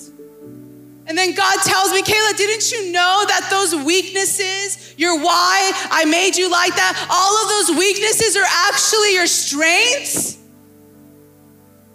And 1.07 1.19
then 1.19 1.35
God 1.35 1.59
tells 1.65 1.93
me, 1.93 2.03
Kayla, 2.03 2.37
didn't 2.37 2.73
you 2.73 2.93
know 2.93 3.25
that 3.29 3.49
those 3.51 3.75
weaknesses, 3.85 4.95
your 4.97 5.19
why 5.19 5.73
I 5.91 6.07
made 6.07 6.37
you 6.37 6.51
like 6.51 6.75
that, 6.77 7.07
all 7.11 7.43
of 7.43 7.49
those 7.49 7.79
weaknesses 7.79 8.37
are 8.37 8.47
actually 8.69 9.15
your 9.15 9.27
strengths? 9.27 10.39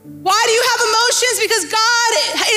Why 0.03 0.43
do 0.45 0.51
you 0.51 0.63
have 0.71 0.81
emotions? 0.89 1.39
Because 1.41 1.65
God 1.71 2.09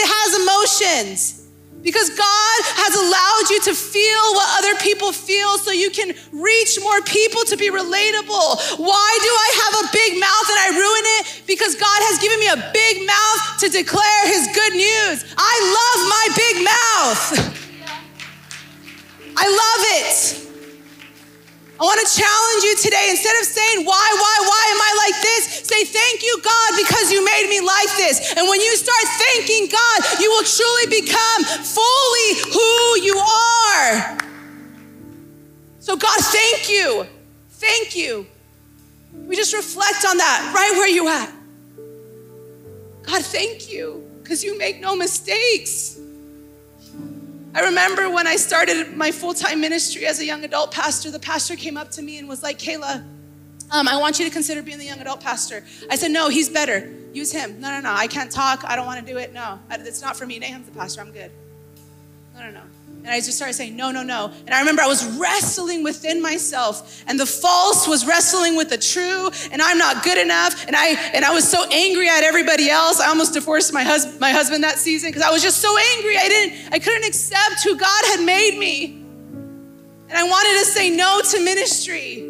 has 0.09 0.34
emotions. 0.43 1.41
Because 1.83 2.14
God 2.14 2.59
has 2.78 2.95
allowed 2.95 3.51
you 3.51 3.61
to 3.66 3.74
feel 3.74 4.24
what 4.39 4.47
other 4.62 4.78
people 4.78 5.11
feel 5.11 5.59
so 5.59 5.74
you 5.74 5.91
can 5.91 6.14
reach 6.30 6.78
more 6.78 7.03
people 7.03 7.43
to 7.51 7.59
be 7.59 7.74
relatable. 7.74 8.78
Why 8.78 9.11
do 9.18 9.30
I 9.35 9.49
have 9.66 9.74
a 9.83 9.87
big 9.91 10.11
mouth 10.22 10.47
and 10.47 10.61
I 10.62 10.68
ruin 10.78 11.05
it? 11.18 11.43
Because 11.51 11.74
God 11.74 12.01
has 12.07 12.22
given 12.22 12.39
me 12.39 12.49
a 12.55 12.61
big 12.70 13.03
mouth 13.03 13.41
to 13.61 13.68
declare 13.68 14.22
his 14.30 14.47
good 14.55 14.74
news. 14.78 15.26
I 15.35 15.55
love 15.74 15.99
my 16.07 16.26
big 16.39 16.55
mouth. 16.62 17.26
I 19.35 19.47
love 19.51 19.83
it. 19.99 20.43
I 21.83 21.85
want 21.85 21.99
to 21.99 22.07
challenge 22.14 22.62
you 22.62 22.78
today. 22.78 23.11
Instead 23.11 23.35
of 23.43 23.47
saying, 23.49 23.83
why, 23.83 24.07
why, 24.22 24.37
why 24.47 24.62
am 24.70 24.80
I 24.87 24.93
like 25.03 25.18
this? 25.18 25.66
Say, 25.66 25.83
thank 25.83 26.22
you, 26.22 26.39
God, 26.39 26.70
because 26.78 27.11
you 27.11 27.26
made 27.26 27.51
me 27.51 27.59
like 27.59 27.91
this. 27.99 28.39
And 28.39 28.47
when 28.47 28.62
you 28.62 28.72
God, 29.73 30.20
you 30.20 30.31
will 30.31 30.45
truly 30.45 31.01
become 31.01 31.45
fully 31.64 32.53
who 32.53 33.03
you 33.03 33.16
are. 33.16 34.18
So, 35.81 35.97
God, 35.97 36.20
thank 36.20 36.68
you. 36.68 37.07
Thank 37.51 37.97
you. 37.97 38.27
We 39.14 39.35
just 39.35 39.55
reflect 39.55 40.05
on 40.07 40.18
that 40.18 40.53
right 40.55 40.73
where 40.77 40.89
you 40.89 41.09
at. 41.09 41.33
God, 43.03 43.23
thank 43.25 43.73
you 43.73 44.09
because 44.23 44.45
you 44.45 44.59
make 44.59 44.81
no 44.81 44.95
mistakes. 44.95 45.99
I 47.55 47.61
remember 47.61 48.11
when 48.11 48.27
I 48.27 48.37
started 48.37 48.97
my 48.97 49.11
full 49.11 49.35
time 49.35 49.61
ministry 49.61 50.07
as 50.07 50.20
a 50.20 50.25
young 50.25 50.45
adult 50.45 50.70
pastor, 50.70 51.11
the 51.11 51.18
pastor 51.18 51.57
came 51.57 51.77
up 51.77 51.91
to 51.93 52.03
me 52.03 52.18
and 52.18 52.29
was 52.29 52.43
like, 52.43 52.59
Kayla, 52.59 53.05
um, 53.70 53.89
I 53.89 53.99
want 53.99 54.18
you 54.18 54.25
to 54.27 54.31
consider 54.31 54.62
being 54.62 54.79
the 54.79 54.85
young 54.85 55.01
adult 55.01 55.20
pastor. 55.20 55.64
I 55.91 55.97
said, 55.97 56.11
No, 56.11 56.29
he's 56.29 56.49
better. 56.49 56.91
Use 57.13 57.33
him. 57.33 57.61
No, 57.61 57.71
no, 57.71 57.81
no. 57.81 57.93
I 57.93 58.07
can't 58.07 58.31
talk. 58.31 58.65
I 58.65 58.77
don't 58.77 58.87
want 58.87 59.05
to 59.05 59.13
do 59.13 59.19
it. 59.19 59.33
No, 59.33 59.59
it's 59.71 60.03
not 60.03 60.17
for 60.17 60.27
me. 60.27 60.39
Nahum's 60.39 60.67
the 60.67 60.73
pastor. 60.73 61.01
I'm 61.01 61.13
good. 61.13 61.31
No, 62.35 62.45
no, 62.45 62.51
no. 62.51 62.63
And 63.05 63.09
I 63.09 63.17
just 63.17 63.35
started 63.35 63.55
saying, 63.55 63.75
no, 63.75 63.91
no, 63.91 64.03
no. 64.03 64.33
And 64.47 64.55
I 64.55 64.61
remember 64.61 64.81
I 64.81 64.87
was 64.87 65.05
wrestling 65.19 65.83
within 65.83 66.23
myself, 66.23 67.03
and 67.09 67.19
the 67.19 67.27
false 67.27 67.89
was 67.89 68.07
wrestling 68.07 68.57
with 68.57 68.71
the 68.71 68.79
true, 68.79 69.29
and 69.51 69.61
I'm 69.61 69.77
not 69.77 70.05
good 70.05 70.19
enough. 70.19 70.67
And 70.67 70.77
I 70.77 70.91
and 71.13 71.25
I 71.25 71.35
was 71.35 71.49
so 71.49 71.67
angry 71.71 72.09
at 72.09 72.23
everybody 72.23 72.71
else. 72.71 73.01
I 73.01 73.09
almost 73.09 73.35
divorced 73.35 73.73
my 73.73 73.83
husband 73.83 74.21
my 74.21 74.31
husband 74.31 74.63
that 74.63 74.79
season 74.79 75.11
because 75.11 75.23
I 75.23 75.31
was 75.31 75.43
just 75.43 75.59
so 75.59 75.75
angry. 75.97 76.17
I 76.17 76.29
didn't, 76.29 76.73
I 76.73 76.79
couldn't 76.79 77.05
accept 77.05 77.65
who 77.65 77.77
God 77.77 78.05
had 78.07 78.25
made 78.25 78.57
me. 78.57 79.03
And 80.09 80.19
I 80.19 80.23
wanted 80.23 80.59
to 80.61 80.65
say 80.67 80.91
no 80.91 81.21
to 81.23 81.45
ministry. 81.45 82.29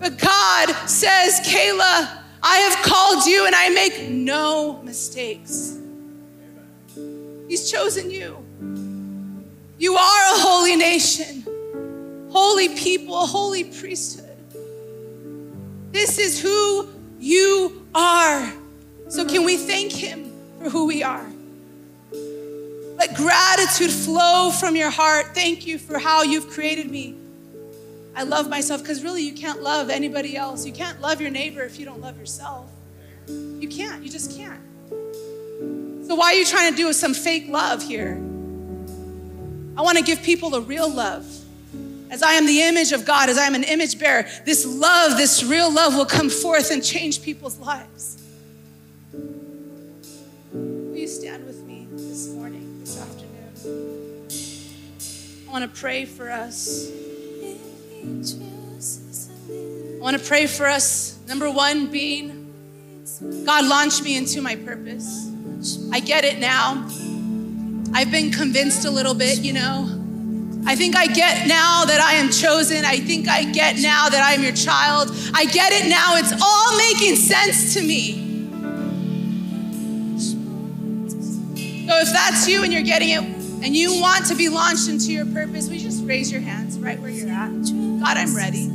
But 0.00 0.18
God 0.18 0.88
says, 0.88 1.40
Kayla, 1.40 2.22
I 2.42 2.58
have 2.58 2.84
called 2.84 3.26
you 3.26 3.46
and 3.46 3.54
I 3.54 3.68
make 3.70 4.08
no 4.08 4.82
mistakes. 4.82 5.78
He's 7.48 7.70
chosen 7.70 8.10
you. 8.10 8.36
You 9.78 9.94
are 9.94 10.34
a 10.34 10.38
holy 10.40 10.76
nation, 10.76 11.44
holy 12.30 12.68
people, 12.76 13.26
holy 13.26 13.64
priesthood. 13.64 14.36
This 15.92 16.18
is 16.18 16.40
who 16.40 16.88
you 17.18 17.86
are. 17.94 18.52
So, 19.08 19.24
can 19.24 19.44
we 19.44 19.56
thank 19.56 19.92
Him 19.92 20.30
for 20.58 20.68
who 20.68 20.86
we 20.86 21.02
are? 21.02 21.26
Let 22.12 23.14
gratitude 23.14 23.90
flow 23.90 24.50
from 24.50 24.76
your 24.76 24.90
heart. 24.90 25.34
Thank 25.34 25.66
you 25.66 25.78
for 25.78 25.98
how 25.98 26.22
you've 26.22 26.50
created 26.50 26.90
me. 26.90 27.14
I 28.18 28.24
love 28.24 28.48
myself 28.48 28.82
because 28.82 29.04
really 29.04 29.22
you 29.22 29.32
can't 29.32 29.62
love 29.62 29.90
anybody 29.90 30.36
else. 30.36 30.66
You 30.66 30.72
can't 30.72 31.00
love 31.00 31.20
your 31.20 31.30
neighbor 31.30 31.62
if 31.62 31.78
you 31.78 31.84
don't 31.84 32.00
love 32.00 32.18
yourself. 32.18 32.68
You 33.28 33.68
can't, 33.68 34.02
you 34.02 34.10
just 34.10 34.36
can't. 34.36 34.60
So, 36.04 36.16
why 36.16 36.32
are 36.32 36.34
you 36.34 36.44
trying 36.44 36.72
to 36.72 36.76
do 36.76 36.92
some 36.92 37.14
fake 37.14 37.46
love 37.48 37.80
here? 37.80 38.16
I 39.76 39.82
want 39.82 39.98
to 39.98 40.02
give 40.02 40.20
people 40.24 40.52
a 40.56 40.60
real 40.60 40.92
love. 40.92 41.32
As 42.10 42.24
I 42.24 42.32
am 42.32 42.46
the 42.46 42.60
image 42.62 42.90
of 42.90 43.04
God, 43.04 43.28
as 43.28 43.38
I 43.38 43.44
am 43.44 43.54
an 43.54 43.62
image 43.62 44.00
bearer, 44.00 44.26
this 44.44 44.66
love, 44.66 45.16
this 45.16 45.44
real 45.44 45.72
love 45.72 45.94
will 45.94 46.04
come 46.04 46.28
forth 46.28 46.72
and 46.72 46.82
change 46.82 47.22
people's 47.22 47.58
lives. 47.58 48.20
Will 49.12 50.96
you 50.96 51.06
stand 51.06 51.46
with 51.46 51.62
me 51.62 51.86
this 51.92 52.30
morning, 52.30 52.80
this 52.80 53.00
afternoon? 53.00 54.26
I 55.48 55.52
want 55.52 55.72
to 55.72 55.80
pray 55.80 56.04
for 56.04 56.32
us. 56.32 56.90
I 58.02 60.00
want 60.00 60.18
to 60.18 60.24
pray 60.24 60.46
for 60.46 60.66
us. 60.66 61.18
Number 61.26 61.50
one 61.50 61.88
being, 61.90 62.52
God 63.44 63.66
launched 63.66 64.02
me 64.02 64.16
into 64.16 64.40
my 64.40 64.56
purpose. 64.56 65.30
I 65.92 66.00
get 66.00 66.24
it 66.24 66.38
now. 66.38 66.86
I've 67.92 68.10
been 68.10 68.30
convinced 68.30 68.84
a 68.84 68.90
little 68.90 69.14
bit, 69.14 69.40
you 69.40 69.52
know. 69.52 69.94
I 70.66 70.76
think 70.76 70.96
I 70.96 71.06
get 71.06 71.48
now 71.48 71.84
that 71.84 72.00
I 72.00 72.14
am 72.14 72.30
chosen. 72.30 72.84
I 72.84 72.98
think 72.98 73.28
I 73.28 73.44
get 73.44 73.78
now 73.78 74.08
that 74.08 74.22
I 74.22 74.34
am 74.34 74.42
your 74.42 74.52
child. 74.52 75.10
I 75.34 75.46
get 75.46 75.72
it 75.72 75.88
now. 75.88 76.16
It's 76.16 76.32
all 76.40 76.76
making 76.76 77.16
sense 77.16 77.74
to 77.74 77.80
me. 77.80 78.24
So 81.88 81.98
if 82.00 82.12
that's 82.12 82.46
you 82.46 82.62
and 82.62 82.72
you're 82.72 82.82
getting 82.82 83.08
it 83.10 83.22
and 83.64 83.74
you 83.74 83.98
want 84.00 84.26
to 84.26 84.34
be 84.34 84.50
launched 84.50 84.88
into 84.88 85.10
your 85.10 85.24
purpose, 85.26 85.68
we 85.70 85.78
just 85.78 86.04
raise 86.04 86.30
your 86.30 86.42
hands 86.42 86.78
right 86.78 87.00
where 87.00 87.10
you're 87.10 87.30
at. 87.30 87.50
God, 88.00 88.16
I'm 88.16 88.34
ready. 88.36 88.70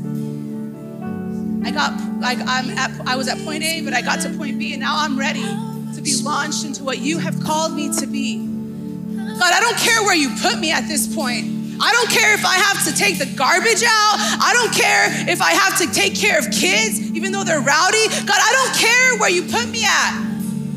I 1.66 1.72
got, 1.72 2.20
like, 2.20 2.40
I'm 2.40 2.70
at, 2.78 2.92
I 3.08 3.16
was 3.16 3.28
at 3.30 3.38
point 3.40 3.64
A, 3.64 3.82
but 3.82 3.94
I 3.94 4.02
got 4.02 4.20
to 4.22 4.30
point 4.32 4.60
B, 4.60 4.74
and 4.74 4.82
now 4.82 4.96
I'm 4.98 5.18
ready 5.18 5.42
to 5.42 6.02
be 6.02 6.14
launched 6.22 6.66
into 6.66 6.84
what 6.84 7.00
you 7.00 7.20
have 7.20 7.40
called 7.42 7.74
me 7.74 7.94
to 8.00 8.06
be. 8.06 8.38
God, 8.38 9.54
I 9.54 9.60
don't 9.62 9.78
care 9.78 10.04
where 10.04 10.16
you 10.16 10.30
put 10.42 10.60
me 10.60 10.72
at 10.72 10.88
this 10.88 11.14
point. 11.16 11.46
I 11.82 11.92
don't 11.92 12.10
care 12.10 12.34
if 12.34 12.46
I 12.46 12.56
have 12.56 12.84
to 12.86 12.94
take 12.94 13.18
the 13.18 13.26
garbage 13.26 13.84
out. 13.84 14.16
I 14.40 14.52
don't 14.54 14.74
care 14.74 15.30
if 15.30 15.42
I 15.42 15.52
have 15.52 15.78
to 15.80 15.92
take 15.92 16.16
care 16.16 16.38
of 16.38 16.52
kids, 16.52 17.00
even 17.12 17.32
though 17.32 17.44
they're 17.44 17.62
rowdy. 17.62 18.08
God, 18.08 18.40
I 18.40 18.52
don't 18.52 18.76
care 18.76 19.20
where 19.20 19.30
you 19.30 19.44
put 19.44 19.68
me 19.70 19.84
at. 19.84 20.33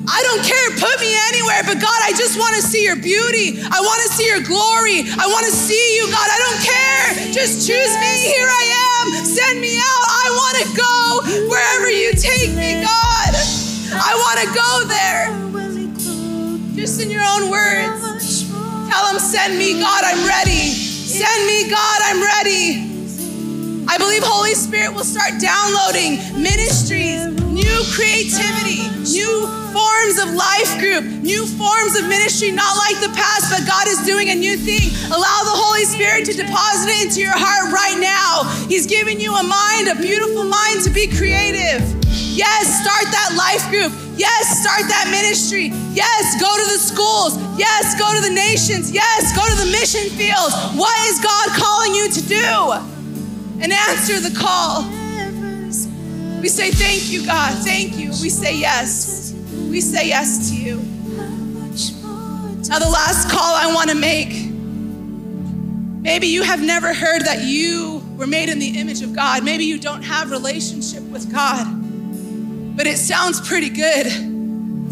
I 0.06 0.22
don't 0.22 0.42
care, 0.46 0.68
put 0.78 0.96
me 1.02 1.10
anywhere, 1.34 1.62
but 1.66 1.82
God, 1.82 2.00
I 2.06 2.14
just 2.14 2.38
want 2.38 2.54
to 2.54 2.62
see 2.62 2.84
your 2.86 2.94
beauty. 2.94 3.58
I 3.58 3.78
want 3.82 4.00
to 4.06 4.10
see 4.14 4.26
your 4.26 4.40
glory. 4.40 5.02
I 5.02 5.26
want 5.26 5.44
to 5.50 5.54
see 5.54 5.96
you, 5.98 6.06
God. 6.14 6.28
I 6.30 6.38
don't 6.46 6.60
care. 6.62 7.34
Just 7.34 7.66
choose 7.66 7.92
me. 7.98 8.12
Here 8.22 8.46
I 8.46 8.64
am. 9.02 9.24
Send 9.26 9.60
me 9.60 9.74
out. 9.74 10.04
I 10.06 10.26
want 10.30 10.56
to 10.62 10.66
go 10.78 10.94
wherever 11.50 11.90
you 11.90 12.14
take 12.14 12.54
me, 12.54 12.86
God. 12.86 13.30
I 13.98 14.14
want 14.14 14.38
to 14.46 14.48
go 14.54 14.70
there. 14.86 15.26
Just 16.78 17.02
in 17.02 17.10
your 17.10 17.24
own 17.26 17.50
words. 17.50 18.46
Tell 18.88 19.10
them, 19.10 19.18
send 19.18 19.58
me, 19.58 19.80
God. 19.80 20.04
I'm 20.06 20.22
ready. 20.26 20.70
Send 20.70 21.46
me, 21.46 21.68
God. 21.68 21.98
I'm 22.04 22.22
ready. 22.22 22.95
I 23.96 23.98
believe 23.98 24.20
Holy 24.28 24.52
Spirit 24.52 24.92
will 24.92 25.08
start 25.08 25.40
downloading 25.40 26.20
ministries, 26.36 27.32
new 27.48 27.76
creativity, 27.96 28.84
new 29.08 29.48
forms 29.72 30.20
of 30.20 30.36
life 30.36 30.68
group, 30.76 31.00
new 31.24 31.48
forms 31.56 31.96
of 31.96 32.04
ministry, 32.04 32.52
not 32.52 32.76
like 32.76 33.00
the 33.00 33.08
past, 33.16 33.48
but 33.48 33.64
God 33.64 33.88
is 33.88 33.96
doing 34.04 34.28
a 34.28 34.36
new 34.36 34.60
thing. 34.60 34.92
Allow 35.08 35.38
the 35.48 35.56
Holy 35.56 35.88
Spirit 35.88 36.28
to 36.28 36.36
deposit 36.36 36.92
it 36.92 37.08
into 37.08 37.24
your 37.24 37.32
heart 37.32 37.72
right 37.72 37.96
now. 37.96 38.44
He's 38.68 38.84
giving 38.84 39.16
you 39.16 39.32
a 39.32 39.40
mind, 39.40 39.88
a 39.88 39.96
beautiful 39.96 40.44
mind 40.44 40.84
to 40.84 40.92
be 40.92 41.08
creative. 41.08 41.80
Yes, 42.36 42.68
start 42.84 43.08
that 43.08 43.32
life 43.32 43.64
group. 43.72 43.96
Yes, 44.20 44.60
start 44.60 44.92
that 44.92 45.08
ministry. 45.08 45.72
Yes, 45.96 46.36
go 46.36 46.52
to 46.52 46.66
the 46.68 46.80
schools. 46.84 47.40
Yes, 47.56 47.96
go 47.96 48.12
to 48.12 48.20
the 48.20 48.34
nations. 48.36 48.92
Yes, 48.92 49.32
go 49.32 49.40
to 49.40 49.56
the 49.56 49.72
mission 49.72 50.12
fields. 50.20 50.52
What 50.76 50.92
is 51.08 51.16
God 51.24 51.48
calling 51.56 51.96
you 51.96 52.12
to 52.12 52.20
do? 52.28 52.95
And 53.60 53.72
answer 53.72 54.20
the 54.20 54.34
call. 54.36 54.82
We 56.40 56.48
say, 56.48 56.70
Thank 56.70 57.10
you, 57.10 57.24
God. 57.26 57.52
Thank 57.64 57.96
you. 57.96 58.10
We 58.22 58.28
say 58.28 58.56
yes. 58.56 59.34
We 59.52 59.80
say 59.80 60.08
yes 60.08 60.50
to 60.50 60.56
you. 60.56 60.76
Now, 62.68 62.78
the 62.80 62.88
last 62.88 63.30
call 63.30 63.54
I 63.54 63.72
want 63.72 63.90
to 63.90 63.96
make 63.96 64.46
maybe 66.02 66.28
you 66.28 66.42
have 66.42 66.62
never 66.62 66.94
heard 66.94 67.22
that 67.22 67.44
you 67.44 68.02
were 68.16 68.26
made 68.26 68.48
in 68.48 68.58
the 68.58 68.78
image 68.78 69.02
of 69.02 69.14
God. 69.14 69.44
Maybe 69.44 69.64
you 69.64 69.78
don't 69.78 70.02
have 70.02 70.30
relationship 70.30 71.02
with 71.04 71.32
God, 71.32 71.66
but 72.76 72.86
it 72.86 72.96
sounds 72.96 73.40
pretty 73.46 73.70
good. 73.70 74.06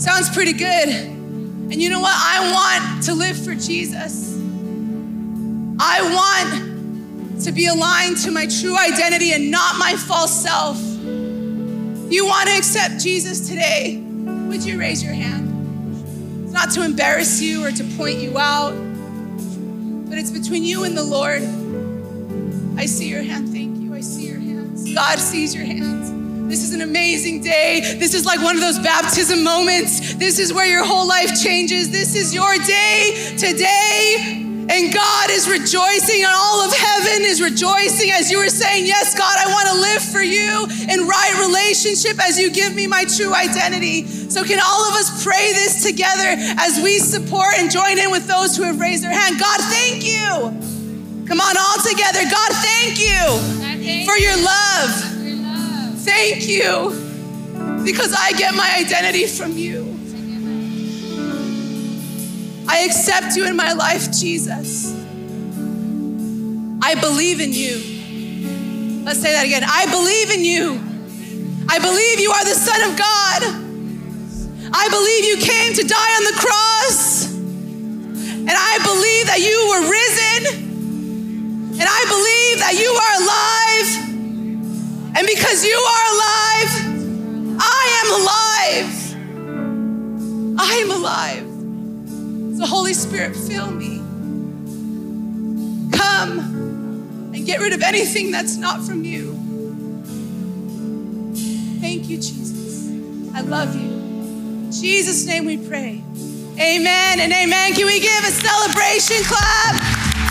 Sounds 0.01 0.29
pretty 0.31 0.53
good. 0.53 0.89
And 0.89 1.75
you 1.75 1.89
know 1.89 2.01
what? 2.01 2.15
I 2.15 2.53
want 2.53 3.05
to 3.05 3.15
live 3.15 3.37
for 3.37 3.55
Jesus. 3.55 4.37
I 5.81 6.03
want 6.13 6.64
to 7.43 7.53
be 7.53 7.67
aligned 7.67 8.17
to 8.19 8.31
my 8.31 8.47
true 8.47 8.77
identity 8.77 9.33
and 9.33 9.51
not 9.51 9.77
my 9.79 9.95
false 9.97 10.33
self. 10.33 10.79
You 12.11 12.27
want 12.27 12.49
to 12.49 12.57
accept 12.57 13.01
Jesus 13.03 13.49
today, 13.49 13.99
would 13.99 14.65
you 14.65 14.79
raise 14.79 15.03
your 15.03 15.15
hand? 15.15 16.45
It's 16.45 16.53
not 16.53 16.71
to 16.73 16.85
embarrass 16.85 17.41
you 17.41 17.65
or 17.65 17.73
to 17.73 17.85
point 17.97 18.19
you 18.19 18.39
out, 18.39 18.73
but 20.09 20.19
it's 20.19 20.31
between 20.31 20.65
you 20.65 20.85
and 20.85 20.97
the 20.97 21.03
Lord. 21.03 21.43
I 22.79 22.87
see 22.87 23.09
your 23.09 23.23
hand. 23.23 23.49
Thank 23.49 23.79
you. 23.81 23.95
I 23.95 24.01
see 24.01 24.27
your 24.27 24.39
hands. 24.39 24.93
God 24.95 25.19
sees 25.19 25.55
your 25.55 25.65
hands. 25.65 26.13
This 26.49 26.63
is 26.63 26.75
an 26.75 26.83
amazing 26.83 27.41
day. 27.43 27.81
This 27.99 28.15
is 28.15 28.27
like 28.27 28.41
one 28.43 28.55
of 28.55 28.61
those 28.61 28.79
baptism 28.79 29.43
moments. 29.43 30.15
This 30.15 30.39
is 30.39 30.53
where 30.53 30.67
your 30.67 30.85
whole 30.85 31.09
life 31.09 31.43
changes. 31.43 31.91
This 31.91 32.15
is 32.15 32.35
your 32.35 32.55
day 32.59 33.35
today. 33.39 34.44
And 34.67 34.95
God 34.95 35.31
is 35.31 35.49
rejoicing, 35.49 36.25
and 36.25 36.33
all 36.33 36.65
of 36.65 36.73
heaven 36.73 37.23
is 37.23 37.43
rejoicing 37.43 38.11
as 38.13 38.31
you 38.31 38.39
are 38.39 38.49
saying, 38.49 38.87
Yes, 38.87 39.17
God, 39.17 39.37
I 39.37 39.53
want 39.53 39.69
to 39.69 39.77
live 39.81 40.03
for 40.03 40.23
you 40.23 40.67
in 40.89 41.07
right 41.07 41.35
relationship 41.47 42.19
as 42.19 42.39
you 42.39 42.51
give 42.51 42.75
me 42.75 42.87
my 42.87 43.05
true 43.05 43.35
identity. 43.35 44.07
So, 44.07 44.43
can 44.43 44.61
all 44.65 44.89
of 44.89 44.95
us 44.95 45.23
pray 45.23 45.53
this 45.53 45.85
together 45.85 46.37
as 46.59 46.81
we 46.83 46.99
support 46.99 47.55
and 47.59 47.71
join 47.71 47.99
in 47.99 48.11
with 48.11 48.27
those 48.27 48.57
who 48.57 48.63
have 48.63 48.81
raised 48.81 49.05
their 49.05 49.13
hand? 49.13 49.39
God, 49.39 49.61
thank 49.61 50.05
you. 50.05 50.65
Come 51.29 51.41
on, 51.41 51.57
all 51.57 51.79
together. 51.85 52.25
God, 52.31 52.53
thank 52.65 52.99
you 52.99 54.05
for 54.05 54.17
your 54.17 54.37
love. 54.37 54.91
Thank 56.05 56.49
you 56.49 56.91
because 57.85 58.15
I 58.17 58.33
get 58.33 58.55
my 58.55 58.77
identity 58.79 59.27
from 59.27 59.53
you. 59.57 59.84
I 62.75 62.79
accept 62.79 63.37
you 63.37 63.47
in 63.47 63.55
my 63.55 63.73
life, 63.73 64.11
Jesus. 64.11 64.93
I 66.83 66.97
believe 66.97 67.41
in 67.41 67.53
you. 67.53 69.05
Let's 69.05 69.21
say 69.23 69.31
that 69.31 69.45
again. 69.47 69.63
I 69.63 69.87
believe 69.87 70.31
in 70.35 70.45
you. 70.45 70.83
I 71.69 71.79
believe 71.79 72.19
you 72.19 72.33
are 72.33 72.45
the 72.45 72.59
Son 72.59 72.83
of 72.91 72.99
God. 72.99 73.43
I 74.75 74.89
believe 74.91 75.25
you 75.25 75.37
came 75.39 75.73
to 75.75 75.87
die 75.87 76.17
on 76.19 76.25
the 76.25 76.35
cross. 76.35 77.31
And 77.31 78.51
I 78.51 78.79
believe 78.83 79.27
that 79.31 79.39
you 79.39 79.55
were 79.71 79.87
risen. 79.89 80.43
And 81.79 81.87
I 81.87 82.05
believe 82.11 82.59
that 82.59 82.75
you 82.75 82.91
are 82.91 83.15
alive. 83.23 83.91
And 85.17 85.25
because 85.29 85.65
you 85.65 85.79
are 85.79 86.07
alive, 86.11 86.71
I 87.63 87.87
am 88.03 88.09
alive. 88.19 88.91
I 90.59 90.75
am 90.83 90.91
alive. 90.91 91.54
So, 92.65 92.71
Holy 92.71 92.95
Spirit, 92.95 93.37
fill 93.37 93.71
me. 93.71 93.99
Come 95.93 96.39
and 97.35 97.45
get 97.45 97.61
rid 97.61 97.75
of 97.75 97.83
anything 97.83 98.31
that's 98.31 98.57
not 98.57 98.81
from 98.81 99.05
you. 99.05 99.35
Thank 101.83 102.09
you, 102.09 102.17
Jesus. 102.17 102.89
I 103.35 103.43
love 103.43 103.77
you. 103.77 103.83
In 103.83 104.73
Jesus' 104.73 105.27
name 105.27 105.45
we 105.45 105.59
pray. 105.59 106.03
Amen 106.59 107.21
and 107.21 107.35
amen. 107.35 107.75
Can 107.75 107.85
we 107.85 108.01
give 108.01 108.25
a 108.25 108.31
celebration 108.31 109.23
clap? 109.25 109.75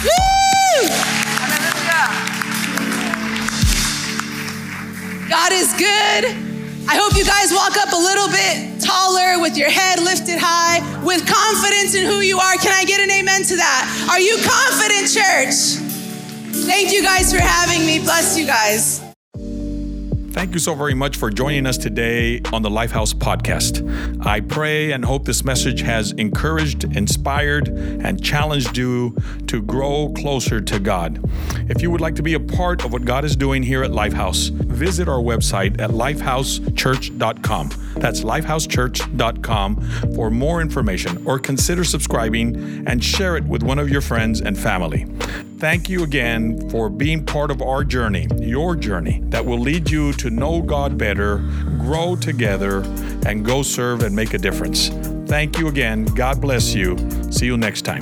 Woo! 0.01 0.89
God 5.29 5.51
is 5.51 5.71
good. 5.73 6.52
I 6.87 6.95
hope 6.97 7.15
you 7.15 7.23
guys 7.23 7.53
walk 7.53 7.77
up 7.77 7.93
a 7.93 8.01
little 8.01 8.27
bit 8.27 8.81
taller 8.81 9.39
with 9.39 9.57
your 9.57 9.69
head 9.69 9.99
lifted 9.99 10.37
high, 10.39 10.79
with 11.03 11.25
confidence 11.25 11.95
in 11.95 12.05
who 12.05 12.19
you 12.19 12.37
are. 12.39 12.55
Can 12.55 12.71
I 12.73 12.83
get 12.83 12.99
an 12.99 13.09
amen 13.09 13.43
to 13.43 13.55
that? 13.55 14.07
Are 14.11 14.19
you 14.19 14.35
confident, 14.43 15.07
church? 15.11 15.79
Thank 16.65 16.91
you 16.91 17.01
guys 17.01 17.33
for 17.33 17.41
having 17.41 17.85
me. 17.85 17.99
Bless 17.99 18.37
you 18.37 18.45
guys. 18.45 19.02
Thank 20.43 20.55
you 20.55 20.59
so 20.59 20.75
very 20.75 20.93
much 20.93 21.15
for 21.15 21.29
joining 21.29 21.65
us 21.65 21.77
today 21.77 22.41
on 22.51 22.63
the 22.63 22.69
Lifehouse 22.69 23.13
podcast. 23.13 23.79
I 24.25 24.41
pray 24.41 24.91
and 24.91 25.05
hope 25.05 25.23
this 25.23 25.45
message 25.45 25.79
has 25.83 26.11
encouraged, 26.11 26.83
inspired, 26.83 27.69
and 27.69 28.21
challenged 28.21 28.77
you 28.77 29.15
to 29.47 29.61
grow 29.61 30.11
closer 30.17 30.59
to 30.59 30.79
God. 30.81 31.23
If 31.69 31.81
you 31.81 31.89
would 31.91 32.01
like 32.01 32.15
to 32.15 32.21
be 32.21 32.33
a 32.33 32.41
part 32.41 32.83
of 32.83 32.91
what 32.91 33.05
God 33.05 33.23
is 33.23 33.37
doing 33.37 33.63
here 33.63 33.83
at 33.83 33.91
Lifehouse, 33.91 34.49
visit 34.49 35.07
our 35.07 35.21
website 35.21 35.79
at 35.79 35.91
lifehousechurch.com. 35.91 37.69
That's 37.95 38.21
lifehousechurch.com 38.21 40.13
for 40.13 40.29
more 40.29 40.61
information 40.61 41.25
or 41.25 41.39
consider 41.39 41.85
subscribing 41.85 42.85
and 42.85 43.01
share 43.01 43.37
it 43.37 43.45
with 43.45 43.63
one 43.63 43.79
of 43.79 43.89
your 43.89 44.01
friends 44.01 44.41
and 44.41 44.59
family. 44.59 45.05
Thank 45.63 45.87
you 45.87 46.03
again 46.03 46.69
for 46.69 46.89
being 46.89 47.25
part 47.25 47.49
of 47.49 47.61
our 47.61 47.85
journey, 47.85 48.27
your 48.41 48.75
journey, 48.75 49.21
that 49.27 49.45
will 49.45 49.59
lead 49.59 49.89
you 49.89 50.11
to 50.11 50.29
know 50.29 50.61
God 50.61 50.97
better, 50.97 51.37
grow 51.79 52.17
together, 52.17 52.81
and 53.25 53.45
go 53.45 53.63
serve 53.63 54.03
and 54.03 54.13
make 54.13 54.33
a 54.33 54.37
difference. 54.37 54.89
Thank 55.25 55.57
you 55.57 55.69
again. 55.69 56.03
God 56.03 56.41
bless 56.41 56.73
you. 56.73 56.97
See 57.31 57.45
you 57.45 57.55
next 57.55 57.83
time. 57.83 58.01